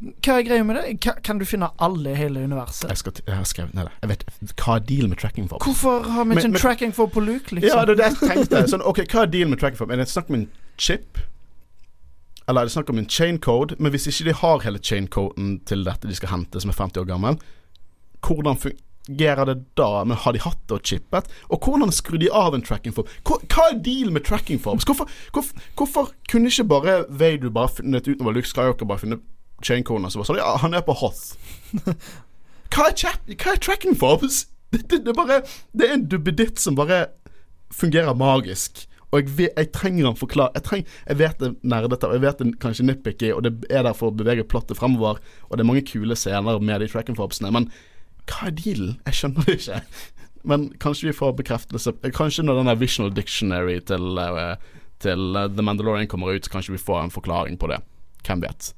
hva 0.00 0.34
er 0.38 0.44
greia 0.46 0.64
med 0.64 0.76
det? 0.78 0.84
Ka- 1.04 1.18
Kan 1.20 1.38
du 1.38 1.44
finne 1.44 1.68
alle 1.78 2.12
i 2.12 2.16
hele 2.16 2.40
universet? 2.48 2.88
Jeg, 2.88 2.96
skal, 2.98 3.12
jeg 3.26 3.36
har 3.36 3.44
skrevet 3.44 3.74
ned 3.76 3.84
det. 3.90 3.92
Jeg 4.02 4.08
vet 4.14 4.22
Hva 4.56 4.76
er 4.78 4.84
dealen 4.88 5.10
med 5.12 5.18
tracking 5.20 5.48
form? 5.50 5.60
Hvorfor 5.64 6.06
har 6.14 6.24
vi 6.24 6.38
ikke 6.38 6.48
en 6.48 6.54
tracking 6.62 6.94
form 6.96 7.10
på 7.10 7.20
Luke, 7.20 7.52
liksom? 7.54 7.68
Ja, 7.68 7.84
det 7.84 7.98
er 7.98 8.00
det 8.00 8.06
jeg 8.08 8.30
tenkte. 8.30 8.62
Sånn, 8.72 8.84
ok, 8.88 9.02
Hva 9.12 9.26
er 9.26 9.32
dealen 9.34 9.52
med 9.52 9.60
tracking 9.60 9.76
form? 9.82 9.90
Er 9.92 10.00
det 10.00 10.08
snakk 10.08 10.30
om 10.32 10.38
en 10.40 10.46
chip? 10.80 11.20
Eller 12.48 12.62
er 12.64 12.70
det 12.70 12.72
snakk 12.74 12.88
om 12.90 12.98
en 12.98 13.08
chain 13.12 13.38
code? 13.38 13.76
Men 13.78 13.92
hvis 13.94 14.08
ikke 14.10 14.24
de 14.30 14.36
har 14.40 14.62
hele 14.64 14.80
chain 14.82 15.06
coden 15.12 15.58
til 15.68 15.84
dette 15.86 16.08
de 16.08 16.16
skal 16.18 16.32
hente, 16.32 16.60
som 16.64 16.72
er 16.72 16.78
50 16.80 17.02
år 17.04 17.10
gammel, 17.12 17.36
hvordan 18.26 18.56
fungerer 18.58 19.44
det 19.52 19.58
da? 19.78 19.90
Men 20.04 20.16
Har 20.24 20.32
de 20.32 20.40
hatt 20.42 20.58
det 20.66 20.78
og 20.78 20.82
chippet? 20.84 21.28
Og 21.50 21.60
hvordan 21.60 21.92
skrur 21.94 22.18
de 22.18 22.30
av 22.32 22.56
en 22.56 22.64
tracking 22.64 22.94
form? 22.96 23.06
Hva, 23.28 23.36
er 23.68 23.76
dealen 23.84 24.16
med 24.16 24.24
tracking 24.26 24.58
forms? 24.64 24.84
Hvorfor, 24.88 25.06
hvorfor, 25.36 25.60
hvorfor 25.76 26.10
kunne 26.32 26.48
ikke 26.50 26.64
bare 26.72 27.04
Vader 27.08 27.50
bare 27.54 27.68
funnet 27.68 28.08
ut 28.08 28.18
Luke 28.24 28.48
Skywalker 28.48 28.88
bare 28.88 28.98
funnet 29.04 29.20
og 29.60 30.10
så 30.12 30.20
bare 30.20 30.28
sånn 30.30 30.40
Ja, 30.40 30.56
han 30.62 30.74
er 30.74 30.84
på 30.86 30.96
Hoth. 30.96 31.36
Hva 32.70 32.86
er, 32.86 32.94
chat, 32.94 33.24
hva 33.26 33.56
er 33.56 33.58
tracking 33.58 33.96
for? 33.98 34.22
Det, 34.22 34.84
det, 34.86 35.00
det, 35.02 35.14
bare, 35.18 35.40
det 35.74 35.88
er 35.88 35.96
en 35.96 36.04
duppeditt 36.06 36.60
som 36.62 36.76
bare 36.78 37.08
fungerer 37.74 38.14
magisk. 38.14 38.84
Og 39.10 39.26
jeg, 39.26 39.48
jeg 39.56 39.70
trenger 39.74 40.06
han 40.06 40.18
forklaring. 40.18 40.54
Jeg, 40.54 40.64
treng, 40.68 40.84
jeg 41.08 41.18
vet 41.18 41.42
det 41.42 41.48
er 41.48 41.56
nerdete, 41.72 42.06
og 42.06 42.14
jeg 42.14 42.22
vet 42.22 42.42
det 42.44 42.52
kanskje 42.62 42.86
nitpicky, 42.86 43.32
og 43.34 43.42
det 43.42 43.52
er 43.66 43.82
der 43.88 43.96
for 43.98 44.12
å 44.12 44.14
bevege 44.14 44.46
plottet 44.46 44.78
fremover, 44.78 45.18
og 45.48 45.58
det 45.58 45.64
er 45.64 45.70
mange 45.72 45.82
kule 45.88 46.14
scener 46.14 46.62
med 46.62 46.84
de 46.84 46.88
tracking 46.92 47.18
fobsene, 47.18 47.50
men 47.54 47.66
hva 48.30 48.46
er 48.46 48.54
dealen? 48.54 48.96
Jeg 49.08 49.18
skjønner 49.18 49.48
det 49.48 49.56
ikke. 49.58 49.80
Men 50.50 50.68
kanskje 50.80 51.10
vi 51.10 51.12
får 51.12 51.34
bekreftelse 51.36 51.92
Kanskje 52.16 52.46
når 52.46 52.60
den 52.60 52.70
der 52.70 52.78
Visional 52.80 53.10
Dictionary 53.12 53.76
til, 53.84 54.16
eh, 54.16 54.54
til 55.04 55.36
eh, 55.36 55.50
The 55.52 55.64
Mandalorian 55.66 56.08
kommer 56.08 56.32
ut, 56.32 56.48
kanskje 56.48 56.78
vi 56.78 56.80
får 56.80 57.02
en 57.02 57.12
forklaring 57.12 57.58
på 57.60 57.68
det. 57.68 57.80
Hvem 58.24 58.46
vet. 58.46 58.70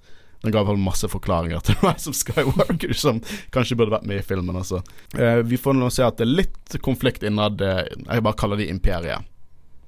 Den 0.43 0.53
ga 0.55 0.62
masse 0.74 1.07
forklaringer 1.09 1.61
til 1.66 1.76
meg 1.84 2.01
som 2.03 2.14
Skywalker 2.16 2.95
som 2.99 3.20
kanskje 3.55 3.76
burde 3.78 3.95
vært 3.95 4.09
med 4.11 4.22
i 4.22 4.26
filmen. 4.26 4.57
Altså. 4.59 4.82
Eh, 5.14 5.43
vi 5.47 5.59
får 5.61 5.76
nå 5.78 5.90
se 5.95 6.03
at 6.07 6.18
det 6.18 6.26
er 6.26 6.38
litt 6.43 6.78
konflikt 6.82 7.22
innad 7.22 7.62
eh, 7.62 7.84
Jeg 8.09 8.24
bare 8.26 8.38
kaller 8.38 8.59
de 8.59 8.66
imperiet. 8.72 9.28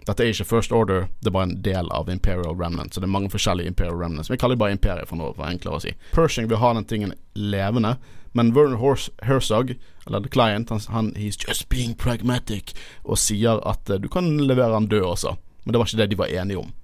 Dette 0.05 0.21
er 0.21 0.35
ikke 0.35 0.45
First 0.45 0.73
Order, 0.77 1.07
det 1.25 1.31
er 1.31 1.35
bare 1.35 1.49
en 1.49 1.61
del 1.65 1.89
av 1.97 2.11
Imperial 2.13 2.55
Remnant. 2.61 2.93
Så 2.93 3.01
det 3.01 3.09
er 3.09 3.15
mange 3.15 3.33
forskjellige 3.33 3.73
Imperial 3.73 3.97
Remnants. 3.97 4.31
Vi 4.31 4.37
kaller 4.37 4.59
det 4.59 4.61
bare 4.61 4.77
Imperiet 4.77 5.09
for 5.09 5.17
noe 5.17 5.33
for 5.33 5.49
enklere 5.49 5.81
å 5.81 5.83
si. 5.83 5.95
Pershing 6.13 6.51
vil 6.51 6.61
ha 6.61 6.75
den 6.77 6.85
tingen 6.91 7.15
levende, 7.35 7.95
men 8.37 8.53
Werner 8.55 8.83
Herzog, 9.25 9.73
eller 10.07 10.21
The 10.21 10.29
Client, 10.29 10.71
han, 10.71 10.83
han 10.93 11.13
He's 11.17 11.41
just 11.41 11.71
being 11.73 11.95
pragmatic, 11.95 12.75
og 13.03 13.19
sier 13.23 13.63
at 13.65 13.89
eh, 13.91 14.03
du 14.03 14.11
kan 14.13 14.29
levere 14.45 14.77
han 14.77 14.91
død 14.93 15.09
også. 15.15 15.37
Men 15.65 15.73
det 15.73 15.81
var 15.81 15.89
ikke 15.89 16.03
det 16.03 16.11
de 16.13 16.21
var 16.21 16.37
enige 16.43 16.61
om. 16.61 16.75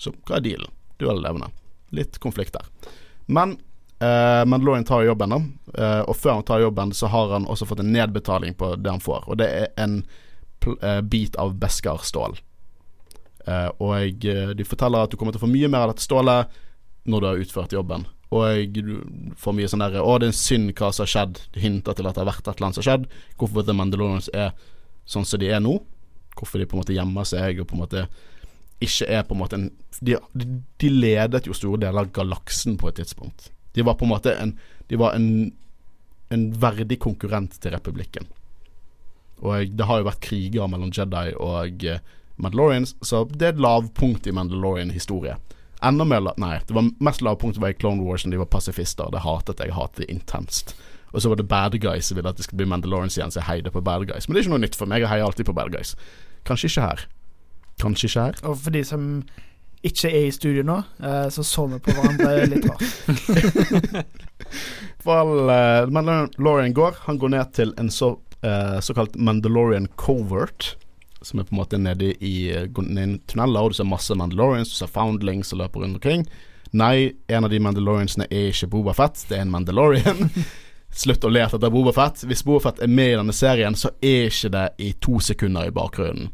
Så 0.00 0.14
hva 0.24 0.40
er 0.40 0.46
dealen? 0.46 0.72
Du 0.96 1.10
er 1.10 1.20
levende. 1.20 1.52
Litt 1.92 2.16
konflikt 2.24 2.56
der. 2.56 2.64
Men 3.32 3.56
uh, 4.02 4.44
Mandalorian 4.48 4.86
tar 4.88 5.06
jobben, 5.06 5.34
da. 5.34 5.40
Uh, 5.78 6.02
og 6.10 6.16
før 6.18 6.38
han 6.38 6.46
tar 6.48 6.64
jobben, 6.64 6.94
så 6.96 7.10
har 7.12 7.34
han 7.36 7.48
også 7.48 7.68
fått 7.70 7.82
en 7.84 7.92
nedbetaling 7.94 8.56
på 8.58 8.74
det 8.76 8.92
han 8.92 9.02
får. 9.02 9.28
Og 9.28 9.40
det 9.40 9.48
er 9.48 9.68
en 9.80 10.02
eh, 10.02 11.00
bit 11.00 11.36
av 11.40 11.56
Beskar-stål. 11.58 12.38
Og 13.82 14.22
de 14.22 14.64
forteller 14.68 15.02
at 15.02 15.10
du 15.10 15.16
kommer 15.18 15.34
til 15.34 15.40
å 15.40 15.46
få 15.48 15.50
mye 15.50 15.66
mer 15.66 15.88
av 15.88 15.90
dette 15.90 16.04
stålet 16.04 16.52
når 17.10 17.20
du 17.20 17.26
har 17.26 17.40
utført 17.42 17.72
jobben. 17.74 18.04
Og 18.32 18.76
du 18.76 18.92
får 19.36 19.56
mye 19.56 19.68
sånn 19.68 19.82
derre 19.82 20.00
'Å, 20.00 20.18
det 20.18 20.28
er 20.28 20.32
en 20.32 20.38
synd 20.38 20.70
hva 20.78 20.92
som 20.92 21.02
har 21.04 21.10
skjedd'. 21.10 21.40
Hinter 21.58 21.92
til 21.98 22.06
at 22.06 22.14
det 22.14 22.22
har 22.22 22.30
vært 22.30 22.46
et 22.46 22.54
eller 22.54 22.66
annet 22.68 22.78
som 22.78 22.84
har 22.84 22.90
skjedd. 22.90 23.08
Hvorfor 23.36 23.66
The 23.66 23.74
Mandalorians 23.76 24.30
er 24.32 24.52
sånn 25.04 25.26
som 25.26 25.40
de 25.40 25.50
er 25.50 25.60
nå. 25.60 25.80
Hvorfor 26.38 26.58
de 26.58 26.66
på 26.66 26.76
en 26.76 26.82
måte 26.84 26.94
gjemmer 26.94 27.26
seg 27.28 27.60
og 27.60 27.68
på 27.68 27.74
en 27.74 27.82
måte 27.82 28.06
ikke 28.84 29.08
er 29.08 29.24
på 29.26 29.36
en 29.36 29.42
måte 29.42 29.58
en 29.58 29.70
De, 30.02 30.16
de 30.82 30.88
ledet 30.90 31.46
jo 31.46 31.54
store 31.54 31.78
deler 31.84 32.02
av 32.02 32.12
galaksen 32.14 32.74
på 32.80 32.88
et 32.88 32.96
tidspunkt. 32.98 33.52
De 33.76 33.84
var 33.86 33.94
på 33.94 34.06
en 34.06 34.12
måte 34.14 34.34
en 34.34 34.56
De 34.90 34.98
var 34.98 35.14
en, 35.14 35.52
en 36.34 36.46
verdig 36.60 36.98
konkurrent 37.00 37.54
til 37.62 37.72
republikken. 37.72 38.26
Og 39.42 39.72
det 39.76 39.86
har 39.86 40.00
jo 40.00 40.08
vært 40.08 40.22
kriger 40.22 40.68
mellom 40.70 40.92
Jedi 40.94 41.32
og 41.40 41.84
eh, 41.86 42.02
Mandalorians, 42.42 42.94
så 43.02 43.24
det 43.30 43.46
er 43.46 43.54
et 43.54 43.62
lavpunkt 43.62 44.26
i 44.26 44.34
Mandalorian-historie. 44.34 45.36
Enda 45.82 46.06
mer 46.06 46.28
Nei, 46.38 46.58
det 46.66 46.76
var 46.76 46.90
mest 47.02 47.24
lavpunkt 47.26 47.58
var 47.62 47.72
i 47.72 47.78
Clone 47.78 48.04
Wars 48.06 48.24
når 48.24 48.36
de 48.36 48.42
var 48.44 48.50
pasifister. 48.52 49.10
Det 49.10 49.24
hatet 49.24 49.58
jeg. 49.58 49.72
Jeg 49.72 49.78
hatet 49.78 50.04
det 50.04 50.10
intenst. 50.14 50.76
Og 51.12 51.22
så 51.22 51.28
var 51.28 51.40
det 51.40 51.48
bad 51.50 51.74
guys 51.82 52.08
som 52.08 52.16
ville 52.16 52.30
at 52.30 52.38
det 52.38 52.46
skulle 52.46 52.62
bli 52.62 52.70
Mandalorians 52.70 53.18
igjen, 53.18 53.32
så 53.34 53.42
jeg 53.42 53.48
heide 53.48 53.72
på 53.74 53.82
bad 53.84 54.06
guys. 54.08 54.28
Men 54.28 54.34
det 54.34 54.42
er 54.42 54.46
ikke 54.46 54.54
noe 54.54 54.62
nytt 54.62 54.78
for 54.78 54.90
meg. 54.90 55.02
Jeg 55.02 55.10
heier 55.10 55.26
alltid 55.26 55.48
på 55.48 55.56
bad 55.56 55.74
guys. 55.74 55.96
Kanskje 56.48 56.70
ikke 56.70 56.86
her. 56.86 57.04
Kanskje 57.80 58.10
ikke 58.10 58.26
her. 58.26 58.42
Og 58.50 58.58
for 58.58 58.74
de 58.74 58.84
som 58.84 59.06
ikke 59.82 60.10
er 60.10 60.28
i 60.28 60.34
studio 60.34 60.62
nå, 60.66 60.76
eh, 61.02 61.28
så 61.34 61.42
så 61.46 61.66
vi 61.70 61.80
på 61.82 61.94
hverandre 61.96 62.46
litt 62.52 62.68
rart. 62.68 64.12
fall 65.02 65.50
uh, 65.50 65.90
Mandalorian 65.90 66.72
går. 66.72 66.94
Han 67.08 67.18
går 67.18 67.28
ned 67.34 67.52
til 67.52 67.74
en 67.78 67.90
så, 67.90 68.14
eh, 68.42 68.78
såkalt 68.80 69.16
Mandalorian 69.16 69.88
covert. 69.96 70.76
Som 71.22 71.40
er 71.40 71.44
på 71.46 71.54
en 71.54 71.60
måte 71.60 71.78
nede 71.78 72.12
i, 72.12 72.50
i 72.50 72.68
tunneler, 73.26 73.60
og 73.62 73.70
du 73.70 73.78
ser 73.78 73.86
masse 73.86 74.14
Mandalorians, 74.18 74.70
du 74.70 74.74
ser 74.74 74.90
foundlings 74.90 75.52
som 75.52 75.60
løper 75.62 75.84
rundt 75.84 76.00
omkring. 76.00 76.26
Nei, 76.72 77.12
en 77.28 77.46
av 77.46 77.50
de 77.52 77.60
Mandaloriansene 77.62 78.26
er 78.30 78.50
ikke 78.50 78.70
Boba 78.72 78.94
Fett, 78.96 79.22
det 79.28 79.38
er 79.38 79.44
en 79.44 79.52
Mandalorian. 79.54 80.30
Slutt 81.02 81.24
å 81.24 81.30
lete 81.30 81.56
etter 81.56 81.72
Boba 81.72 81.94
Fett. 81.96 82.24
Hvis 82.28 82.42
Boba 82.44 82.66
Fett 82.66 82.82
er 82.82 82.90
med 82.90 83.12
i 83.12 83.18
denne 83.20 83.34
serien, 83.36 83.76
så 83.78 83.92
er 84.02 84.28
ikke 84.28 84.50
det 84.52 84.66
i 84.82 84.92
to 85.00 85.20
sekunder 85.22 85.70
i 85.70 85.74
bakgrunnen. 85.74 86.32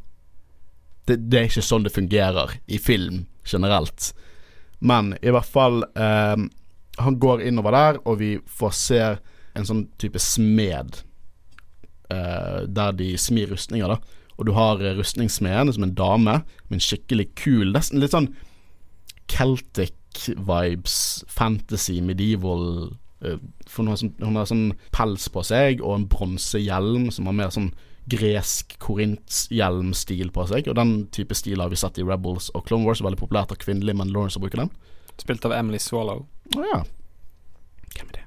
Det, 1.09 1.17
det 1.31 1.41
er 1.41 1.49
ikke 1.49 1.65
sånn 1.65 1.87
det 1.87 1.95
fungerer 1.95 2.59
i 2.69 2.79
film 2.83 3.25
generelt. 3.49 4.13
Men 4.79 5.15
i 5.23 5.33
hvert 5.35 5.49
fall 5.49 5.83
eh, 5.99 6.37
Han 7.03 7.19
går 7.19 7.43
innover 7.49 7.75
der, 7.75 8.01
og 8.05 8.21
vi 8.21 8.37
får 8.47 8.75
se 8.77 9.03
en 9.59 9.67
sånn 9.67 9.87
type 9.99 10.21
smed 10.23 11.01
eh, 12.13 12.61
der 12.67 12.95
de 12.99 13.13
smir 13.19 13.51
rustninger, 13.51 13.91
da. 13.91 14.19
Og 14.39 14.47
du 14.47 14.53
har 14.55 14.83
eh, 14.83 14.97
rustningssmeden 14.99 15.73
som 15.75 15.87
en 15.87 15.97
dame 15.99 16.41
med 16.69 16.79
en 16.79 16.85
skikkelig 16.85 17.31
kul 17.39 17.73
Nesten 17.75 18.03
litt 18.03 18.15
sånn 18.15 18.31
Celtic 19.29 19.95
vibes, 20.27 21.25
fantasy, 21.31 21.99
medieval 22.03 22.95
uh, 23.23 23.37
For 23.67 23.83
hun 23.83 23.93
har, 23.93 23.99
sånn, 24.01 24.15
hun 24.23 24.39
har 24.39 24.49
sånn 24.49 24.65
pels 24.95 25.29
på 25.35 25.45
seg 25.47 25.83
og 25.83 25.95
en 25.95 26.09
bronsehjelm 26.11 27.11
som 27.15 27.29
har 27.29 27.37
mer 27.37 27.53
sånn 27.55 27.71
gresk 28.11 28.77
korintshjelmstil 28.83 30.33
på 30.35 30.47
seg. 30.51 30.71
Og 30.71 30.79
den 30.79 30.95
type 31.15 31.37
stil 31.39 31.63
har 31.63 31.73
vi 31.73 31.81
sett 31.81 32.01
i 32.01 32.07
Rebels 32.07 32.51
og 32.55 32.67
Clone 32.69 32.89
Wars. 32.89 33.03
Veldig 33.05 33.21
populært 33.21 33.53
av 33.53 33.59
Men 33.69 34.13
Lawrence 34.13 34.39
har 34.39 34.45
brukt 34.45 34.57
den. 34.57 34.71
Spilt 35.19 35.45
av 35.45 35.53
Emily 35.53 35.79
Swallow. 35.79 36.27
Å 36.57 36.65
ja. 36.73 36.83
Hvem 37.95 38.09
er 38.09 38.17
det? 38.21 38.27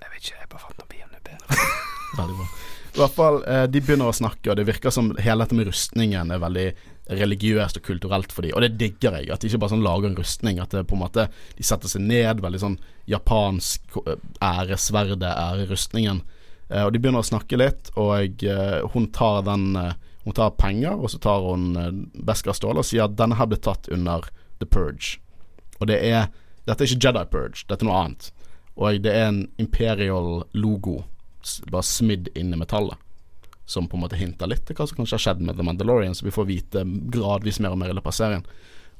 Jeg 0.00 0.10
vet 0.12 0.22
ikke, 0.22 0.40
jeg 0.40 0.50
bare 0.52 0.64
fant 0.64 0.78
noe 0.80 0.90
bedre. 0.92 1.60
Veldig 2.20 2.36
bra. 2.38 2.48
I 2.96 3.00
hvert 3.02 3.16
fall, 3.16 3.42
eh, 3.44 3.64
De 3.68 3.80
begynner 3.84 4.08
å 4.08 4.16
snakke, 4.16 4.50
og 4.50 4.56
det 4.56 4.64
virker 4.68 4.92
som 4.94 5.10
hele 5.20 5.44
dette 5.44 5.56
med 5.56 5.68
rustningen 5.68 6.30
er 6.32 6.40
veldig 6.40 6.66
religiøst 7.12 7.76
og 7.76 7.84
kulturelt 7.84 8.32
for 8.32 8.46
dem. 8.46 8.54
Og 8.56 8.64
det 8.64 8.78
digger 8.80 9.18
jeg. 9.18 9.28
At 9.30 9.42
de 9.42 9.50
ikke 9.50 9.60
bare 9.60 9.74
sånn 9.74 9.84
lager 9.84 10.08
en 10.08 10.16
rustning. 10.16 10.60
At 10.62 10.72
det 10.72 10.86
på 10.88 10.96
en 10.96 11.02
måte 11.04 11.26
de 11.28 11.66
setter 11.66 11.92
seg 11.92 12.06
ned, 12.08 12.40
veldig 12.40 12.62
sånn 12.62 12.78
japansk 13.10 14.00
eh, 14.06 14.16
æresverde 14.40 15.28
ære 15.28 15.68
rustningen. 15.70 16.22
Eh, 16.24 16.35
og 16.68 16.92
de 16.92 16.98
begynner 16.98 17.22
å 17.22 17.26
snakke 17.26 17.58
litt, 17.60 17.92
og 17.94 18.16
jeg, 18.18 18.82
hun 18.94 19.10
tar 19.14 19.44
den 19.46 19.76
eh, 19.78 19.94
Hun 20.26 20.34
tar 20.34 20.56
penger, 20.58 20.96
og 20.98 21.10
så 21.12 21.20
tar 21.22 21.44
hun 21.44 21.76
eh, 21.78 21.92
Beskar 22.26 22.56
Ståle 22.58 22.82
og 22.82 22.88
sier 22.88 23.04
at 23.04 23.14
denne 23.14 23.36
her 23.38 23.46
ble 23.46 23.60
tatt 23.62 23.86
under 23.94 24.26
The 24.58 24.66
Purge. 24.66 25.20
Og 25.78 25.86
det 25.86 26.00
er 26.02 26.32
Dette 26.66 26.82
er 26.82 26.90
ikke 26.90 27.04
Jedi 27.06 27.22
Purge, 27.30 27.62
dette 27.68 27.84
er 27.84 27.86
noe 27.86 28.00
annet. 28.00 28.32
Og 28.74 28.98
det 29.04 29.12
er 29.14 29.28
en 29.28 29.44
imperial 29.62 30.42
logo 30.58 31.04
bare 31.70 31.86
smidd 31.86 32.28
inn 32.34 32.50
i 32.52 32.58
metallet. 32.58 32.98
Som 33.66 33.86
på 33.88 33.96
en 33.96 34.02
måte 34.02 34.18
hinter 34.18 34.50
litt 34.50 34.66
til 34.66 34.76
hva 34.78 34.86
som 34.86 34.98
kanskje 34.98 35.14
har 35.14 35.24
skjedd 35.24 35.44
med 35.46 35.58
The 35.58 35.64
Mandalorian, 35.66 36.14
så 36.14 36.26
vi 36.26 36.34
får 36.34 36.48
vite 36.48 36.82
gradvis 37.14 37.60
mer 37.62 37.74
og 37.74 37.80
mer 37.80 37.90
i 37.90 37.96
løpet 37.96 38.12
av 38.12 38.18
serien. 38.18 38.44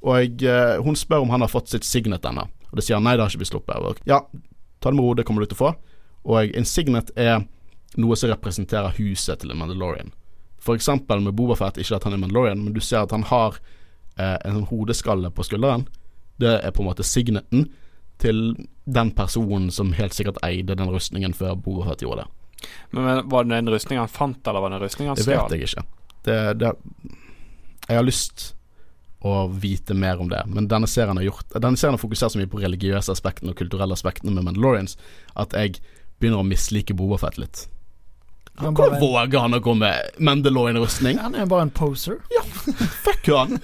Og 0.07 0.43
jeg, 0.43 0.79
hun 0.87 0.99
spør 0.99 1.25
om 1.25 1.35
han 1.35 1.43
har 1.43 1.51
fått 1.51 1.71
sitt 1.73 1.87
signet 1.87 2.27
ennå, 2.27 2.47
og 2.71 2.79
det 2.79 2.87
sier 2.87 2.99
han 2.99 3.07
nei, 3.07 3.15
det 3.17 3.25
har 3.25 3.31
ikke 3.31 3.43
blitt 3.43 3.53
sluppet. 3.53 4.03
Ja, 4.07 4.23
ta 4.79 4.91
det 4.91 4.99
med 4.99 5.07
ro, 5.07 5.15
det 5.19 5.27
kommer 5.27 5.43
du 5.43 5.51
til 5.51 5.59
å 5.59 5.63
få. 5.65 5.73
Og 6.27 6.57
en 6.59 6.67
signet 6.67 7.13
er 7.19 7.47
noe 8.01 8.17
som 8.19 8.31
representerer 8.33 8.95
huset 8.99 9.41
til 9.41 9.53
en 9.53 9.61
Mandalorian. 9.61 10.13
For 10.63 10.79
eksempel 10.79 11.23
med 11.23 11.37
Bobafett, 11.39 11.79
ikke 11.79 11.99
at 11.99 12.07
han 12.09 12.17
er 12.17 12.23
Mandalorian, 12.23 12.65
men 12.65 12.75
du 12.75 12.81
ser 12.81 13.05
at 13.05 13.15
han 13.15 13.27
har 13.29 13.59
eh, 14.19 14.37
en 14.37 14.61
sånn 14.61 14.71
hodeskalle 14.71 15.31
på 15.35 15.47
skulderen. 15.47 15.87
Det 16.43 16.59
er 16.59 16.75
på 16.75 16.83
en 16.83 16.91
måte 16.91 17.07
signeten 17.07 17.69
til 18.23 18.57
den 18.85 19.13
personen 19.17 19.71
som 19.75 19.93
helt 19.97 20.17
sikkert 20.17 20.41
eide 20.47 20.77
den 20.79 20.91
rustningen 20.93 21.37
før 21.37 21.57
Bobafett 21.61 22.05
gjorde 22.05 22.25
det. 22.25 22.69
Men, 22.91 23.05
men 23.05 23.23
Var 23.31 23.45
det 23.45 23.61
en 23.61 23.71
rustning 23.71 24.01
han 24.01 24.11
fant, 24.11 24.41
eller 24.47 24.65
var 24.65 24.73
det 24.73 24.81
en 24.81 24.87
rustning 24.87 25.09
han 25.11 25.19
Det 25.21 25.27
vet 25.29 25.57
jeg 25.57 25.69
ikke. 25.69 25.87
Det, 26.27 26.39
det, 26.61 26.73
jeg 27.87 27.99
har 28.01 28.07
lyst 28.07 28.53
å 29.27 29.47
vite 29.51 29.95
mer 29.95 30.21
om 30.21 30.29
det, 30.31 30.43
men 30.47 30.69
denne 30.71 30.89
serien 30.91 31.17
har 31.17 31.25
gjort 31.25 31.55
Denne 31.55 31.79
serien 31.79 31.97
har 31.97 32.03
fokusert 32.03 32.35
så 32.35 32.41
mye 32.41 32.51
på 32.51 32.61
religiøse 32.63 33.15
aspektene 33.15 33.55
og 33.55 33.59
kulturelle 33.59 33.97
aspektene 33.97 34.35
med 34.35 34.45
Mandalorians 34.47 34.97
at 35.35 35.55
jeg 35.57 35.81
begynner 36.21 36.43
å 36.43 36.47
mislike 36.47 36.95
Bobafett 36.97 37.39
litt. 37.41 37.65
Han, 38.59 38.75
Hvor 38.75 38.91
bare, 38.91 39.01
våger 39.01 39.39
han 39.45 39.55
å 39.55 39.61
gå 39.61 39.75
med 39.77 40.17
Mandalorian-rustning? 40.19 41.19
han 41.21 41.35
er 41.35 41.45
jo 41.45 41.51
bare 41.51 41.67
en 41.67 41.71
poser. 41.77 42.19
Ja, 42.33 42.43
Fuck 43.05 43.27
han! 43.29 43.59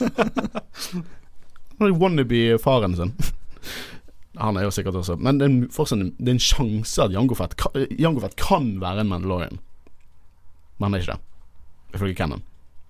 Han 1.78 1.88
er 1.88 1.96
wannabe-faren 1.98 2.96
sin. 2.98 3.14
Han 4.38 4.56
er 4.56 4.64
jo 4.66 4.70
sikkert 4.72 4.96
også 4.96 5.16
Men 5.20 5.38
det 5.38 5.44
er 5.44 5.50
en- 5.50 5.68
fortsatt 5.72 6.04
det 6.18 6.28
er 6.28 6.36
en 6.36 6.38
sjanse 6.40 7.02
at 7.04 7.12
Jango 7.12 7.34
Fett 7.36 7.56
kan, 7.60 7.72
Jango 7.98 8.20
Fett 8.20 8.36
kan 8.40 8.78
være 8.80 9.00
en 9.04 9.08
Mandalorian. 9.10 9.58
Men 10.78 10.86
han 10.90 10.94
er 10.94 11.02
ikke 11.04 11.16
det, 11.16 11.96
ifølge 11.98 12.16
Cannon. 12.16 12.42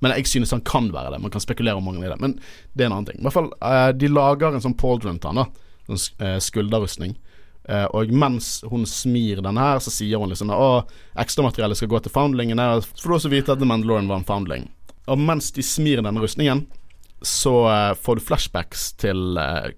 Men 0.03 0.13
jeg 0.17 0.27
synes 0.27 0.51
han 0.51 0.61
kan 0.67 0.91
være 0.93 1.13
det. 1.15 1.21
Man 1.23 1.31
kan 1.31 1.41
spekulere 1.41 1.77
om 1.79 1.85
mange 1.87 2.05
i 2.05 2.09
det. 2.11 2.21
Men 2.21 2.35
det 2.75 2.83
er 2.85 2.87
en 2.91 2.93
annen 2.99 3.07
ting. 3.07 3.21
I 3.21 3.23
hvert 3.29 3.33
fall, 3.37 3.51
eh, 3.63 3.93
De 3.93 4.09
lager 4.09 4.55
en 4.55 4.61
sånn 4.65 4.77
Paul 4.77 4.99
han, 5.05 5.19
da. 5.23 5.45
Sånn 5.87 5.99
sk- 6.03 6.21
eh, 6.21 6.39
skulderrustning. 6.43 7.17
Eh, 7.69 7.85
og 7.95 8.11
mens 8.11 8.61
hun 8.67 8.87
smir 8.89 9.43
denne 9.45 9.63
her, 9.63 9.83
så 9.83 9.93
sier 9.95 10.19
hun 10.19 10.33
liksom 10.33 10.51
at 10.55 10.91
ekstramateriellet 11.23 11.79
skal 11.79 11.91
gå 11.93 12.03
til 12.03 12.15
foundlingene. 12.15 12.69
For 12.97 13.13
du 13.13 13.19
også 13.19 13.33
vite 13.33 13.55
at 13.55 13.63
The 13.63 13.69
Mandalorian 13.69 14.11
var 14.11 14.23
en 14.23 14.29
foundling. 14.29 14.69
Og 15.11 15.19
mens 15.19 15.51
de 15.55 15.63
smir 15.67 16.03
denne 16.03 16.23
rustningen, 16.23 16.67
så 17.23 17.55
eh, 17.71 17.95
får 17.95 18.19
du 18.19 18.27
flashbacks 18.27 18.93
til 18.99 19.39
eh, 19.39 19.73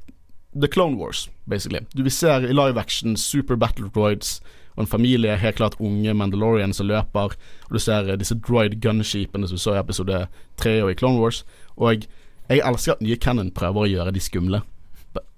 The 0.55 0.69
Clone 0.69 0.97
Wars, 0.97 1.29
basically. 1.45 1.85
Du 1.95 2.03
vi 2.03 2.11
ser 2.11 2.47
i 2.47 2.55
live 2.55 2.81
action 2.81 3.17
super 3.17 3.57
battle 3.57 3.91
droids 3.95 4.39
og 4.75 4.85
en 4.85 4.91
familie, 4.91 5.37
helt 5.39 5.57
klart 5.57 5.77
unge 5.79 6.15
Mandalorian 6.15 6.73
som 6.75 6.89
løper. 6.89 7.37
Og 7.69 7.77
du 7.77 7.79
ser 7.83 8.17
disse 8.19 8.37
droid 8.39 8.81
gunshipene 8.83 9.49
som 9.49 9.59
du 9.59 9.63
så 9.63 9.77
i 9.77 9.81
episode 9.81 10.27
tre 10.61 10.81
og 10.83 10.91
i 10.91 10.99
Clone 10.99 11.21
Wars. 11.21 11.45
Og 11.77 12.07
jeg 12.49 12.61
elsker 12.61 12.97
at 12.97 13.05
nye 13.05 13.19
Cannon 13.21 13.53
prøver 13.55 13.85
å 13.85 13.91
gjøre 13.91 14.15
de 14.15 14.23
skumle. 14.23 14.63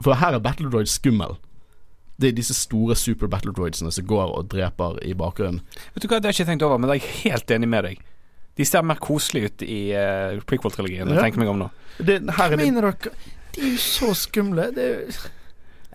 For 0.00 0.16
her 0.16 0.36
er 0.36 0.44
battle 0.44 0.70
droid 0.72 0.88
skummel. 0.88 1.36
Det 2.16 2.30
er 2.30 2.36
disse 2.36 2.54
store 2.56 2.96
super 2.96 3.28
battle 3.28 3.52
droidsene 3.52 3.92
som 3.92 4.06
går 4.08 4.34
og 4.38 4.50
dreper 4.52 5.00
i 5.04 5.12
bakgrunnen. 5.16 5.60
Vet 5.94 6.04
du 6.04 6.08
hva, 6.08 6.20
Det 6.20 6.30
har 6.30 6.32
jeg 6.32 6.40
ikke 6.40 6.50
tenkt 6.52 6.66
over, 6.66 6.80
men 6.80 6.94
jeg 6.94 7.02
er 7.02 7.16
helt 7.26 7.56
enig 7.58 7.68
med 7.68 7.88
deg. 7.90 8.04
De 8.56 8.64
ser 8.64 8.84
mer 8.88 9.00
koselige 9.04 9.50
ut 9.50 9.64
i 9.68 9.80
uh, 9.92 10.42
prequel-trilogien. 10.48 11.12
Ja. 11.12 11.26
Tenker 11.26 11.42
meg 11.42 11.52
om 11.52 11.60
nå. 11.66 11.70
Det, 11.98 12.22
her 12.24 12.32
Hva 12.32 12.46
er 12.46 12.54
det 12.56 12.62
mener 12.62 12.88
dere? 12.88 13.12
De 13.56 13.64
er 13.64 13.74
jo 13.74 13.80
så 13.84 14.14
skumle. 14.16 14.70
Det 14.76 14.84
er 14.84 14.94
jo 15.02 15.18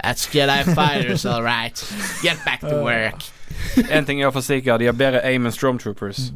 That's 0.01 0.25
Jedi 0.33 0.63
fighters, 0.73 1.25
all 1.25 1.43
right. 1.43 1.77
Get 2.23 2.37
back 2.45 2.61
to 2.61 2.83
work. 2.83 3.21
En 3.89 4.05
ting 4.05 4.19
er 4.19 4.25
iallfall 4.25 4.45
sikkert, 4.45 4.79
de 4.81 4.87
har 4.89 4.97
bedre 4.97 5.21
aim 5.27 5.45
enn 5.45 5.53
Stormtroopers. 5.53 6.31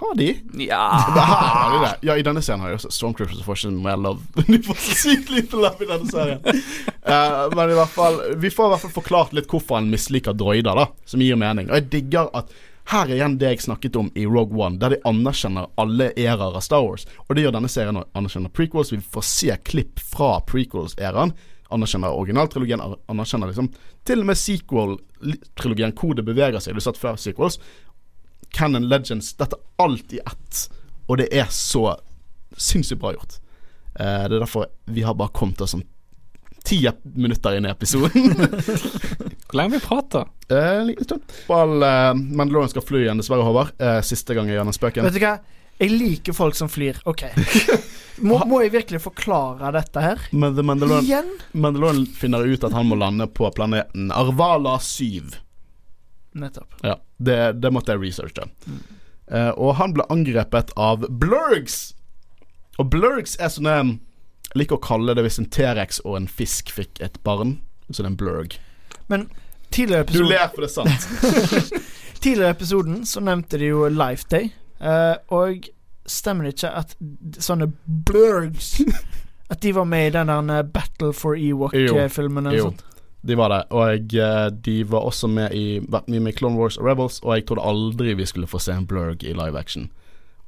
Har 0.00 0.14
de? 0.16 0.30
Ja 0.64 0.88
har 1.16 1.72
de 1.72 1.80
det. 1.84 1.92
Ja, 2.08 2.16
i 2.16 2.24
denne 2.24 2.40
serien 2.42 2.62
har 2.64 2.72
jeg 2.72 2.80
også 2.80 2.92
Stormtroopers 2.96 3.42
får 3.44 3.58
ikke 3.60 3.72
mer 3.84 4.00
love. 4.00 4.24
De 4.48 4.60
får 4.64 4.78
så 4.80 4.96
sykt 5.02 5.32
lite 5.34 5.60
love 5.60 5.84
i 5.84 5.90
denne 5.90 6.08
serien. 6.08 6.40
uh, 6.40 7.44
men 7.52 7.74
i 7.74 7.76
hvert 7.76 7.92
fall 7.92 8.16
Vi 8.40 8.52
får 8.54 8.70
i 8.70 8.74
hvert 8.74 8.84
fall 8.86 8.94
forklart 8.96 9.36
litt 9.36 9.50
hvorfor 9.50 9.76
han 9.76 9.90
misliker 9.92 10.32
droider, 10.32 10.72
da. 10.72 10.88
Som 11.04 11.20
gir 11.20 11.36
mening. 11.40 11.68
Og 11.68 11.76
jeg 11.82 11.90
digger 11.98 12.32
at 12.40 12.48
her 12.90 13.06
er 13.06 13.18
igjen 13.20 13.36
det 13.38 13.52
jeg 13.52 13.66
snakket 13.66 13.96
om 14.00 14.08
i 14.18 14.24
Rogue 14.26 14.56
One, 14.58 14.80
der 14.80 14.94
de 14.94 15.02
anerkjenner 15.06 15.68
alle 15.78 16.08
æraer 16.16 16.56
av 16.58 16.64
Star 16.64 16.82
Wars. 16.82 17.04
Og 17.28 17.36
det 17.36 17.44
gjør 17.44 17.54
denne 17.58 17.70
serien 17.70 18.00
å 18.00 18.06
anerkjenne 18.18 18.50
prequels. 18.56 18.90
Vi 18.90 18.98
får 18.98 19.26
se 19.28 19.56
klipp 19.68 20.00
fra 20.02 20.38
prequels-æraen. 20.48 21.36
Anerkjenner 21.70 22.16
originaltrilogien, 22.18 22.82
anerkjenner 23.12 23.52
liksom 23.52 23.68
til 24.08 24.24
og 24.24 24.30
med 24.32 24.40
sequel-trilogien 24.40 25.94
hvor 26.00 26.16
det 26.18 26.26
beveger 26.26 26.58
seg. 26.64 26.74
Du 26.74 26.82
satt 26.82 26.98
før 26.98 27.20
sequels. 27.20 27.60
Canon 28.56 28.88
Legends. 28.90 29.32
Dette 29.38 29.56
er 29.58 29.84
alt 29.84 30.12
i 30.16 30.20
ett. 30.24 30.64
Og 31.10 31.18
det 31.20 31.28
er 31.34 31.48
så 31.54 31.96
sinnssykt 32.56 33.00
bra 33.02 33.14
gjort. 33.16 33.38
Eh, 33.98 34.26
det 34.28 34.36
er 34.36 34.42
derfor 34.44 34.68
vi 34.90 35.02
har 35.06 35.16
bare 35.18 35.32
kommet 35.34 35.60
oss 35.64 35.74
sånn 35.76 35.86
ti 36.64 36.82
minutter 37.16 37.56
inn 37.56 37.66
i 37.66 37.70
episoden. 37.72 38.34
Hvor 39.50 39.56
lenge 39.56 39.70
har 39.72 39.78
vi 39.78 39.80
prata? 39.86 40.26
Eh, 40.50 40.74
En 40.80 40.86
liten 40.90 41.04
stund. 41.08 41.32
Ball, 41.48 41.82
uh, 41.82 42.12
Mandalorian 42.14 42.68
skal 42.70 42.84
fly 42.84 43.00
igjen, 43.06 43.22
dessverre, 43.22 43.46
Håvard. 43.46 43.72
Eh, 43.80 44.00
siste 44.06 44.36
gang 44.36 44.50
jeg 44.50 44.58
gjør 44.58 44.68
den 44.68 44.76
spøken. 44.76 45.08
Vet 45.08 45.16
du 45.16 45.24
hva? 45.24 45.32
Jeg 45.80 45.94
liker 45.96 46.36
folk 46.36 46.58
som 46.58 46.68
flyr. 46.68 46.98
OK. 47.08 47.24
Må, 48.20 48.36
må 48.44 48.58
jeg 48.60 48.74
virkelig 48.74 48.98
forklare 49.00 49.70
dette 49.72 50.02
her? 50.04 50.18
Men 50.36 50.52
The 50.52 50.62
Mandalorian, 50.68 51.06
Igjen? 51.08 51.30
Mandalorian 51.56 52.02
finner 52.20 52.44
ut 52.44 52.66
at 52.68 52.74
han 52.76 52.90
må 52.90 52.98
lande 53.00 53.24
på 53.32 53.48
planeten 53.56 54.10
Arvala 54.12 54.74
7. 54.84 55.30
Nettopp. 56.32 56.74
Ja, 56.86 56.96
det, 57.18 57.38
det 57.60 57.72
måtte 57.74 57.94
jeg 57.94 58.02
researche. 58.04 58.46
Eh, 59.30 59.50
og 59.50 59.74
han 59.80 59.94
ble 59.94 60.06
angrepet 60.12 60.72
av 60.78 61.06
blurgs. 61.22 61.92
Og 62.78 62.90
blurgs 62.90 63.36
er 63.40 63.52
sånne 63.52 63.76
Jeg 64.50 64.58
liker 64.58 64.78
å 64.78 64.82
kalle 64.82 65.14
det 65.14 65.22
hvis 65.26 65.38
en 65.38 65.50
T-rex 65.52 66.00
og 66.02 66.16
en 66.18 66.28
fisk 66.30 66.72
fikk 66.74 67.02
et 67.04 67.18
barn. 67.26 67.58
Så 67.90 68.02
det 68.02 68.08
er 68.08 68.12
en 68.12 68.20
blurg. 68.20 68.56
Men 69.10 69.28
tidligere 69.70 70.06
episoden 70.06 70.26
Du 70.26 70.32
ler, 70.32 70.48
for 70.54 70.64
det 70.64 70.70
er 70.70 70.74
sant. 70.74 71.84
tidligere 72.24 72.54
episoden 72.56 73.04
så 73.06 73.22
nevnte 73.22 73.58
de 73.58 73.70
jo 73.70 73.86
Life 73.90 74.26
Day. 74.30 74.50
uh, 74.80 75.18
og 75.28 75.68
stemmer 76.06 76.46
det 76.48 76.56
ikke 76.56 76.70
at 76.80 76.94
sånne 77.38 77.70
blurgs 77.84 78.80
At 79.50 79.62
de 79.62 79.72
var 79.74 79.84
med 79.84 80.06
i 80.06 80.10
den 80.14 80.30
eh, 80.30 80.62
Battle 80.62 81.10
for 81.12 81.34
Ewok-filmen 81.34 82.52
Jo. 82.54 82.68
Jo. 82.70 82.89
De 83.22 83.36
var 83.36 83.52
det. 83.52 83.60
Og 83.76 84.12
jeg, 84.14 84.52
de 84.64 84.76
var 84.88 85.06
også 85.06 85.28
med 85.28 85.52
i 85.56 85.80
vært 85.92 86.08
mye 86.08 86.34
Clone 86.36 86.56
Wars 86.60 86.78
og 86.80 86.86
Rebels, 86.88 87.20
og 87.24 87.34
jeg 87.36 87.48
trodde 87.48 87.66
aldri 87.68 88.14
vi 88.16 88.28
skulle 88.28 88.48
få 88.50 88.60
se 88.62 88.72
en 88.74 88.88
blurg 88.88 89.24
i 89.24 89.34
live 89.36 89.58
action. 89.58 89.90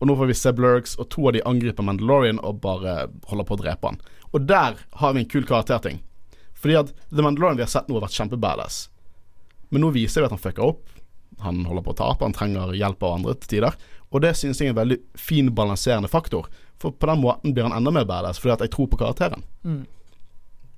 Og 0.00 0.08
nå 0.08 0.16
får 0.18 0.32
vi 0.32 0.38
se 0.38 0.54
blurgs, 0.56 0.96
og 0.98 1.10
to 1.12 1.28
av 1.28 1.36
de 1.36 1.44
angriper 1.46 1.84
Mandalorian 1.86 2.40
og 2.42 2.62
bare 2.64 3.06
holder 3.30 3.46
på 3.46 3.58
å 3.58 3.60
drepe 3.60 3.92
han. 3.92 4.00
Og 4.32 4.48
der 4.48 4.80
har 4.98 5.12
vi 5.12 5.22
en 5.22 5.28
kul 5.30 5.44
karakterting. 5.46 6.00
Fordi 6.58 6.78
at 6.80 6.90
The 7.10 7.22
Mandalorian 7.22 7.60
vi 7.60 7.66
har 7.66 7.70
sett 7.70 7.90
nå 7.90 7.98
har 7.98 8.06
vært 8.06 8.16
kjempebadass. 8.16 8.80
Men 9.70 9.84
nå 9.84 9.92
viser 9.94 10.22
vi 10.22 10.30
at 10.30 10.34
han 10.34 10.42
fucker 10.42 10.72
opp. 10.72 10.82
Han 11.42 11.62
holder 11.68 11.84
på 11.86 11.94
å 11.94 11.98
tape, 11.98 12.24
han 12.26 12.34
trenger 12.36 12.74
hjelp 12.76 13.02
av 13.02 13.16
andre 13.18 13.34
til 13.40 13.56
tider. 13.56 13.78
Og 14.12 14.24
det 14.24 14.34
synes 14.38 14.60
jeg 14.60 14.70
er 14.70 14.74
en 14.74 14.80
veldig 14.80 14.98
fin 15.18 15.48
balanserende 15.54 16.10
faktor. 16.12 16.48
For 16.82 16.94
på 16.94 17.08
den 17.08 17.22
måten 17.22 17.54
blir 17.54 17.68
han 17.68 17.74
enda 17.76 17.92
mer 17.94 18.06
badass, 18.08 18.40
fordi 18.42 18.56
at 18.56 18.66
jeg 18.66 18.74
tror 18.74 18.90
på 18.90 19.00
karakteren. 19.00 19.44
Mm. 19.62 19.84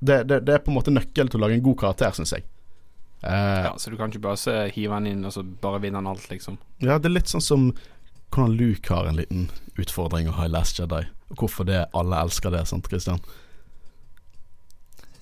Det, 0.04 0.18
det, 0.28 0.40
det 0.44 0.54
er 0.54 0.62
på 0.64 0.72
en 0.72 0.78
måte 0.78 0.92
nøkkelen 0.92 1.30
til 1.32 1.40
å 1.40 1.44
lage 1.46 1.56
en 1.58 1.64
god 1.64 1.78
karakter, 1.80 2.12
syns 2.16 2.34
jeg. 2.36 2.44
Uh, 3.24 3.70
Ja, 3.70 3.72
Så 3.80 3.90
du 3.90 3.96
kan 3.96 4.12
ikke 4.12 4.26
bare 4.26 4.40
se, 4.40 4.54
hive 4.74 4.92
han 4.92 5.08
inn, 5.08 5.24
og 5.24 5.32
så 5.32 5.42
bare 5.42 5.80
vinne 5.84 6.00
han 6.02 6.10
alt, 6.10 6.26
liksom. 6.30 6.58
Ja, 6.84 6.98
det 6.98 7.08
er 7.08 7.16
litt 7.16 7.32
sånn 7.32 7.44
som 7.44 7.70
hvordan 8.34 8.56
Luke 8.58 8.90
har 8.90 9.06
en 9.08 9.16
liten 9.20 9.48
utfordring 9.80 10.28
å 10.28 10.36
ha 10.36 10.44
i 10.48 10.52
Last 10.52 10.78
Jedi. 10.80 11.04
Og 11.32 11.36
hvorfor 11.44 11.64
det 11.68 11.86
alle 11.96 12.20
elsker 12.26 12.50
det, 12.52 12.66
sant, 12.68 12.88
Christian? 12.90 13.20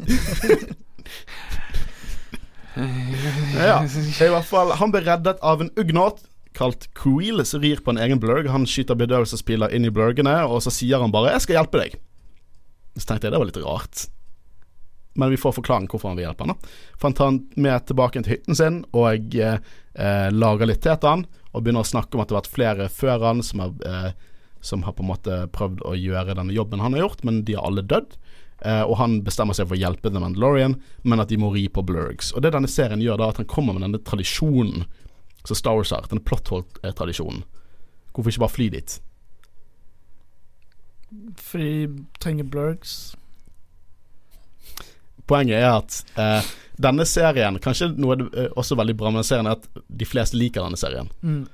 ja, 3.60 3.82
i 3.84 4.30
hvert 4.32 4.48
fall 4.48 4.72
Han 4.80 4.90
ble 4.90 5.02
reddet 5.04 5.38
av 5.44 5.60
en 5.62 5.68
ugnåt 5.78 6.24
kalt 6.56 6.88
Creel 6.96 7.44
som 7.46 7.62
rir 7.62 7.80
på 7.84 7.92
en 7.92 8.00
egen 8.02 8.20
blurg. 8.20 8.48
Han 8.52 8.66
skyter 8.68 8.98
bedøvelsespiler 8.98 9.72
inn 9.76 9.86
i 9.88 9.92
blurgene, 9.94 10.34
og 10.48 10.62
så 10.64 10.70
sier 10.74 11.00
han 11.00 11.12
bare 11.12 11.32
'Jeg 11.32 11.42
skal 11.46 11.56
hjelpe 11.56 11.78
deg'. 11.80 11.94
Så 12.98 13.06
tenkte 13.08 13.24
jeg 13.26 13.32
det 13.32 13.40
var 13.40 13.48
litt 13.48 13.64
rart. 13.64 14.08
Men 15.14 15.30
vi 15.30 15.36
får 15.40 15.56
forklaring 15.58 15.88
hvorfor 15.92 16.12
han 16.12 16.18
vil 16.18 16.26
hjelpe 16.26 16.48
da. 16.48 16.56
For 16.96 17.08
han 17.08 17.16
tar 17.16 17.30
han 17.30 17.40
med 17.60 17.86
tilbake 17.88 18.22
til 18.22 18.36
hytten 18.36 18.56
sin 18.56 18.82
og 18.96 19.36
eh, 19.36 20.28
lager 20.32 20.70
litt 20.70 20.82
te 20.84 20.94
til 20.96 21.10
han. 21.10 21.26
Og 21.52 21.64
begynner 21.64 21.84
å 21.84 21.92
snakke 21.92 22.16
om 22.16 22.22
at 22.22 22.30
det 22.30 22.36
har 22.36 22.42
vært 22.42 22.54
flere 22.54 22.88
før 22.92 23.26
han 23.28 23.42
som 23.44 23.64
har, 23.64 23.74
eh, 23.88 24.12
som 24.64 24.86
har 24.86 24.96
på 24.96 25.04
en 25.04 25.10
måte 25.12 25.42
prøvd 25.52 25.84
å 25.84 25.96
gjøre 25.98 26.38
denne 26.38 26.56
jobben 26.56 26.80
han 26.80 26.96
har 26.96 27.06
gjort, 27.06 27.26
men 27.28 27.42
de 27.44 27.58
har 27.58 27.68
alle 27.68 27.84
dødd. 27.84 28.16
Eh, 28.64 28.82
og 28.86 28.96
han 29.00 29.20
bestemmer 29.26 29.56
seg 29.58 29.68
for 29.68 29.76
å 29.76 29.82
hjelpe 29.82 30.12
The 30.12 30.22
Mandalorian, 30.22 30.78
men 31.02 31.20
at 31.20 31.32
de 31.32 31.38
må 31.40 31.52
ri 31.54 31.66
på 31.68 31.84
blurgs. 31.84 32.30
Og 32.32 32.44
det 32.44 32.54
denne 32.54 32.70
serien 32.70 33.02
gjør, 33.02 33.18
da 33.20 33.32
at 33.32 33.40
han 33.42 33.50
kommer 33.50 33.76
med 33.76 33.84
denne 33.84 34.00
tradisjonen 34.06 34.86
som 35.42 35.58
Star 35.58 35.74
Wars 35.76 35.90
har, 35.90 36.06
denne 36.08 36.22
plothold-tradisjonen. 36.24 37.42
Hvorfor 38.14 38.30
ikke 38.30 38.44
bare 38.44 38.54
fly 38.54 38.68
dit? 38.72 39.00
Fordi 41.36 41.72
trenger 42.22 42.48
blurgs. 42.48 42.94
Poenget 45.30 45.60
er 45.60 45.70
at 45.70 45.98
eh, 46.18 46.52
denne 46.82 47.04
serien 47.08 47.58
Kanskje 47.62 47.92
noe 47.94 48.16
er 48.16 48.24
eh, 48.44 48.54
også 48.58 48.76
veldig 48.78 48.96
bra 48.98 49.10
med 49.10 49.20
denne 49.20 49.28
serien, 49.28 49.50
er 49.50 49.58
at 49.60 49.84
de 49.88 50.08
fleste 50.08 50.38
liker 50.38 50.64
denne 50.64 50.80
serien. 50.80 51.10
Mm. 51.22 51.44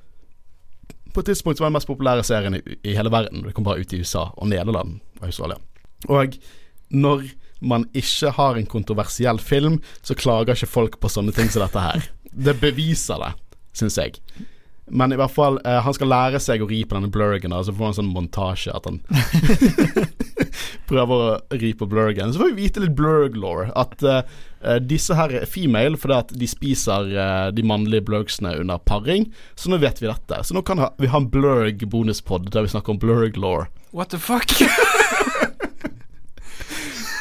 På 1.14 1.24
et 1.24 1.30
tidspunkt 1.32 1.60
var 1.60 1.70
den 1.70 1.78
mest 1.78 1.88
populære 1.88 2.24
serien 2.26 2.58
i, 2.58 2.62
i 2.84 2.94
hele 2.96 3.12
verden. 3.12 3.44
Det 3.46 3.54
kom 3.56 3.66
bare 3.66 3.82
ut 3.82 3.92
i 3.92 4.00
USA 4.02 4.28
og 4.30 4.50
Nederland 4.50 4.98
og 5.20 5.28
Australia. 5.30 5.58
Og 6.08 6.36
når 6.94 7.24
man 7.60 7.88
ikke 7.96 8.30
har 8.36 8.58
en 8.58 8.68
kontroversiell 8.70 9.40
film, 9.42 9.80
så 10.02 10.14
klager 10.14 10.54
ikke 10.54 10.70
folk 10.70 11.00
på 11.02 11.10
sånne 11.10 11.34
ting 11.34 11.50
som 11.50 11.64
dette 11.64 11.82
her. 11.82 12.06
Det 12.30 12.54
beviser 12.60 13.18
det, 13.24 13.32
syns 13.76 13.98
jeg. 13.98 14.20
Men 14.90 15.12
i 15.12 15.18
hvert 15.20 15.34
fall, 15.34 15.60
eh, 15.64 15.80
han 15.84 15.94
skal 15.96 16.10
lære 16.12 16.40
seg 16.42 16.62
å 16.64 16.68
ri 16.70 16.82
på 16.84 16.96
denne 16.96 17.10
blurgen, 17.12 17.52
og 17.54 17.66
så 17.66 17.74
får 17.74 17.84
han 17.84 17.94
en 17.94 17.98
sånn 18.00 18.14
montasje 18.14 18.74
at 18.74 18.88
han 18.88 19.00
prøver 20.88 21.14
å 21.14 21.58
ri 21.60 21.72
på 21.76 21.88
blurgen. 21.90 22.32
Så 22.32 22.40
får 22.40 22.52
vi 22.52 22.64
vite 22.64 22.82
litt 22.82 22.96
blurg-law. 22.98 23.68
At 23.78 24.02
eh, 24.02 24.22
eh, 24.62 24.78
disse 24.82 25.16
her 25.18 25.34
er 25.40 25.48
female 25.50 25.98
fordi 26.00 26.16
at 26.18 26.34
de 26.40 26.48
spiser 26.50 27.12
eh, 27.12 27.48
de 27.54 27.64
mannlige 27.66 28.06
blurgsene 28.08 28.56
under 28.62 28.80
paring. 28.88 29.28
Så 29.58 29.72
nå 29.72 29.80
vet 29.82 30.02
vi 30.02 30.10
dette. 30.10 30.42
Så 30.44 30.56
nå 30.56 30.64
kan 30.66 30.80
ha, 30.82 30.92
vi 30.98 31.10
ha 31.12 31.20
en 31.20 31.30
blurg-bonuspod 31.32 32.50
der 32.54 32.66
vi 32.66 32.72
snakker 32.74 32.96
om 32.96 33.02
blurg-law. 33.02 33.66
What 33.92 34.12
the 34.14 34.20
fuck? 34.20 34.48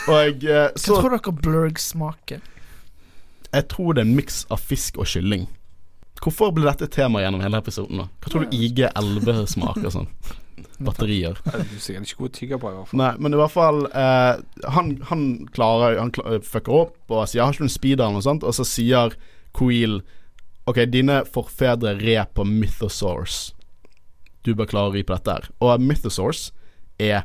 Og 0.08 0.44
så, 0.80 0.94
Hva 0.94 1.02
tror 1.04 1.12
dere 1.18 1.32
blurg 1.36 1.80
smaker? 1.84 2.40
Jeg 3.52 3.66
tror 3.74 3.96
det 3.96 4.04
er 4.04 4.08
en 4.08 4.16
miks 4.16 4.46
av 4.54 4.62
fisk 4.64 5.00
og 5.02 5.08
kylling. 5.12 5.48
Hvorfor 6.24 6.52
ble 6.56 6.68
dette 6.68 6.90
tema 6.92 7.22
gjennom 7.22 7.44
hele 7.44 7.62
episoden? 7.62 8.02
da? 8.02 8.10
Hva 8.24 8.34
tror 8.34 8.46
du 8.46 8.58
IG11 8.58 9.48
smaker 9.54 9.90
sånn? 9.94 10.10
Batterier. 10.88 11.38
Du 11.46 11.58
er 11.58 11.82
sikkert 11.82 12.10
ikke 12.10 12.22
god 12.22 12.36
tygger 12.38 12.62
på, 12.62 12.70
i 12.70 12.78
hvert 12.78 12.92
fall. 12.92 13.00
Nei, 13.02 13.12
men 13.22 13.34
i 13.34 13.40
hvert 13.40 13.54
fall 13.54 13.80
eh, 13.90 14.40
Han, 14.74 14.92
han 15.10 15.24
klarer 15.54 15.98
Han 16.02 16.12
klarer, 16.14 16.44
fucker 16.46 16.76
opp 16.84 17.14
og 17.14 17.26
sier 17.26 17.42
'Jeg 17.42 17.46
'Har 17.46 17.54
ikke 17.54 17.66
noen 17.66 17.74
speeder?' 17.78 18.04
eller 18.06 18.18
noe 18.18 18.26
sånt, 18.26 18.46
og 18.46 18.54
så 18.54 18.66
sier 18.66 19.18
Queel 19.58 20.02
OK, 20.68 20.84
dine 20.92 21.22
forfedre 21.26 21.96
red 22.02 22.34
på 22.36 22.44
Mythosaurs. 22.44 23.54
Du 24.44 24.54
bør 24.54 24.68
klare 24.68 24.92
å 24.92 24.94
ri 24.94 25.04
på 25.04 25.16
dette 25.16 25.32
her. 25.32 25.46
Og 25.64 25.80
Mythosaurs 25.80 26.52
er 27.00 27.24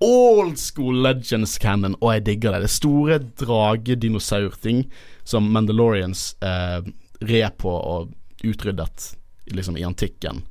old 0.00 0.56
school 0.56 1.02
Legends 1.04 1.58
canon, 1.60 1.94
og 2.00 2.14
jeg 2.14 2.24
digger 2.24 2.56
det. 2.56 2.62
Det 2.64 2.72
store 2.72 3.18
dragedinosaurting 3.42 4.86
som 5.28 5.52
Mandalorians 5.52 6.34
eh, 6.40 6.80
red 7.20 7.58
på 7.60 7.68
og 7.68 8.14
utryddet 8.44 9.16
liksom 9.50 9.76
i 9.76 9.84
antikken. 9.84 10.42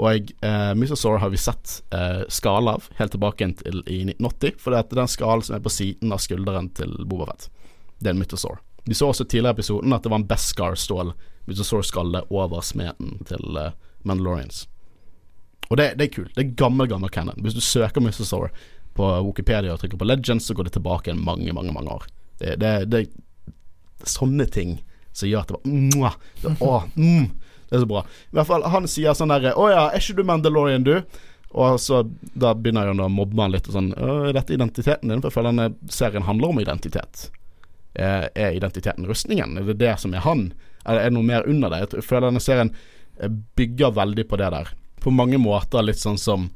Og 0.00 0.32
eh, 0.40 0.72
Mythosaur 0.74 1.18
har 1.20 1.30
vi 1.30 1.40
sett 1.40 1.82
eh, 1.94 2.22
skala 2.28 2.76
av 2.78 2.88
helt 2.96 3.12
tilbake 3.12 3.48
til 3.60 3.82
i 3.86 4.02
1980, 4.08 4.58
for 4.58 4.72
det 4.72 4.80
er 4.80 5.00
den 5.02 5.10
skalen 5.10 5.44
som 5.46 5.56
er 5.56 5.64
på 5.64 5.72
siden 5.72 6.14
av 6.14 6.22
skulderen 6.24 6.70
til 6.76 6.94
Bobafett. 7.04 7.50
Det 7.98 8.10
er 8.10 8.16
en 8.16 8.22
Mythosaur. 8.22 8.60
Vi 8.84 8.96
så 8.98 9.12
også 9.12 9.24
tidligere 9.24 9.54
i 9.54 9.58
episoden 9.60 9.94
at 9.94 10.02
det 10.02 10.10
var 10.10 10.22
en 10.22 10.28
Beskar-stål 10.30 11.12
Mythosaur-skalle 11.46 12.24
over 12.30 12.64
smeden 12.66 13.20
til 13.28 13.58
eh, 13.60 13.74
Mandalorians. 14.08 14.64
Og 15.68 15.78
det, 15.78 15.92
det 15.98 16.08
er 16.08 16.14
kult. 16.16 16.32
Det 16.36 16.44
er 16.44 16.56
gammel, 16.58 16.88
gammel 16.90 17.12
canon. 17.12 17.38
Hvis 17.44 17.56
du 17.56 17.62
søker 17.64 18.02
Mythosaur 18.04 18.50
på 18.96 19.08
Wikipedia 19.28 19.72
og 19.72 19.80
trykker 19.80 20.00
på 20.00 20.08
Legends, 20.08 20.48
så 20.48 20.56
går 20.56 20.68
det 20.68 20.74
tilbake 20.76 21.14
mange, 21.16 21.52
mange 21.52 21.72
mange 21.72 21.92
år. 21.94 22.08
Det, 22.40 22.56
det, 22.60 22.72
det 22.92 23.06
sånne 24.08 24.48
ting 24.50 24.80
som 25.12 25.28
gjør 25.28 25.44
at 25.44 25.52
det 25.52 25.58
var 25.58 25.72
mwah, 25.72 26.16
det, 26.42 26.54
å, 26.64 26.78
mm, 26.96 27.26
det 27.68 27.76
er 27.76 27.84
så 27.84 27.90
bra. 27.90 28.04
I 28.30 28.38
hvert 28.38 28.48
fall, 28.48 28.64
han 28.74 28.88
sier 28.90 29.16
sånn 29.16 29.32
derre 29.32 29.54
Å 29.56 29.68
ja, 29.70 29.84
er 29.90 30.02
ikke 30.02 30.18
du 30.18 30.26
Mandalorian, 30.28 30.86
du? 30.86 30.96
Og 31.52 31.76
så 31.80 32.02
da 32.32 32.54
begynner 32.56 32.88
han 32.88 33.00
å 33.04 33.10
mobbe 33.12 33.36
han 33.42 33.52
litt 33.52 33.68
og 33.68 33.76
sånn 33.76 33.90
Er 33.92 34.32
dette 34.32 34.54
identiteten 34.56 35.10
din? 35.12 35.20
For 35.20 35.28
jeg 35.28 35.36
føler 35.36 35.52
denne 35.52 35.92
serien 35.92 36.24
handler 36.24 36.52
om 36.52 36.60
identitet. 36.62 37.26
Er, 37.92 38.30
er 38.32 38.56
identiteten 38.56 39.08
rustningen? 39.08 39.58
Er 39.60 39.68
det 39.68 39.80
det 39.82 39.98
som 40.00 40.14
er 40.16 40.24
han? 40.24 40.46
Eller 40.86 41.04
er 41.04 41.12
det 41.12 41.16
noe 41.18 41.28
mer 41.28 41.48
under 41.48 41.72
det? 41.72 41.82
Jeg 41.84 42.06
føler 42.08 42.30
denne 42.30 42.42
serien 42.42 42.72
eh, 43.20 43.32
bygger 43.58 43.92
veldig 43.98 44.24
på 44.30 44.40
det 44.40 44.48
der. 44.54 44.72
På 45.02 45.12
mange 45.12 45.40
måter 45.40 45.84
litt 45.84 46.00
sånn 46.00 46.20
som 46.20 46.48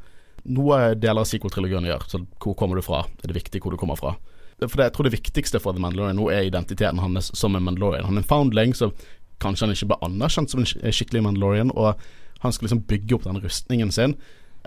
noe 0.46 0.94
deler 0.94 1.24
av 1.24 1.28
sequel-trilogien 1.28 1.88
gjør. 1.90 2.06
Så 2.08 2.22
hvor 2.42 2.56
kommer 2.58 2.78
du 2.78 2.84
fra? 2.86 3.04
Er 3.20 3.30
det 3.30 3.36
viktig 3.36 3.60
hvor 3.62 3.74
du 3.74 3.80
kommer 3.80 3.98
fra? 4.00 4.14
For 4.62 4.78
det, 4.78 4.88
jeg 4.88 4.94
tror 4.96 5.08
det 5.08 5.16
viktigste 5.16 5.60
for 5.60 5.76
The 5.76 5.82
Mandalorian 5.84 6.16
nå 6.16 6.30
er 6.32 6.46
identiteten 6.48 7.00
hans 7.02 7.28
som 7.36 7.56
en 7.58 7.64
Mandalorian. 7.66 8.06
Han 8.08 8.16
er 8.16 8.24
en 8.24 8.30
foundling, 8.30 8.72
så 8.76 8.90
kanskje 9.42 9.66
han 9.66 9.76
ikke 9.76 9.90
ble 9.90 9.98
anerkjent 10.06 10.52
som 10.52 10.62
en 10.62 10.68
skikkelig 10.68 11.26
Mandalorian. 11.26 11.74
Og 11.76 11.92
han 12.40 12.54
skal 12.54 12.68
liksom 12.68 12.86
bygge 12.88 13.18
opp 13.18 13.26
den 13.28 13.40
rustningen 13.42 13.92
sin. 13.92 14.16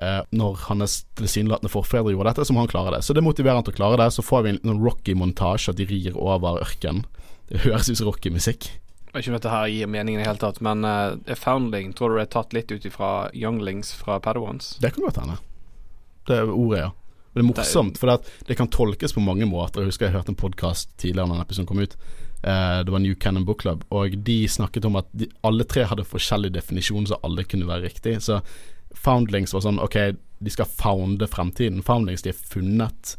Eh, 0.01 0.21
når 0.31 0.61
hans 0.69 1.01
tilsynelatende 1.19 1.71
forfedre 1.73 2.13
gjorde 2.13 2.31
dette, 2.31 2.45
så 2.47 2.55
må 2.55 2.63
han 2.63 2.71
klare 2.71 2.93
det. 2.95 3.01
Så 3.03 3.15
det 3.17 3.25
motiverer 3.25 3.59
han 3.59 3.65
til 3.67 3.75
å 3.75 3.79
klare 3.79 3.97
det. 4.03 4.11
Så 4.15 4.23
får 4.23 4.45
vi 4.45 4.53
en 4.53 4.61
sånn 4.61 4.83
Rocky-montasje, 4.85 5.73
at 5.73 5.81
de 5.81 5.89
rir 5.89 6.13
over 6.15 6.61
ørkenen. 6.61 7.03
Det 7.49 7.65
høres 7.65 7.89
ut 7.89 7.97
som 7.97 8.07
Rocky-musikk. 8.07 8.69
Jeg 9.09 9.15
vet 9.15 9.25
ikke 9.25 9.33
om 9.33 9.39
dette 9.39 9.51
her 9.51 9.71
gir 9.73 9.89
mening 9.89 10.15
i 10.15 10.21
det 10.21 10.27
hele 10.27 10.37
tatt, 10.37 10.59
men 10.61 10.85
uh, 10.85 11.35
Foundling 11.41 11.95
tror 11.97 12.13
du 12.13 12.19
det 12.19 12.27
er 12.27 12.33
tatt 12.35 12.51
litt 12.53 12.69
ut 12.69 12.83
ifra 12.85 13.31
Younglings 13.33 13.89
fra 13.97 14.19
Padawans? 14.21 14.75
Det 14.83 14.93
kan 14.93 15.07
godt 15.07 15.17
hende. 15.17 15.39
Det 16.29 16.37
er 16.37 16.51
ordet, 16.53 16.83
ja. 16.83 16.91
Det 17.33 17.43
er 17.43 17.45
morsomt, 17.45 17.99
for 18.01 18.09
det, 18.09 18.31
det 18.47 18.57
kan 18.57 18.69
tolkes 18.73 19.13
på 19.13 19.21
mange 19.23 19.45
måter. 19.49 19.83
Jeg 19.83 19.91
husker 19.91 20.07
jeg 20.07 20.17
hørte 20.17 20.33
en 20.33 20.39
podkast 20.39 20.91
tidligere 20.97 21.29
den 21.29 21.43
episoden 21.43 21.69
kom 21.69 21.81
ut. 21.83 21.95
Eh, 22.41 22.79
det 22.85 22.91
var 22.91 23.03
New 23.03 23.15
Cannon 23.15 23.45
Book 23.45 23.61
Club, 23.61 23.83
og 23.89 24.17
de 24.25 24.47
snakket 24.49 24.87
om 24.89 24.97
at 24.99 25.09
de, 25.11 25.29
alle 25.45 25.67
tre 25.69 25.85
hadde 25.89 26.07
forskjellig 26.07 26.53
definisjon, 26.55 27.07
så 27.07 27.19
alle 27.23 27.45
kunne 27.45 27.69
være 27.69 27.85
riktig. 27.89 28.17
Så 28.25 28.39
Foundlings 28.97 29.53
var 29.53 29.65
sånn 29.65 29.81
OK, 29.83 29.97
de 30.39 30.53
skal 30.53 30.69
founde 30.71 31.27
fremtiden. 31.29 31.83
Foundlings, 31.85 32.23
de 32.25 32.33
er 32.33 32.45
funnet. 32.53 33.15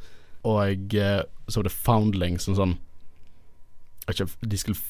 Og 0.49 0.97
eh, 0.97 1.21
så 1.47 1.61
var 1.61 1.69
det 1.69 1.77
Foundlings 1.77 2.49
som 2.49 2.57
sånn 2.59 2.79
ikke, 4.11 4.27
De 4.43 4.59
skulle 4.59 4.81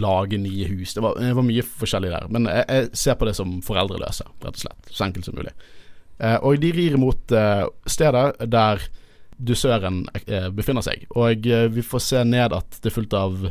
lage 0.00 0.38
nye 0.40 0.68
hus. 0.70 0.94
Det 0.94 1.02
var, 1.04 1.18
det 1.20 1.34
var 1.36 1.44
mye 1.44 1.64
forskjellig 1.66 2.12
der. 2.12 2.28
Men 2.32 2.48
jeg, 2.48 2.64
jeg 2.68 2.90
ser 3.02 3.16
på 3.20 3.28
det 3.28 3.34
som 3.36 3.58
foreldreløse, 3.64 4.24
rett 4.44 4.56
og 4.56 4.64
slett. 4.64 4.90
Så 4.92 5.04
enkelt 5.06 5.28
som 5.28 5.36
mulig. 5.36 5.52
Eh, 6.22 6.38
og 6.38 6.60
de 6.62 6.72
rir 6.74 6.98
mot 7.00 7.34
eh, 7.34 7.64
stedet 7.90 8.50
der 8.52 8.84
dusøren 9.42 10.04
eh, 10.26 10.50
befinner 10.54 10.84
seg. 10.86 11.06
Og 11.18 11.48
vi 11.74 11.82
får 11.82 12.04
se 12.06 12.22
ned 12.28 12.54
at 12.54 12.78
det 12.80 12.92
er 12.92 12.96
fullt 12.98 13.16
av 13.18 13.48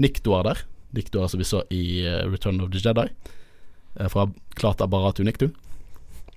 niktoer 0.00 0.48
der. 0.48 0.64
Niktoer 0.96 1.28
som 1.28 1.42
vi 1.42 1.48
så 1.48 1.64
i 1.74 1.84
Return 2.30 2.62
of 2.62 2.72
the 2.72 2.80
Jedi. 2.80 3.08
Fra 4.10 4.28
Klata 4.58 4.86
Baratu 4.90 5.22
Niktu. 5.26 5.50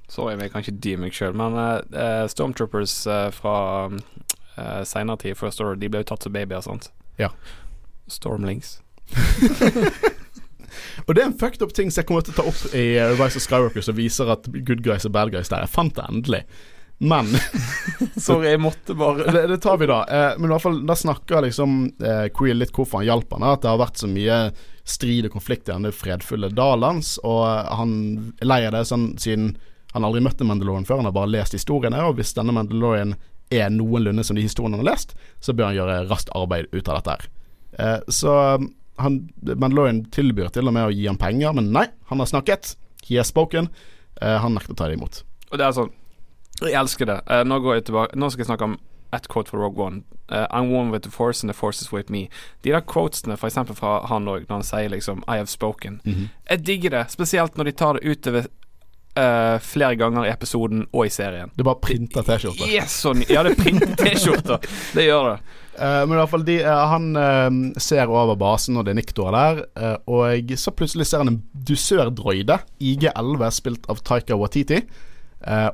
Sorry, 0.07 0.37
jeg 0.39 0.51
kan 0.51 0.63
ikke 0.63 0.79
dy 0.83 0.93
meg 1.01 1.15
sjøl, 1.15 1.35
men 1.35 1.57
eh, 1.59 2.23
Stormtroopers 2.31 2.95
uh, 3.11 3.27
fra 3.35 3.55
uh, 3.91 4.83
seinere 4.87 5.19
tid, 5.19 5.35
First 5.35 5.59
Order, 5.59 5.75
de 5.81 5.89
ble 5.91 6.03
jo 6.03 6.07
tatt 6.13 6.23
som 6.23 6.35
babyer, 6.35 6.63
sant? 6.63 6.91
Ja. 7.19 7.33
Stormlings. 8.07 8.77
Og 11.05 11.13
det 11.15 11.23
er 11.23 11.29
en 11.29 11.37
fucked 11.37 11.63
up 11.65 11.75
ting 11.75 11.91
som 11.91 12.01
jeg 12.01 12.09
kommer 12.09 12.25
til 12.25 12.35
å 12.35 12.39
ta 12.39 12.47
opp 12.49 12.73
i 12.73 12.87
eh, 12.95 13.13
Rise 13.17 13.39
of 13.39 13.45
Skywalker, 13.45 13.85
som 13.85 13.97
viser 13.97 14.31
at 14.33 14.49
good 14.67 14.83
guys 14.85 15.07
og 15.07 15.13
bad 15.15 15.31
guys 15.33 15.51
der. 15.53 15.65
Jeg 15.65 15.73
fant 15.73 15.95
det 15.97 16.07
endelig. 16.07 16.43
Men 16.97 17.29
Sorry, 18.17 18.53
jeg 18.53 18.61
måtte 18.63 18.95
bare 18.97 19.29
det, 19.31 19.45
det 19.51 19.59
tar 19.63 19.77
vi 19.81 19.89
da. 19.89 20.01
Eh, 20.05 20.31
men 20.39 20.49
i 20.49 20.53
hvert 20.55 20.65
fall 20.65 20.81
da 20.89 20.97
snakker 20.97 21.45
liksom 21.45 21.79
eh, 22.01 22.25
Creel 22.35 22.61
litt 22.61 22.73
hvorfor 22.75 23.01
han 23.01 23.09
hjalp 23.09 23.37
han. 23.37 23.45
At 23.47 23.63
det 23.65 23.71
har 23.71 23.81
vært 23.81 24.01
så 24.01 24.09
mye 24.11 24.41
strid 24.87 25.27
og 25.27 25.35
konflikt 25.35 25.67
i 25.67 25.73
denne 25.73 25.93
fredfulle 25.95 26.51
dalens. 26.55 27.17
Og 27.27 27.43
han 27.47 27.97
er 28.41 28.49
lei 28.49 28.61
av 28.67 28.77
det 28.77 28.85
sånn 28.89 29.11
siden 29.21 29.55
han 29.93 30.05
aldri 30.05 30.21
møtte 30.21 30.45
Mandalorian 30.45 30.85
før. 30.87 31.01
Han 31.01 31.09
har 31.09 31.15
bare 31.15 31.31
lest 31.31 31.55
historiene. 31.57 32.01
Og 32.07 32.17
hvis 32.19 32.35
denne 32.37 32.55
Mandalorian 32.55 33.15
er 33.53 33.69
noenlunde 33.71 34.25
som 34.27 34.35
de 34.35 34.43
historiene 34.43 34.77
han 34.77 34.83
har 34.83 34.93
lest, 34.93 35.15
så 35.39 35.55
bør 35.55 35.69
han 35.69 35.77
gjøre 35.77 36.01
raskt 36.09 36.33
arbeid 36.35 36.67
ut 36.73 36.89
av 36.89 36.99
dette 36.99 37.15
her. 37.15 37.29
Eh, 37.77 37.99
så 38.11 38.33
han, 38.97 39.21
Mandalorian 39.45 40.03
tilbyr 40.13 40.49
til 40.53 40.67
og 40.69 40.75
med 40.75 40.89
å 40.89 40.93
gi 40.93 41.07
ham 41.07 41.19
penger, 41.21 41.53
men 41.57 41.71
nei, 41.75 41.87
han 42.09 42.21
har 42.23 42.29
snakket. 42.29 42.75
He 43.07 43.17
has 43.17 43.31
spoken. 43.31 43.69
Uh, 44.21 44.37
han 44.41 44.57
nekter 44.57 44.73
å 44.73 44.79
ta 44.79 44.89
det 44.89 44.97
imot. 44.97 45.21
Og 45.51 45.59
det 45.61 45.65
er 45.67 45.73
sånn 45.77 45.91
Jeg 46.65 46.73
elsker 46.75 47.05
det. 47.05 47.17
Uh, 47.29 47.43
nå 47.45 47.59
går 47.61 47.75
jeg 47.77 47.83
tilbake 47.87 48.17
Nå 48.17 48.31
skal 48.33 48.41
jeg 48.41 48.47
snakke 48.49 48.65
om 48.65 48.79
ett 49.15 49.27
quote 49.31 49.53
fra 49.53 49.59
Rogue 49.61 49.79
One. 49.79 50.01
Uh, 50.27 50.47
I'm 50.51 50.71
one 50.73 50.91
with 50.91 51.05
the 51.05 51.11
force 51.11 51.43
and 51.43 51.49
the 51.49 51.55
force 51.55 51.81
is 51.81 51.93
with 51.93 52.11
me. 52.11 52.27
De 52.65 52.73
der 52.73 52.81
quotesene, 52.81 53.37
f.eks. 53.37 53.55
fra 53.77 54.01
han 54.09 54.27
òg, 54.27 54.47
når 54.49 54.55
han 54.57 54.65
sier 54.67 54.89
liksom 54.91 55.21
I 55.27 55.37
have 55.37 55.47
spoken. 55.47 56.01
Mhm. 56.03 56.29
Jeg 56.49 56.65
digger 56.67 56.97
det, 56.97 57.05
spesielt 57.13 57.57
når 57.57 57.69
de 57.69 57.71
tar 57.71 57.93
det 57.93 58.03
utover 58.09 58.49
uh, 59.17 59.59
flere 59.63 59.95
ganger 59.95 60.25
i 60.27 60.31
episoden 60.33 60.85
og 60.91 61.05
i 61.05 61.13
serien. 61.13 61.51
Det 61.55 61.65
bare 61.65 61.79
printer 61.81 62.25
T-skjorter. 62.27 62.67
Yes, 62.67 62.99
sånn. 63.05 63.23
ja, 63.29 63.43
det 63.47 63.55
printer 63.59 63.95
T-skjorter. 63.95 64.67
Det 64.97 65.07
gjør 65.07 65.31
det. 65.31 65.39
Eh, 65.77 66.05
men 66.07 66.15
i 66.15 66.19
hvert 66.21 66.31
fall 66.31 66.45
de, 66.47 66.57
eh, 66.63 66.85
han 66.91 67.11
eh, 67.15 67.49
ser 67.81 68.09
over 68.09 68.37
basen, 68.39 68.77
og 68.79 68.87
det 68.87 68.95
er 68.95 68.99
Niktor 69.01 69.35
der. 69.35 69.61
og 70.09 70.53
så 70.57 70.73
plutselig 70.73 71.07
ser 71.07 71.21
han 71.23 71.35
en 71.35 71.43
dusørdroide, 71.53 72.59
IG-11, 72.81 73.51
spilt 73.53 73.85
av 73.91 74.01
Taika 74.07 74.37
Watiti. 74.39 74.81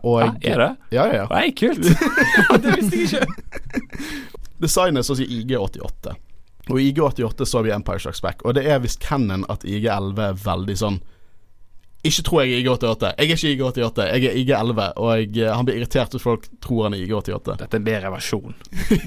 Og 0.03 0.19
Ja, 0.19 0.33
er 0.41 0.59
det? 0.59 0.71
Ja, 0.91 1.05
ja, 1.07 1.23
ja. 1.23 1.27
Nei, 1.31 1.51
kult. 1.55 1.87
det 2.63 2.75
visste 2.77 2.99
jeg 2.99 3.07
ikke. 3.07 3.79
Designet 4.63 5.07
så 5.07 5.15
å 5.15 5.19
si 5.19 5.27
IG88. 5.27 6.13
Og 6.71 6.79
i 6.79 6.89
IG88 6.91 7.47
så 7.47 7.63
vi 7.63 7.71
Empire 7.75 7.99
Strikes 7.99 8.21
Back. 8.23 8.43
Og 8.43 8.55
det 8.55 8.65
er 8.67 8.83
visst 8.83 9.01
canon 9.03 9.47
at 9.51 9.63
IG11 9.63 10.19
er 10.27 10.37
veldig 10.43 10.77
sånn 10.79 10.99
Ikke 12.03 12.23
tror 12.27 12.41
jeg 12.43 12.51
er 12.51 12.65
IG88. 12.65 13.09
Jeg 13.15 13.29
er 13.29 13.29
ikke 13.31 13.51
IG88, 13.53 14.05
jeg 14.09 14.25
er 14.27 14.37
IG11. 14.41 14.87
Og 14.99 15.09
jeg, 15.15 15.29
eh, 15.39 15.51
han 15.55 15.67
blir 15.67 15.77
irritert 15.79 16.11
hvis 16.11 16.25
folk 16.25 16.49
tror 16.63 16.89
han 16.89 16.97
er 16.97 17.05
IG88. 17.05 17.55
Dette 17.61 17.77
er 17.77 17.79
en 17.79 17.87
bedre 17.87 18.11
versjon. 18.17 18.55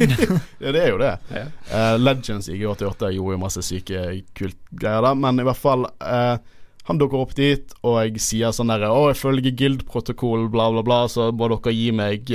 Ja, 0.64 0.72
det 0.72 0.80
er 0.80 0.88
jo 0.88 0.98
det. 0.98 1.12
Ja. 1.30 1.44
Uh, 1.68 1.94
Legends 2.00 2.48
IG88 2.48 3.10
gjorde 3.12 3.36
jo 3.36 3.40
masse 3.42 3.62
syke 3.64 4.04
kult 4.36 4.56
greier 4.72 5.04
da, 5.04 5.12
men 5.18 5.42
i 5.42 5.44
hvert 5.44 5.60
fall 5.60 5.84
uh, 5.84 6.38
Han 6.88 6.98
dukker 6.98 7.20
opp 7.20 7.34
dit, 7.36 7.74
og 7.84 7.98
jeg 8.00 8.22
sier 8.22 8.54
sånn 8.56 8.72
derre 8.72 8.88
Å, 8.94 9.10
ifølge 9.12 9.52
Guild-protokollen, 9.58 10.48
bla, 10.52 10.70
bla, 10.72 10.84
bla, 10.86 11.00
så 11.12 11.28
må 11.36 11.50
dere 11.52 11.74
gi 11.76 11.90
meg 11.94 12.30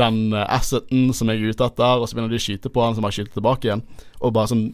den 0.00 0.20
asseten 0.40 1.10
som 1.16 1.30
jeg 1.30 1.42
er 1.42 1.52
ute 1.52 1.68
etter, 1.68 2.00
og 2.00 2.08
så 2.08 2.16
begynner 2.16 2.32
de 2.32 2.40
å 2.40 2.46
skyte 2.46 2.72
på 2.72 2.84
han, 2.84 2.96
som 2.96 3.06
har 3.06 3.14
skyter 3.14 3.36
tilbake 3.36 3.68
igjen, 3.68 3.84
og 4.20 4.34
bare 4.38 4.52
sånn 4.54 4.70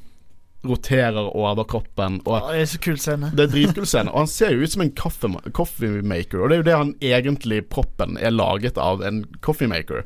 roterer 0.68 1.30
over 1.36 1.66
kroppen. 1.68 2.20
Og 2.26 2.50
det 2.50 2.62
er 2.62 2.68
så 2.70 2.80
kul 2.82 2.98
scene. 3.00 3.30
det 3.36 3.46
er 3.46 3.52
dritkul 3.54 3.86
scene. 3.88 4.12
Og 4.12 4.24
han 4.24 4.30
ser 4.30 4.54
jo 4.54 4.66
ut 4.66 4.74
som 4.74 4.84
en 4.84 4.92
coffeemaker, 4.96 5.54
coffee 5.56 5.90
og 5.90 6.50
det 6.50 6.56
er 6.56 6.60
jo 6.60 6.68
det 6.68 6.76
han 6.76 6.92
egentlig 7.00 7.62
proppen 7.72 8.18
er 8.18 8.34
laget 8.34 8.78
av, 8.78 9.02
en 9.06 9.24
coffeemaker. 9.44 10.04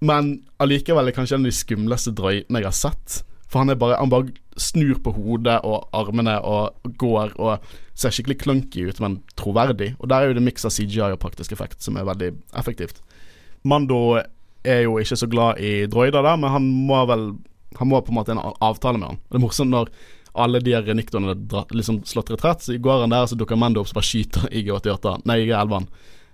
Men 0.00 0.38
allikevel 0.62 1.10
er 1.10 1.16
kanskje 1.16 1.38
en 1.38 1.46
av 1.46 1.50
de 1.50 1.58
skumleste 1.58 2.14
drøytene 2.14 2.62
jeg 2.62 2.70
har 2.70 2.76
sett. 2.76 3.22
For 3.48 3.62
han 3.62 3.78
bare 3.78 3.96
Han 3.98 4.10
bare 4.12 4.32
snur 4.58 4.98
på 5.02 5.12
hodet 5.14 5.60
og 5.64 5.88
armene 5.94 6.40
og 6.42 6.74
går 6.98 7.36
og 7.38 7.62
ser 7.98 8.10
skikkelig 8.10 8.40
clunky 8.42 8.88
ut, 8.88 9.00
men 9.00 9.20
troverdig. 9.38 9.94
Og 9.98 10.08
der 10.10 10.22
er 10.22 10.30
jo 10.30 10.38
det 10.38 10.42
miks 10.42 10.66
av 10.66 10.74
CGI 10.74 11.12
og 11.12 11.20
praktisk 11.22 11.52
effekt 11.54 11.82
som 11.82 11.96
er 11.96 12.06
veldig 12.06 12.32
effektivt. 12.58 13.00
Mando 13.64 14.18
er 14.64 14.82
jo 14.84 14.98
ikke 14.98 15.18
så 15.18 15.28
glad 15.30 15.62
i 15.62 15.86
droider, 15.86 16.22
der, 16.22 16.36
men 16.36 16.50
han 16.50 16.66
må 16.88 17.04
vel 17.06 17.30
Han 17.78 17.90
må 17.90 18.00
på 18.02 18.12
en 18.12 18.18
måte 18.18 18.34
en 18.34 18.42
avtale 18.42 18.98
med 19.00 19.12
han. 19.12 19.20
Det 19.28 19.38
er 19.38 19.44
morsomt 19.44 19.72
når 19.72 19.92
alle 20.38 20.60
de 20.62 20.74
her 20.74 20.86
har 20.86 21.74
liksom 21.74 22.02
slått 22.06 22.30
retrett, 22.30 22.62
så 22.62 22.76
går 22.78 23.04
han 23.04 23.14
der, 23.14 23.26
så 23.26 23.38
dukker 23.38 23.58
Mando 23.58 23.82
opp, 23.82 23.90
så 23.90 23.98
bare 23.98 24.08
skyter 24.08 24.48
IG88 24.60 25.14
Nei, 25.26 25.38
IG11. 25.46 25.88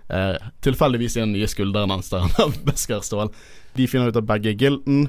Eh, 0.09 0.49
tilfeldigvis 0.61 1.17
i 1.17 1.23
den 1.23 1.33
nye 1.33 1.49
skulderen 1.49 1.93
hans 1.95 2.11
der 2.13 2.21
han 2.25 2.35
har 2.37 2.57
Beskar 2.67 3.05
stål. 3.05 3.33
De 3.79 3.89
finner 3.91 4.13
ut 4.13 4.21
at 4.21 4.29
begge 4.29 4.53
er 4.53 4.59
Gilton, 4.61 5.07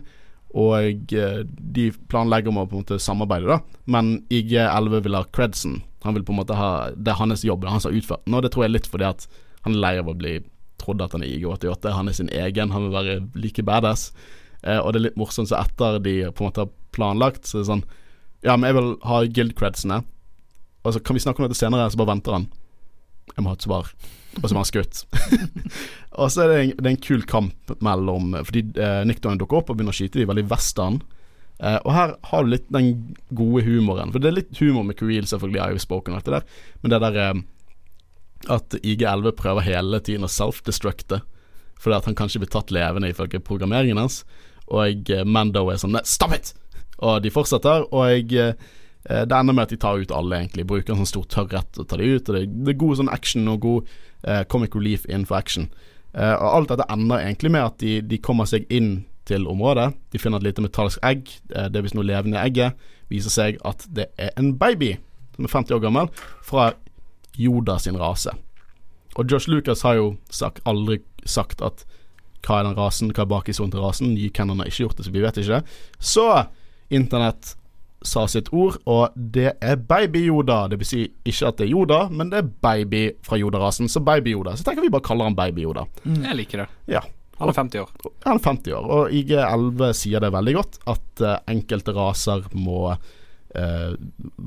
og 0.55 1.13
eh, 1.15 1.41
de 1.43 1.89
planlegger 2.11 2.53
om 2.53 2.61
å 2.61 2.67
på 2.69 2.77
en 2.77 2.85
måte 2.85 3.01
samarbeide, 3.03 3.57
da. 3.57 3.81
Men 3.91 4.17
IG11 4.31 5.03
vil 5.07 5.19
ha 5.19 5.25
credsen. 5.35 5.81
Han 6.05 6.15
vil 6.15 6.23
på 6.23 6.35
en 6.35 6.39
måte 6.39 6.55
ha 6.55 6.91
Det 6.93 7.11
er 7.11 7.17
hans 7.17 7.43
jobb, 7.43 7.63
det 7.63 7.67
er 7.67 7.73
han 7.73 7.81
som 7.81 7.91
har 7.91 7.97
utført 7.97 8.27
og 8.29 8.43
det 8.45 8.51
tror 8.53 8.67
jeg 8.67 8.75
litt 8.75 8.87
fordi 8.91 9.07
at 9.07 9.23
han 9.65 9.73
er 9.73 9.81
lei 9.81 9.95
av 9.97 10.11
å 10.11 10.13
bli 10.13 10.35
trodd 10.77 11.01
at 11.01 11.15
han 11.15 11.23
er 11.25 11.31
IG88. 11.33 11.93
Han 11.97 12.11
er 12.11 12.15
sin 12.15 12.29
egen, 12.29 12.71
han 12.71 12.85
vil 12.85 12.93
være 12.93 13.15
like 13.41 13.63
badass. 13.65 14.11
Eh, 14.65 14.81
og 14.81 14.91
det 14.93 15.01
er 15.01 15.07
litt 15.09 15.19
morsomt, 15.19 15.49
så 15.51 15.59
etter 15.61 15.99
de 16.03 16.17
på 16.31 16.43
en 16.43 16.49
måte 16.49 16.65
har 16.65 16.73
planlagt, 16.95 17.47
så 17.47 17.59
er 17.59 17.63
det 17.63 17.71
sånn 17.71 17.87
Ja, 18.45 18.55
men 18.57 18.69
jeg 18.69 18.77
vil 18.77 18.91
ha 19.09 19.23
guild-credsene. 19.37 20.03
Og 20.85 20.93
så 20.93 21.01
kan 21.01 21.17
vi 21.17 21.23
snakke 21.23 21.41
om 21.41 21.47
dette 21.47 21.57
senere, 21.57 21.87
så 21.89 21.97
bare 21.97 22.13
venter 22.13 22.35
han. 22.35 22.45
Jeg 23.33 23.41
må 23.41 23.49
ha 23.49 23.57
et 23.57 23.65
svar. 23.65 23.89
Og 24.35 24.43
så 24.43 24.53
var 24.53 24.61
han 24.61 24.69
skutt. 24.69 25.01
og 26.19 26.29
så 26.31 26.43
er 26.43 26.51
det 26.51 26.59
en, 26.59 26.73
det 26.77 26.85
er 26.85 26.93
en 26.93 27.05
kul 27.07 27.23
kamp 27.25 27.73
mellom 27.83 28.35
Fordi 28.45 28.61
eh, 28.83 29.01
Nickdonen 29.07 29.39
dukker 29.41 29.61
opp 29.61 29.71
og 29.71 29.79
begynner 29.79 29.95
å 29.95 29.97
skyte 29.97 30.19
de 30.19 30.27
veldig 30.29 30.45
western. 30.51 30.99
Eh, 31.57 31.79
og 31.79 31.91
her 31.95 32.15
har 32.29 32.45
du 32.45 32.51
litt 32.51 32.67
den 32.73 32.91
gode 33.33 33.63
humoren. 33.65 34.13
For 34.13 34.21
det 34.21 34.29
er 34.29 34.39
litt 34.41 34.61
humor 34.61 34.85
med 34.85 34.99
Creel, 34.99 35.27
selvfølgelig, 35.29 35.63
I've 35.63 35.83
spoken 35.83 36.13
og 36.13 36.21
alt 36.21 36.29
det 36.29 36.37
der. 36.37 36.65
Men 36.83 36.93
det 36.93 37.01
der 37.05 37.21
eh, 37.23 37.43
at 38.51 38.77
IG11 38.81 39.37
prøver 39.39 39.65
hele 39.65 40.01
tiden 40.03 40.27
å 40.27 40.31
self-destructe. 40.31 41.23
Fordi 41.81 41.97
at 41.97 42.09
han 42.09 42.17
kanskje 42.17 42.43
blir 42.43 42.51
tatt 42.51 42.73
levende 42.75 43.09
ifølge 43.11 43.41
programmeringen 43.43 43.99
hans. 43.99 44.23
Og 44.73 45.11
eh, 45.13 45.25
Mando 45.25 45.67
er 45.69 45.81
sånn 45.81 45.93
"Nei, 45.95 46.03
Stop 46.05 46.33
it! 46.35 46.53
Og 47.03 47.21
de 47.23 47.29
fortsetter. 47.29 47.85
Og 47.91 48.05
jeg, 48.09 48.31
eh, 49.05 49.25
det 49.25 49.35
ender 49.35 49.53
med 49.53 49.67
at 49.67 49.73
de 49.73 49.77
tar 49.77 49.99
ut 49.99 50.11
alle, 50.11 50.39
egentlig. 50.39 50.67
Bruker 50.67 50.93
en 50.93 51.03
sånn 51.03 51.13
stor 51.13 51.25
tørrrett 51.29 51.77
og 51.79 51.87
tar 51.89 52.01
de 52.01 52.15
ut. 52.15 52.29
Og 52.29 52.35
det, 52.35 52.45
det 52.65 52.75
er 52.75 52.79
god 52.85 53.01
sånn 53.01 53.11
action 53.13 53.47
og 53.51 53.59
god 53.65 53.91
eh, 54.23 54.43
comic 54.49 54.75
relief 54.75 55.05
innenfor 55.09 55.37
action. 55.37 55.69
Eh, 56.15 56.33
og 56.33 56.47
alt 56.53 56.71
dette 56.71 56.87
ender 56.89 57.19
egentlig 57.19 57.51
med 57.51 57.65
at 57.65 57.77
de, 57.83 57.99
de 58.01 58.21
kommer 58.23 58.47
seg 58.49 58.65
inn 58.73 59.05
til 59.27 59.47
området. 59.49 59.91
De 60.13 60.21
finner 60.21 60.39
et 60.39 60.47
lite 60.47 60.63
metallisk 60.63 61.01
egg. 61.03 61.27
Eh, 61.51 61.67
det 61.69 61.79
er 61.79 61.85
visst 61.85 61.97
noe 61.97 62.07
levende 62.07 62.39
i 62.39 62.47
egget. 62.47 62.79
Viser 63.11 63.33
seg 63.33 63.59
at 63.67 63.85
det 63.93 64.09
er 64.21 64.31
en 64.39 64.53
baby 64.57 64.95
som 65.35 65.45
er 65.45 65.51
50 65.51 65.75
år 65.75 65.83
gammel, 65.83 66.09
fra 66.45 66.69
Yoda 67.35 67.75
sin 67.83 67.97
rase. 67.99 68.31
Og 69.19 69.27
Josh 69.31 69.49
Lucas 69.51 69.83
har 69.83 69.97
jo 69.99 70.13
sagt, 70.31 70.61
aldri 70.67 71.01
sagt 71.27 71.59
at 71.65 71.83
hva 72.45 72.61
er 72.61 72.69
den 72.69 72.77
rasen, 72.77 73.11
hva 73.11 73.25
er 73.25 73.31
bakhistorien 73.31 73.73
til 73.73 73.83
rasen. 73.83 74.13
Nye 74.13 74.31
Cannon 74.33 74.61
har 74.61 74.69
ikke 74.69 74.85
gjort 74.85 74.99
det, 74.99 75.07
så 75.07 75.13
vi 75.13 75.23
vet 75.23 75.39
ikke. 75.41 75.61
Så 76.13 76.25
internett 76.93 77.55
sa 78.05 78.27
sitt 78.29 78.51
ord, 78.53 78.77
og 78.85 79.15
det 79.15 79.55
er 79.63 79.81
Baby-Yoda. 79.81 80.65
Det 80.69 80.79
vil 80.81 80.89
si 80.89 81.03
ikke 81.25 81.49
at 81.49 81.59
det 81.59 81.67
er 81.67 81.73
Yoda, 81.73 81.99
men 82.13 82.29
det 82.29 82.41
er 82.41 82.53
baby 82.67 83.03
fra 83.25 83.39
Yoda-rasen. 83.41 83.89
Så 83.89 84.03
Baby-Yoda. 84.05 84.55
Så 84.55 84.67
tenker 84.67 84.85
vi 84.85 84.93
bare 84.93 85.05
kaller 85.05 85.29
han 85.29 85.37
Baby-Yoda. 85.37 85.87
Jeg 86.05 86.37
liker 86.37 86.63
det. 86.63 86.67
Ja. 86.97 87.01
Han 87.39 87.51
er 87.51 87.57
50 87.57 87.81
år. 87.81 87.89
Han 88.23 88.37
er 88.39 88.45
50 88.45 88.75
år, 88.77 88.85
og 88.95 89.15
IG11 89.15 89.89
sier 89.99 90.23
det 90.23 90.31
veldig 90.31 90.53
godt, 90.55 90.77
at 90.93 91.23
eh, 91.25 91.39
enkelte 91.51 91.91
raser 91.97 92.45
må 92.55 92.93
eh, 92.93 93.91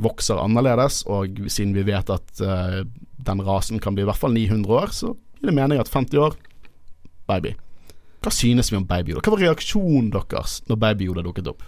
vokser 0.07 0.41
annerledes, 0.41 1.03
og 1.05 1.43
siden 1.53 1.77
vi 1.77 1.85
vet 1.91 2.09
at 2.15 2.41
eh, 2.41 2.81
den 3.29 3.45
rasen 3.45 3.83
kan 3.83 3.97
bli 3.97 4.07
i 4.07 4.09
hvert 4.09 4.23
fall 4.23 4.33
900 4.33 4.79
år, 4.81 4.95
så 4.97 5.13
gir 5.37 5.51
det 5.51 5.57
mening 5.59 5.83
at 5.83 5.93
50 5.93 6.23
år 6.31 6.39
baby. 7.29 7.53
Hva 8.25 8.33
synes 8.35 8.73
vi 8.73 8.79
om 8.79 8.87
Baby 8.89 9.12
Yoda? 9.14 9.23
Hva 9.25 9.37
var 9.37 9.45
reaksjonen 9.47 10.11
deres 10.14 10.61
når 10.69 10.81
Baby 10.83 11.09
Yoda 11.09 11.23
dukket 11.27 11.51
opp? 11.53 11.62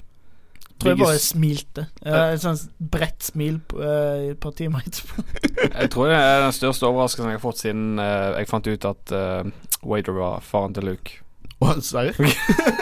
Tror 0.80 0.94
jeg 0.94 1.00
bare 1.02 1.20
smilte. 1.20 1.82
Eh, 2.00 2.32
Et 2.34 2.40
sånt 2.40 2.70
bredt 2.80 3.26
smil 3.28 3.58
på, 3.68 3.82
uh, 3.84 4.30
et 4.32 4.38
par 4.40 4.54
timer 4.56 4.80
etterpå. 4.88 5.24
Jeg 5.80 5.90
tror 5.92 6.08
det 6.08 6.16
er 6.16 6.44
den 6.46 6.54
største 6.56 6.88
overraskelsen 6.88 7.28
jeg 7.28 7.36
har 7.36 7.42
fått 7.42 7.60
siden 7.60 8.00
uh, 8.00 8.32
jeg 8.38 8.48
fant 8.48 8.68
ut 8.70 8.86
at 8.88 9.12
uh, 9.12 9.50
Wader 9.84 10.16
var 10.16 10.40
faren 10.44 10.72
til 10.76 10.88
Luke. 10.88 11.18
Å, 11.60 11.74
Sverre? 11.84 12.30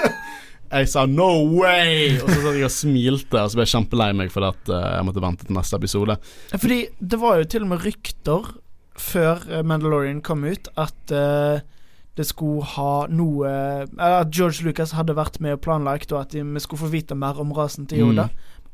jeg 0.79 0.91
sa 0.93 1.05
'no 1.11 1.27
way', 1.59 2.21
og 2.23 2.31
så 2.31 2.39
satt 2.39 2.59
jeg 2.61 2.69
og 2.69 2.75
smilte, 2.75 3.41
og 3.43 3.51
så 3.51 3.59
ble 3.59 3.67
jeg 3.67 3.73
kjempelei 3.75 4.09
meg 4.21 4.31
fordi 4.31 4.51
at 4.53 4.71
jeg 4.71 5.09
måtte 5.09 5.25
vente 5.25 5.49
til 5.49 5.59
neste 5.59 5.81
episode. 5.81 6.17
Fordi 6.55 6.79
det 7.01 7.19
var 7.19 7.41
jo 7.41 7.49
til 7.51 7.67
og 7.67 7.73
med 7.73 7.83
rykter 7.87 8.53
før 8.99 9.43
Mandalorian 9.67 10.23
kom 10.23 10.47
ut, 10.47 10.71
at 10.79 11.15
det 12.19 12.25
skulle 12.27 12.67
ha 12.75 13.07
noe 13.15 13.47
Eller 13.95 14.21
at 14.25 14.31
George 14.35 14.65
Lucas 14.67 14.91
hadde 14.99 15.15
vært 15.15 15.37
med 15.45 15.55
og 15.55 15.61
planlagt, 15.63 16.11
og 16.13 16.25
at 16.25 16.33
de, 16.35 16.43
vi 16.43 16.61
skulle 16.65 16.81
få 16.83 16.91
vite 16.91 17.15
mer 17.15 17.39
om 17.39 17.53
rasen 17.55 17.87
til 17.87 18.03
Yoda. 18.03 18.29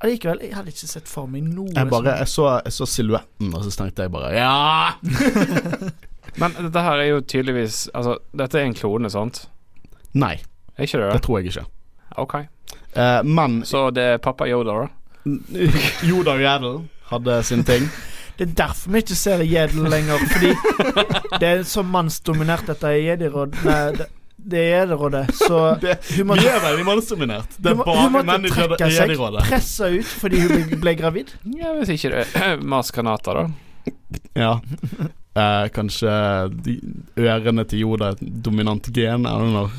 Allikevel, 0.05 0.41
jeg 0.43 0.57
hadde 0.57 0.73
ikke 0.73 0.89
sett 0.91 1.09
for 1.09 1.29
meg 1.31 1.45
noe 1.47 1.69
Mm. 1.69 1.77
Jeg 1.77 1.91
bare, 1.93 2.17
jeg 2.19 2.29
så, 2.33 2.47
jeg 2.65 2.73
så 2.73 2.87
silhuetten, 2.89 3.53
og 3.55 3.63
så 3.65 3.71
tenkte 3.79 4.03
jeg 4.09 4.13
bare 4.17 4.33
ja! 4.35 4.97
Men 6.41 6.57
dette 6.59 6.83
her 6.83 6.99
er 6.99 7.09
jo 7.13 7.21
tydeligvis 7.21 7.85
Altså, 7.95 8.17
dette 8.37 8.59
er 8.59 8.67
en 8.67 8.75
klone, 8.75 9.11
sant? 9.13 9.45
Nei, 10.19 10.39
Er 10.79 10.89
ikke 10.89 10.99
det 10.99 11.07
det 11.07 11.13
det? 11.19 11.23
tror 11.29 11.39
jeg 11.39 11.53
ikke. 11.53 11.65
Ok. 12.17 12.35
Uh, 12.97 13.21
men 13.27 13.61
Så 13.67 13.89
det 13.95 14.03
er 14.15 14.19
pappa 14.23 14.47
Yoda, 14.51 14.75
da? 14.85 14.89
Yoda 16.07 16.35
og 16.37 16.43
Yaddle 16.43 16.75
hadde 17.11 17.39
sin 17.47 17.65
ting. 17.67 17.87
Det 18.39 18.49
er 18.49 18.55
derfor 18.59 18.91
vi 18.91 19.03
ikke 19.05 19.17
ser 19.19 19.43
Jedel 19.47 19.89
lenger, 19.91 20.23
fordi 20.33 20.53
det 21.41 21.49
er 21.49 21.65
så 21.69 21.85
mannsdominert, 21.87 22.67
dette 22.67 22.91
Jedi-råd. 22.99 23.59
Det, 23.63 24.07
det 24.37 24.63
er 24.63 24.71
Jedi-rådet, 24.73 25.25
så 25.39 25.61
Det, 25.85 25.99
hun 26.17 26.35
vi 26.35 26.49
er 26.51 26.63
veldig 26.65 26.87
mannsdominert. 26.89 27.59
Det 27.59 27.77
hun, 27.77 27.85
er 27.85 27.85
hun 27.85 27.93
bare 27.95 28.15
måtte 28.17 28.31
menn 28.33 28.49
i 28.49 28.55
trekke 28.55 28.89
seg, 28.89 29.05
Jedi-rådet. 29.05 29.45
presse 29.51 29.91
ut 29.95 30.15
fordi 30.25 30.41
hun 30.43 30.55
ble, 30.57 30.81
ble 30.83 30.97
gravid. 30.99 31.35
Ja, 31.61 31.77
hvis 31.79 31.95
ikke 31.95 32.15
det 32.17 32.25
er 32.43 32.65
Mas 32.75 32.91
Kanata, 32.95 33.37
da. 33.39 33.47
Ja. 34.35 34.57
Eh, 35.35 35.69
kanskje 35.75 36.11
de, 36.63 36.77
ørene 37.19 37.65
til 37.71 37.85
Joda 37.85 38.13
er 38.13 38.19
et 38.19 38.43
dominant 38.43 38.91
gen. 38.95 39.27
I 39.27 39.37
don't 39.39 39.55
know. 39.55 39.71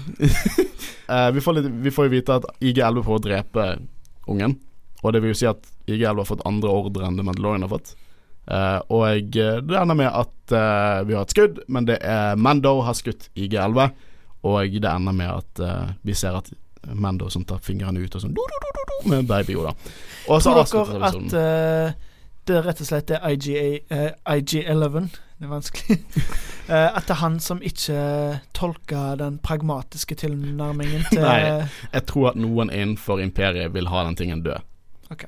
eh, 1.16 1.30
vi, 1.36 1.44
får 1.44 1.60
litt, 1.60 1.70
vi 1.84 1.94
får 1.96 2.08
jo 2.08 2.16
vite 2.16 2.40
at 2.40 2.48
IG-11 2.60 3.04
prøver 3.04 3.20
å 3.20 3.26
drepe 3.28 3.68
ungen. 4.32 4.58
Og 5.04 5.14
det 5.16 5.22
vil 5.24 5.36
jo 5.36 5.40
si 5.44 5.48
at 5.48 5.64
IG-11 5.88 6.24
har 6.24 6.28
fått 6.32 6.48
andre 6.48 6.72
ordre 6.72 7.08
enn 7.08 7.20
det 7.20 7.28
Mandalorian 7.28 7.68
har 7.68 7.76
fått. 7.76 7.96
Eh, 8.46 8.80
og 8.94 9.32
det 9.34 9.78
ender 9.80 9.98
med 9.98 10.10
at 10.12 10.54
uh, 10.54 11.02
vi 11.08 11.16
har 11.18 11.26
et 11.26 11.34
skudd, 11.34 11.64
men 11.68 11.88
det 11.88 11.98
er 12.06 12.38
Mando 12.38 12.78
har 12.86 12.98
skutt 12.98 13.30
IG-11. 13.34 13.90
Og 14.46 14.76
det 14.78 14.92
ender 14.92 15.16
med 15.18 15.32
at 15.32 15.64
uh, 15.64 15.94
vi 16.06 16.14
ser 16.18 16.38
at 16.38 16.52
Mando 16.94 17.32
som 17.34 17.46
tar 17.50 17.64
fingrene 17.66 18.04
ut 18.04 18.14
og 18.14 18.22
sånn 18.22 18.36
do, 18.36 18.44
do, 18.46 18.74
do, 18.78 18.98
med 19.10 19.26
baby 19.26 19.56
Oda. 19.58 19.74
Og 20.30 20.38
så 20.38 20.52
Tror 20.52 20.62
avslutter 20.62 21.00
dere 21.00 21.10
episoden. 21.10 21.32
at 21.34 22.12
det 22.46 22.60
rett 22.62 22.82
og 22.82 22.86
slett 22.86 23.10
er 23.10 23.24
IGA, 23.26 23.62
eh, 23.90 24.12
IG11 24.30 25.08
Det 25.40 25.48
er 25.48 25.50
vanskelig. 25.50 25.98
At 26.70 27.08
det 27.08 27.14
er 27.16 27.20
han 27.20 27.40
som 27.42 27.62
ikke 27.66 27.98
tolker 28.54 29.18
den 29.20 29.40
pragmatiske 29.44 30.16
tilnærmingen 30.22 31.04
til 31.10 31.26
Nei. 31.26 31.66
Jeg 31.92 32.06
tror 32.10 32.32
at 32.32 32.38
noen 32.40 32.72
innenfor 32.74 33.20
imperiet 33.22 33.74
vil 33.74 33.90
ha 33.92 34.06
den 34.08 34.16
tingen 34.18 34.46
død. 34.46 34.64
Ok. 35.14 35.26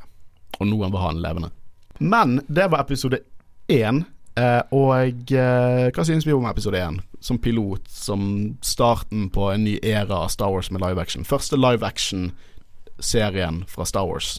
Og 0.61 0.69
noen 0.69 0.93
vil 0.93 1.01
ha 1.03 1.11
den 1.11 1.21
levende. 1.25 1.51
Men 1.99 2.41
det 2.47 2.71
var 2.71 2.85
episode 2.85 3.19
én. 3.67 4.03
Eh, 4.37 4.61
og 4.75 5.31
eh, 5.33 5.87
hva 5.93 6.05
synes 6.05 6.27
vi 6.27 6.35
om 6.35 6.45
episode 6.45 6.79
én? 6.79 6.99
Som 7.19 7.39
pilot, 7.41 7.87
som 7.89 8.21
starten 8.61 9.31
på 9.33 9.49
en 9.51 9.65
ny 9.65 9.77
æra 9.81 10.23
av 10.25 10.33
Star 10.33 10.51
Wars 10.53 10.69
med 10.71 10.83
live 10.83 11.01
action. 11.01 11.25
Første 11.25 11.57
live 11.57 11.85
action-serien 11.85 13.63
fra 13.71 13.87
Star 13.89 14.05
Wars. 14.05 14.37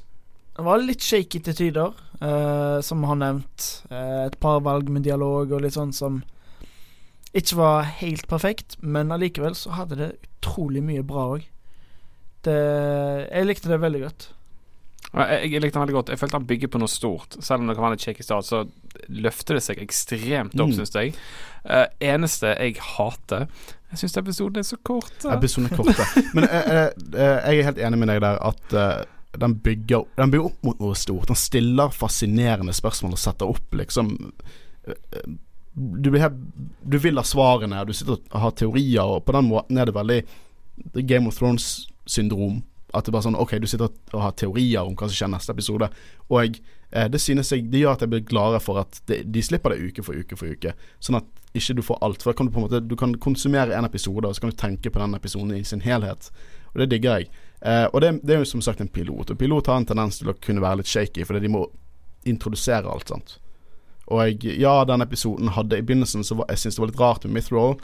Det 0.54 0.66
var 0.66 0.82
litt 0.82 1.02
shaky 1.02 1.40
til 1.46 1.54
tider, 1.54 1.92
uh, 2.18 2.78
som 2.82 3.04
har 3.06 3.18
nevnt. 3.18 3.66
Uh, 3.90 4.26
et 4.26 4.38
par 4.42 4.58
valg 4.66 4.88
med 4.90 5.04
dialog 5.06 5.52
og 5.54 5.62
litt 5.62 5.76
sånn 5.76 5.92
som 5.94 6.22
ikke 7.30 7.58
var 7.58 7.86
helt 8.00 8.26
perfekt, 8.26 8.74
men 8.82 9.12
allikevel 9.14 9.54
så 9.54 9.76
hadde 9.76 9.98
det 10.00 10.08
utrolig 10.16 10.82
mye 10.82 11.04
bra 11.06 11.28
òg. 11.36 11.46
Jeg 12.48 13.44
likte 13.44 13.68
det 13.68 13.76
veldig 13.82 14.00
godt. 14.06 14.28
Jeg, 15.14 15.50
jeg 15.52 15.60
likte 15.62 15.78
den 15.78 15.82
veldig 15.86 15.94
godt. 15.96 16.10
Jeg 16.12 16.20
følte 16.20 16.36
han 16.36 16.46
bygger 16.46 16.68
på 16.74 16.80
noe 16.82 16.90
stort. 16.92 17.36
Selv 17.40 17.62
om 17.62 17.68
det 17.70 17.76
kan 17.78 17.84
være 17.86 17.96
litt 17.96 18.04
shaky 18.04 18.24
start, 18.26 18.44
så 18.44 18.60
løfter 19.08 19.56
det 19.56 19.62
seg 19.64 19.80
ekstremt 19.82 20.52
opp, 20.58 20.68
Mm. 20.68 20.74
synes 20.76 20.92
jeg. 20.94 21.14
Uh, 21.64 21.86
eneste 22.00 22.52
jeg 22.58 22.76
hater 22.80 23.46
Jeg 23.90 23.98
syns 24.02 24.16
episoden 24.20 24.60
er 24.60 24.66
så 24.68 24.76
kort. 24.84 25.14
Episoden 25.32 25.70
er 25.70 25.76
kort, 25.76 26.02
Men 26.36 26.44
eh, 26.44 26.68
eh, 26.68 26.90
eh, 27.14 27.52
jeg 27.54 27.58
er 27.62 27.64
helt 27.70 27.78
enig 27.78 27.98
med 28.02 28.10
deg 28.12 28.20
der 28.20 28.36
at 28.44 28.74
uh, 28.76 29.04
den, 29.40 29.54
bygger, 29.64 30.04
den 30.20 30.30
bygger 30.34 30.50
opp 30.50 30.58
mot 30.68 30.80
noe 30.84 30.94
stort. 30.94 31.28
Den 31.30 31.38
stiller 31.40 31.88
fascinerende 31.96 32.74
spørsmål 32.76 33.16
og 33.16 33.22
setter 33.22 33.48
opp 33.48 33.72
liksom 33.80 34.10
eh, 34.84 35.24
du, 35.72 36.10
blir 36.10 36.20
helt, 36.20 36.36
du 36.84 36.98
vil 37.00 37.16
ha 37.16 37.24
svarene, 37.24 37.80
du 37.88 37.94
sitter 37.96 38.18
og 38.18 38.40
har 38.42 38.50
teorier, 38.60 39.04
og 39.08 39.24
på 39.24 39.32
den 39.38 39.48
måten 39.48 39.78
er 39.78 39.88
det 39.88 39.94
veldig 39.96 40.20
Game 41.08 41.28
of 41.30 41.38
Thrones-syndrom. 41.38 42.60
At 42.96 43.04
det 43.04 43.12
bare 43.12 43.26
sånn 43.26 43.36
Ok, 43.36 43.56
du 43.60 43.66
sitter 43.68 43.90
og 44.14 44.22
har 44.22 44.36
teorier 44.38 44.86
om 44.86 44.94
hva 44.96 45.08
som 45.08 45.16
skjer 45.16 45.32
neste 45.32 45.52
episode. 45.52 45.90
Og 46.32 46.60
eh, 46.90 47.08
det 47.12 47.20
synes 47.20 47.52
jeg 47.52 47.66
Det 47.72 47.82
gjør 47.82 47.98
at 47.98 48.04
jeg 48.04 48.12
blir 48.14 48.24
gladere 48.28 48.62
for 48.64 48.80
at 48.80 49.00
det, 49.10 49.22
de 49.28 49.42
slipper 49.44 49.74
det 49.74 49.90
uke 49.90 50.04
for 50.06 50.16
uke 50.16 50.38
for 50.40 50.48
uke. 50.48 50.72
Sånn 51.04 51.20
at 51.20 51.28
ikke 51.58 51.78
du 51.78 51.82
får 51.84 52.00
alt. 52.04 52.22
For 52.22 52.32
da 52.32 52.38
kan 52.38 52.48
du 52.48 52.54
på 52.54 52.62
en 52.62 52.68
måte 52.68 52.80
Du 52.84 52.96
kan 52.96 53.14
konsumere 53.20 53.76
en 53.76 53.88
episode, 53.88 54.28
og 54.28 54.36
så 54.36 54.44
kan 54.44 54.54
du 54.54 54.56
tenke 54.56 54.92
på 54.92 55.02
den 55.02 55.18
episoden 55.18 55.56
i 55.56 55.64
sin 55.64 55.84
helhet. 55.84 56.30
Og 56.72 56.80
det 56.82 56.90
digger 56.94 57.20
jeg. 57.20 57.30
Eh, 57.60 57.86
og 57.92 58.00
det, 58.04 58.14
det 58.22 58.36
er 58.36 58.42
jo 58.44 58.52
som 58.52 58.64
sagt 58.64 58.80
en 58.80 58.88
pilot. 58.92 59.32
Og 59.32 59.38
pilot 59.38 59.68
har 59.68 59.80
en 59.80 59.88
tendens 59.88 60.20
til 60.20 60.32
å 60.32 60.36
kunne 60.38 60.64
være 60.64 60.82
litt 60.82 60.90
shaky, 60.90 61.26
fordi 61.28 61.44
de 61.46 61.52
må 61.52 61.66
introdusere 62.28 62.88
alt, 62.90 63.08
sant. 63.08 63.38
Og 64.08 64.22
jeg, 64.24 64.58
ja, 64.62 64.72
den 64.88 65.04
episoden 65.04 65.50
hadde 65.52 65.80
I 65.80 65.84
begynnelsen 65.84 66.24
så 66.24 66.38
var 66.38 66.48
jeg 66.48 66.62
synes 66.62 66.78
det 66.78 66.82
var 66.82 66.90
litt 66.92 67.00
rart 67.00 67.26
med 67.26 67.36
Mythroll. 67.36 67.76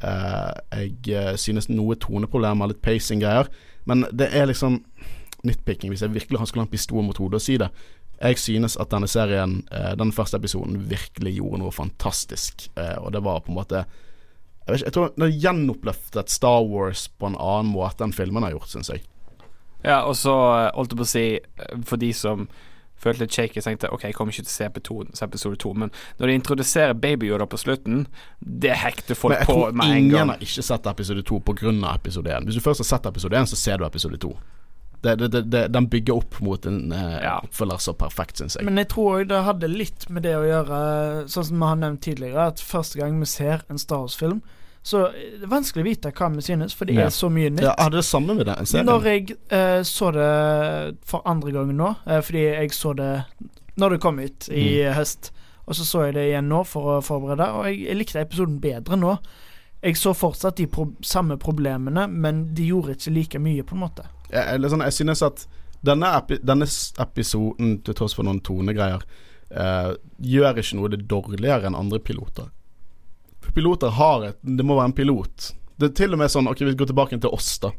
Uh, 0.00 0.52
jeg 0.72 0.94
eh, 1.12 1.34
synes 1.38 1.68
noe 1.70 1.98
toneproblemer, 2.00 2.70
litt 2.72 2.82
pacing-greier. 2.82 3.50
Men 3.84 4.06
det 4.14 4.30
er 4.32 4.48
liksom 4.50 4.80
nitpicking, 5.46 5.90
hvis 5.90 6.04
jeg 6.04 6.14
virkelig 6.14 6.46
skulle 6.46 6.64
ha 6.64 6.68
en 6.68 6.72
pistol 6.72 7.04
mot 7.06 7.18
hodet 7.18 7.40
og 7.40 7.44
si 7.44 7.58
det. 7.60 7.68
Jeg 8.22 8.38
synes 8.38 8.76
at 8.78 8.92
denne 8.92 9.08
serien, 9.10 9.62
eh, 9.74 9.94
den 9.98 10.12
første 10.12 10.38
episoden, 10.38 10.90
virkelig 10.90 11.34
gjorde 11.36 11.58
noe 11.58 11.74
fantastisk. 11.74 12.68
Eh, 12.76 12.98
og 13.02 13.12
det 13.12 13.24
var 13.24 13.40
på 13.40 13.52
en 13.52 13.58
måte 13.58 13.84
Jeg, 14.62 14.76
ikke, 14.76 14.84
jeg 14.84 14.92
tror 14.92 15.08
det 15.18 15.42
gjenoppløftet 15.42 16.30
Star 16.30 16.62
Wars 16.62 17.08
på 17.08 17.26
en 17.26 17.34
annen 17.34 17.72
måte 17.74 18.04
enn 18.04 18.12
filmen 18.14 18.44
har 18.46 18.52
gjort, 18.52 18.70
syns 18.70 18.92
jeg. 18.92 19.02
Ja, 19.82 20.04
og 20.06 20.14
så 20.14 20.30
eh, 20.30 20.68
holdt 20.76 20.94
jeg 20.94 21.00
på 21.00 21.02
å 21.02 21.10
si, 21.10 21.24
eh, 21.34 21.80
for 21.82 21.98
de 21.98 22.12
som 22.14 22.46
følte 23.02 23.24
litt 23.26 23.34
shaky, 23.36 23.60
tenkte 23.64 23.90
ok, 23.92 24.06
jeg 24.08 24.14
kommer 24.16 24.32
ikke 24.34 24.46
til 24.46 24.52
å 24.52 24.56
se 24.56 24.68
episode, 24.70 25.16
se 25.18 25.26
episode 25.26 25.58
to, 25.62 25.74
men 25.74 25.90
når 26.20 26.30
de 26.32 26.38
introduserer 26.38 26.94
Baby 26.94 27.28
Yoda 27.32 27.46
på 27.50 27.58
slutten, 27.60 28.06
det 28.40 28.76
hekter 28.78 29.18
folk 29.18 29.34
Men 29.34 29.42
jeg 29.42 29.50
på 29.50 29.58
tror 29.58 29.76
med 29.82 29.90
en 29.90 29.98
ingen 30.04 30.32
har 30.34 30.42
ikke 30.48 30.64
sett 30.70 30.86
episode 30.86 31.22
to 31.28 31.40
pga. 31.42 31.72
episode 31.94 32.30
én. 32.30 32.46
Hvis 32.48 32.58
du 32.58 32.64
først 32.64 32.84
har 32.84 32.90
sett 32.94 33.06
episode 33.10 33.36
én, 33.38 33.46
så 33.50 33.58
ser 33.58 33.78
du 33.82 33.86
episode 33.86 34.18
to. 34.22 34.32
Det, 35.02 35.16
det, 35.18 35.28
det, 35.34 35.42
det, 35.50 35.62
den 35.74 35.88
bygger 35.90 36.14
opp 36.20 36.36
mot 36.46 36.66
en 36.66 36.92
eh, 36.94 37.16
Ja. 37.24 37.40
oppfølger 37.42 37.80
så 37.82 37.92
perfekt, 37.98 38.38
syns 38.38 38.54
jeg. 38.54 38.64
Men 38.68 38.78
jeg 38.78 38.88
tror 38.92 39.16
òg 39.18 39.28
det 39.32 39.40
hadde 39.48 39.70
litt 39.72 40.06
med 40.14 40.22
det 40.22 40.36
å 40.38 40.44
gjøre, 40.46 40.78
sånn 41.32 41.48
som 41.48 41.58
vi 41.58 41.66
har 41.72 41.80
nevnt 41.80 42.04
tidligere, 42.06 42.44
at 42.52 42.62
første 42.62 43.00
gang 43.00 43.18
vi 43.18 43.26
ser 43.26 43.64
en 43.68 43.78
Star 43.82 44.04
Wars-film, 44.04 44.42
så 44.82 45.12
det 45.12 45.42
er 45.44 45.50
vanskelig 45.52 45.82
å 45.84 45.88
vite 45.88 46.10
hva 46.12 46.28
vi 46.34 46.42
synes, 46.42 46.74
for 46.74 46.84
det 46.86 46.94
Ja. 46.96 47.06
er 47.06 47.10
så 47.14 47.28
mye 47.30 47.50
nytt. 47.50 47.62
Ja, 47.62 47.88
det 47.88 48.04
samme 48.04 48.34
med 48.34 48.46
den 48.46 48.66
serien. 48.66 48.86
Når 48.86 49.02
jeg 49.04 49.36
eh, 49.50 49.82
så 49.82 50.10
det 50.12 50.96
for 51.06 51.22
andre 51.24 51.52
gangen 51.52 51.76
nå, 51.76 51.96
eh, 52.06 52.20
fordi 52.20 52.42
jeg 52.54 52.70
så 52.72 52.94
det 52.96 53.24
når 53.78 53.90
det 53.90 54.00
kom 54.00 54.18
ut 54.18 54.48
i 54.50 54.82
Mm. 54.84 54.94
høst, 54.94 55.30
og 55.66 55.74
så 55.74 55.84
så 55.86 56.04
jeg 56.06 56.14
det 56.14 56.26
igjen 56.32 56.48
nå 56.48 56.64
for 56.66 56.98
å 56.98 57.02
forberede, 57.02 57.46
og 57.54 57.64
jeg, 57.66 57.86
jeg 57.86 57.96
likte 57.96 58.20
episoden 58.20 58.60
bedre 58.60 58.96
nå. 58.98 59.18
Jeg 59.82 59.94
så 59.96 60.12
fortsatt 60.14 60.56
de 60.56 60.66
pro 60.66 60.92
samme 61.02 61.36
problemene, 61.38 62.08
men 62.10 62.52
de 62.54 62.66
gjorde 62.68 62.94
ikke 62.96 63.14
like 63.14 63.38
mye, 63.38 63.62
på 63.62 63.72
en 63.74 63.80
måte. 63.80 64.04
jeg, 64.30 64.44
eller 64.54 64.68
sånn, 64.68 64.82
jeg 64.82 64.92
synes 64.92 65.22
at 65.22 65.46
denne, 65.84 66.06
epi 66.16 66.38
denne 66.38 66.66
episoden, 66.98 67.82
til 67.84 67.94
tross 67.94 68.14
for 68.14 68.22
noen 68.24 68.40
tonegreier, 68.40 69.02
eh, 69.50 69.94
gjør 70.22 70.56
ikke 70.58 70.76
noe 70.78 70.88
det 70.88 71.08
dårligere 71.08 71.66
enn 71.66 71.74
andre 71.78 71.98
piloter. 71.98 72.50
Piloter 73.54 73.92
har 73.98 74.28
et 74.30 74.38
Det 74.42 74.64
må 74.64 74.76
være 74.78 74.90
en 74.92 74.96
pilot. 74.96 75.52
Det 75.76 75.90
er 75.90 75.96
til 75.96 76.14
og 76.14 76.22
med 76.22 76.32
sånn 76.32 76.48
Ok, 76.50 76.62
vi 76.64 76.76
går 76.78 76.92
tilbake 76.92 77.18
til 77.20 77.32
oss, 77.32 77.56
da. 77.62 77.72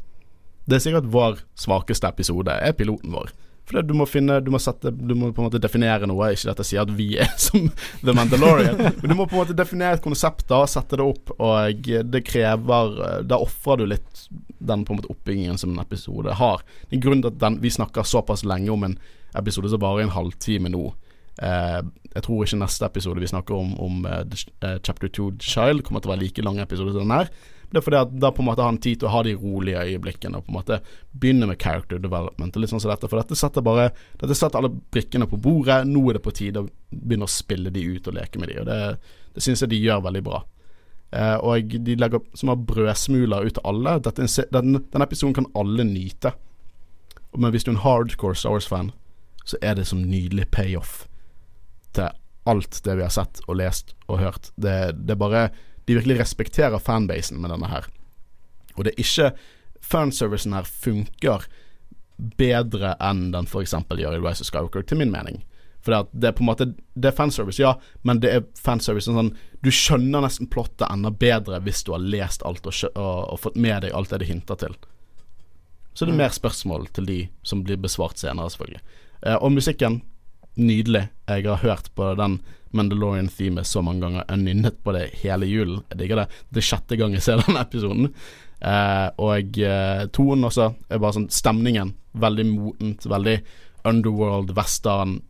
Det 0.64 0.78
er 0.78 0.84
sikkert 0.84 1.10
vår 1.12 1.42
svakeste 1.60 2.08
episode, 2.08 2.52
er 2.52 2.76
piloten 2.76 3.12
vår. 3.12 3.32
For 3.64 3.80
du 3.80 3.94
må 3.96 4.04
finne 4.08 4.40
Du 4.44 4.50
må 4.52 4.60
sette 4.60 4.92
Du 4.92 5.14
må 5.16 5.30
på 5.32 5.42
en 5.42 5.48
måte 5.48 5.60
definere 5.62 6.08
noe. 6.08 6.30
Ikke 6.34 6.50
dette 6.50 6.66
sier 6.68 6.84
at 6.84 6.92
vi 6.94 7.14
er 7.20 7.30
som 7.46 7.68
The 8.04 8.14
Mandalorian, 8.16 8.80
men 9.00 9.10
du 9.10 9.16
må 9.16 9.26
på 9.26 9.38
en 9.38 9.42
måte 9.44 9.56
definere 9.56 9.98
et 9.98 10.04
konsept 10.04 10.46
da, 10.50 10.62
sette 10.70 11.00
det 11.00 11.04
opp, 11.04 11.34
og 11.38 11.90
det 12.12 12.24
krever 12.26 13.24
Da 13.28 13.40
ofrer 13.40 13.82
du 13.82 13.88
litt 13.94 14.26
den 14.64 14.84
på 14.84 14.94
en 14.94 15.00
måte 15.00 15.12
oppbyggingen 15.12 15.58
som 15.60 15.74
en 15.74 15.82
episode 15.82 16.36
har. 16.38 16.62
Det 16.88 16.98
er 16.98 17.04
grunnen 17.04 17.24
til 17.24 17.34
at 17.34 17.40
den, 17.42 17.58
vi 17.60 17.72
snakker 17.72 18.06
såpass 18.08 18.46
lenge 18.48 18.72
om 18.72 18.86
en 18.86 18.94
episode 19.36 19.68
som 19.68 19.82
varer 19.82 20.06
en 20.06 20.14
halvtime 20.14 20.70
nå. 20.72 20.86
Eh, 21.42 21.80
jeg 22.14 22.22
tror 22.22 22.44
ikke 22.44 22.60
neste 22.60 22.86
episode 22.86 23.22
vi 23.22 23.30
snakker 23.30 23.56
om, 23.58 23.74
om 23.82 24.06
eh, 24.06 24.22
eh, 24.62 24.78
Chapter 24.86 25.10
2 25.10 25.32
Child, 25.42 25.82
kommer 25.82 26.02
til 26.02 26.12
å 26.12 26.14
være 26.14 26.22
like 26.22 26.44
lang 26.46 26.60
episode 26.62 26.94
som 26.94 27.02
den 27.02 27.16
her. 27.16 27.30
Det 27.74 27.80
er 27.80 27.84
fordi 27.88 27.98
at 27.98 28.12
da 28.22 28.30
på 28.30 28.42
en 28.44 28.46
måte 28.46 28.62
har 28.62 28.70
han 28.70 28.78
tid 28.78 29.00
til 29.00 29.08
å 29.08 29.12
ha 29.16 29.20
de 29.26 29.32
rolige 29.34 29.80
øyeblikkene 29.82 30.38
og 30.38 30.46
på 30.46 30.52
en 30.52 30.58
måte 30.60 30.76
begynne 31.10 31.48
med 31.50 31.58
character 31.58 31.98
development 31.98 32.54
og 32.54 32.62
litt 32.62 32.70
sånn 32.70 32.82
som 32.84 32.92
dette. 32.92 33.08
For 33.10 33.18
dette 33.18 33.38
setter 33.38 33.64
bare 33.66 33.88
Dette 34.20 34.36
setter 34.38 34.60
alle 34.60 34.70
brikkene 34.70 35.26
på 35.26 35.40
bordet. 35.42 35.80
Nå 35.88 36.04
er 36.06 36.18
det 36.18 36.22
på 36.22 36.34
tide 36.36 36.62
å 36.62 36.68
begynne 36.94 37.26
å 37.26 37.34
spille 37.34 37.72
de 37.74 37.82
ut 37.82 38.06
og 38.06 38.14
leke 38.14 38.38
med 38.38 38.52
de, 38.52 38.60
og 38.62 38.68
det, 38.68 38.76
det 39.34 39.42
syns 39.42 39.64
jeg 39.64 39.72
de 39.72 39.80
gjør 39.82 40.04
veldig 40.04 40.22
bra. 40.28 40.44
Eh, 41.14 41.34
og 41.42 41.74
de 41.88 41.96
legger 41.98 42.22
som 42.38 42.52
har 42.52 42.62
brødsmuler 42.68 43.48
ut 43.48 43.56
til 43.58 43.66
alle. 43.72 43.96
Dette, 44.06 44.28
den, 44.54 44.78
den 44.92 45.06
episoden 45.06 45.34
kan 45.40 45.50
alle 45.58 45.88
nyte. 45.88 46.36
Men 47.34 47.50
hvis 47.50 47.66
du 47.66 47.72
er 47.72 47.74
en 47.74 47.82
hardcore 47.82 48.38
Star 48.38 48.54
Wars-fan, 48.54 48.92
så 49.42 49.58
er 49.58 49.74
det 49.74 49.88
som 49.90 50.06
nydelig 50.06 50.46
payoff 50.54 51.08
til 51.96 52.12
alt 52.50 52.80
det 52.84 52.96
vi 52.98 53.04
har 53.06 53.12
sett 53.12 53.40
og 53.46 53.58
lest 53.60 53.94
og 54.06 54.20
hørt. 54.20 54.50
Det, 54.60 54.94
det 55.06 55.16
bare 55.18 55.48
De 55.84 55.94
virkelig 55.94 56.20
respekterer 56.22 56.80
fanbasen 56.80 57.40
med 57.40 57.50
denne 57.52 57.68
her. 57.68 57.84
Og 58.76 58.84
det 58.84 58.94
er 58.94 59.04
ikke 59.04 59.34
Fanservicen 59.84 60.54
her 60.56 60.64
funker 60.64 61.44
bedre 62.38 62.94
enn 63.04 63.26
den 63.34 63.44
f.eks. 63.44 63.74
gjør 63.90 64.16
i 64.16 64.22
Rise 64.22 64.40
of 64.40 64.48
Skywalker, 64.48 64.82
til 64.82 64.96
min 64.96 65.12
mening. 65.12 65.42
For 65.84 66.06
det, 66.12 66.30
er 66.30 66.32
på 66.32 66.40
en 66.40 66.48
måte 66.48 66.66
Det 66.94 67.10
er 67.10 67.16
fanservice, 67.16 67.60
ja, 67.60 67.74
men 68.02 68.22
det 68.22 68.30
er 68.32 68.46
fanservice 68.56 69.10
sånn 69.10 69.34
Du 69.60 69.68
skjønner 69.68 70.24
nesten 70.24 70.48
plottet 70.48 70.86
enda 70.88 71.12
bedre 71.12 71.60
hvis 71.64 71.84
du 71.84 71.92
har 71.92 72.00
lest 72.00 72.44
alt 72.48 72.64
og, 72.64 72.78
og, 72.94 73.18
og 73.34 73.40
fått 73.42 73.60
med 73.60 73.84
deg 73.84 73.92
alt 73.92 74.14
det 74.14 74.22
det 74.22 74.30
hinter 74.30 74.60
til. 74.60 74.78
Så 75.94 76.06
det 76.06 76.14
er 76.14 76.22
mer 76.24 76.32
spørsmål 76.34 76.88
til 76.96 77.06
de 77.06 77.18
som 77.46 77.62
blir 77.66 77.78
besvart 77.78 78.18
senere, 78.18 78.50
selvfølgelig. 78.50 78.80
Eh, 79.22 79.36
og 79.36 79.52
musikken, 79.54 80.00
nydelig. 80.60 81.08
Jeg 81.28 81.46
har 81.48 81.62
hørt 81.62 81.90
på 81.94 82.12
den 82.18 82.38
Mandalorian-themet 82.74 83.66
så 83.66 83.82
mange 83.82 84.02
ganger. 84.02 84.24
Jeg 84.28 84.42
nynnet 84.42 84.80
på 84.84 84.94
det 84.96 85.08
hele 85.22 85.46
julen. 85.46 85.84
Jeg 85.92 86.00
digger 86.02 86.22
det. 86.22 86.26
Det 86.50 86.62
er 86.62 86.68
sjette 86.68 86.98
gang 86.98 87.14
jeg 87.14 87.24
ser 87.26 87.40
denne 87.44 87.62
episoden. 87.62 88.10
Eh, 88.64 89.08
og 89.22 89.60
eh, 89.60 90.06
tonen 90.14 90.48
også 90.48 90.70
er 90.88 91.02
bare 91.02 91.18
sånn 91.18 91.30
Stemningen. 91.32 91.94
Veldig 92.18 92.46
motent. 92.50 93.06
Veldig 93.10 93.38
underworld, 93.86 94.54
western. 94.56 95.20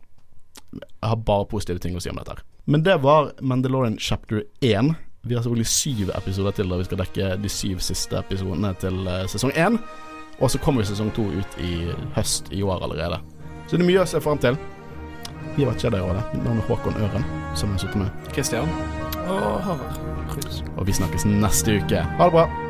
Jeg 0.75 1.09
har 1.09 1.23
bare 1.27 1.49
positive 1.51 1.81
ting 1.83 1.97
å 1.97 2.03
si 2.03 2.11
om 2.11 2.19
dette. 2.19 2.37
her 2.37 2.71
Men 2.71 2.85
det 2.85 2.97
var 3.03 3.33
Mandalorian 3.41 3.99
chapter 3.99 4.43
1. 4.61 4.95
Vi 5.25 5.35
har 5.35 5.43
selvfølgelig 5.45 5.69
syv 5.69 6.09
episoder 6.15 6.53
til 6.53 6.69
da 6.69 6.77
vi 6.77 6.87
skal 6.87 7.01
dekke 7.01 7.35
de 7.41 7.49
syv 7.49 7.81
siste 7.81 8.17
episodene 8.17 8.73
til 8.81 9.05
eh, 9.07 9.25
sesong 9.29 9.53
1. 9.53 9.77
Og 10.41 10.51
så 10.51 10.59
kommer 10.59 10.83
sesong 10.83 11.13
to 11.15 11.29
ut 11.31 11.59
i 11.63 11.91
høst 12.17 12.49
i 12.51 12.63
år 12.65 12.83
allerede. 12.83 13.21
Så 13.65 13.77
det 13.77 13.85
er 13.85 13.91
mye 13.93 14.03
å 14.03 14.09
se 14.09 14.21
fram 14.21 14.41
til. 14.41 14.57
Vi 15.55 15.63
har 15.63 15.71
vært 15.71 15.85
Jedi-rådet. 15.85 16.25
Navnet 16.41 16.63
er 16.63 16.69
Håkon 16.69 16.99
Øren, 16.99 17.25
som 17.55 17.71
jeg 17.71 17.77
har 17.77 17.83
sittet 17.85 18.01
med. 18.03 18.29
Christian? 18.33 18.69
Og 19.25 19.61
Håvard. 19.65 19.99
Og 20.75 20.87
vi 20.87 20.93
snakkes 20.97 21.25
neste 21.29 21.79
uke. 21.79 22.01
Ha 22.17 22.29
det 22.29 22.35
bra. 22.35 22.64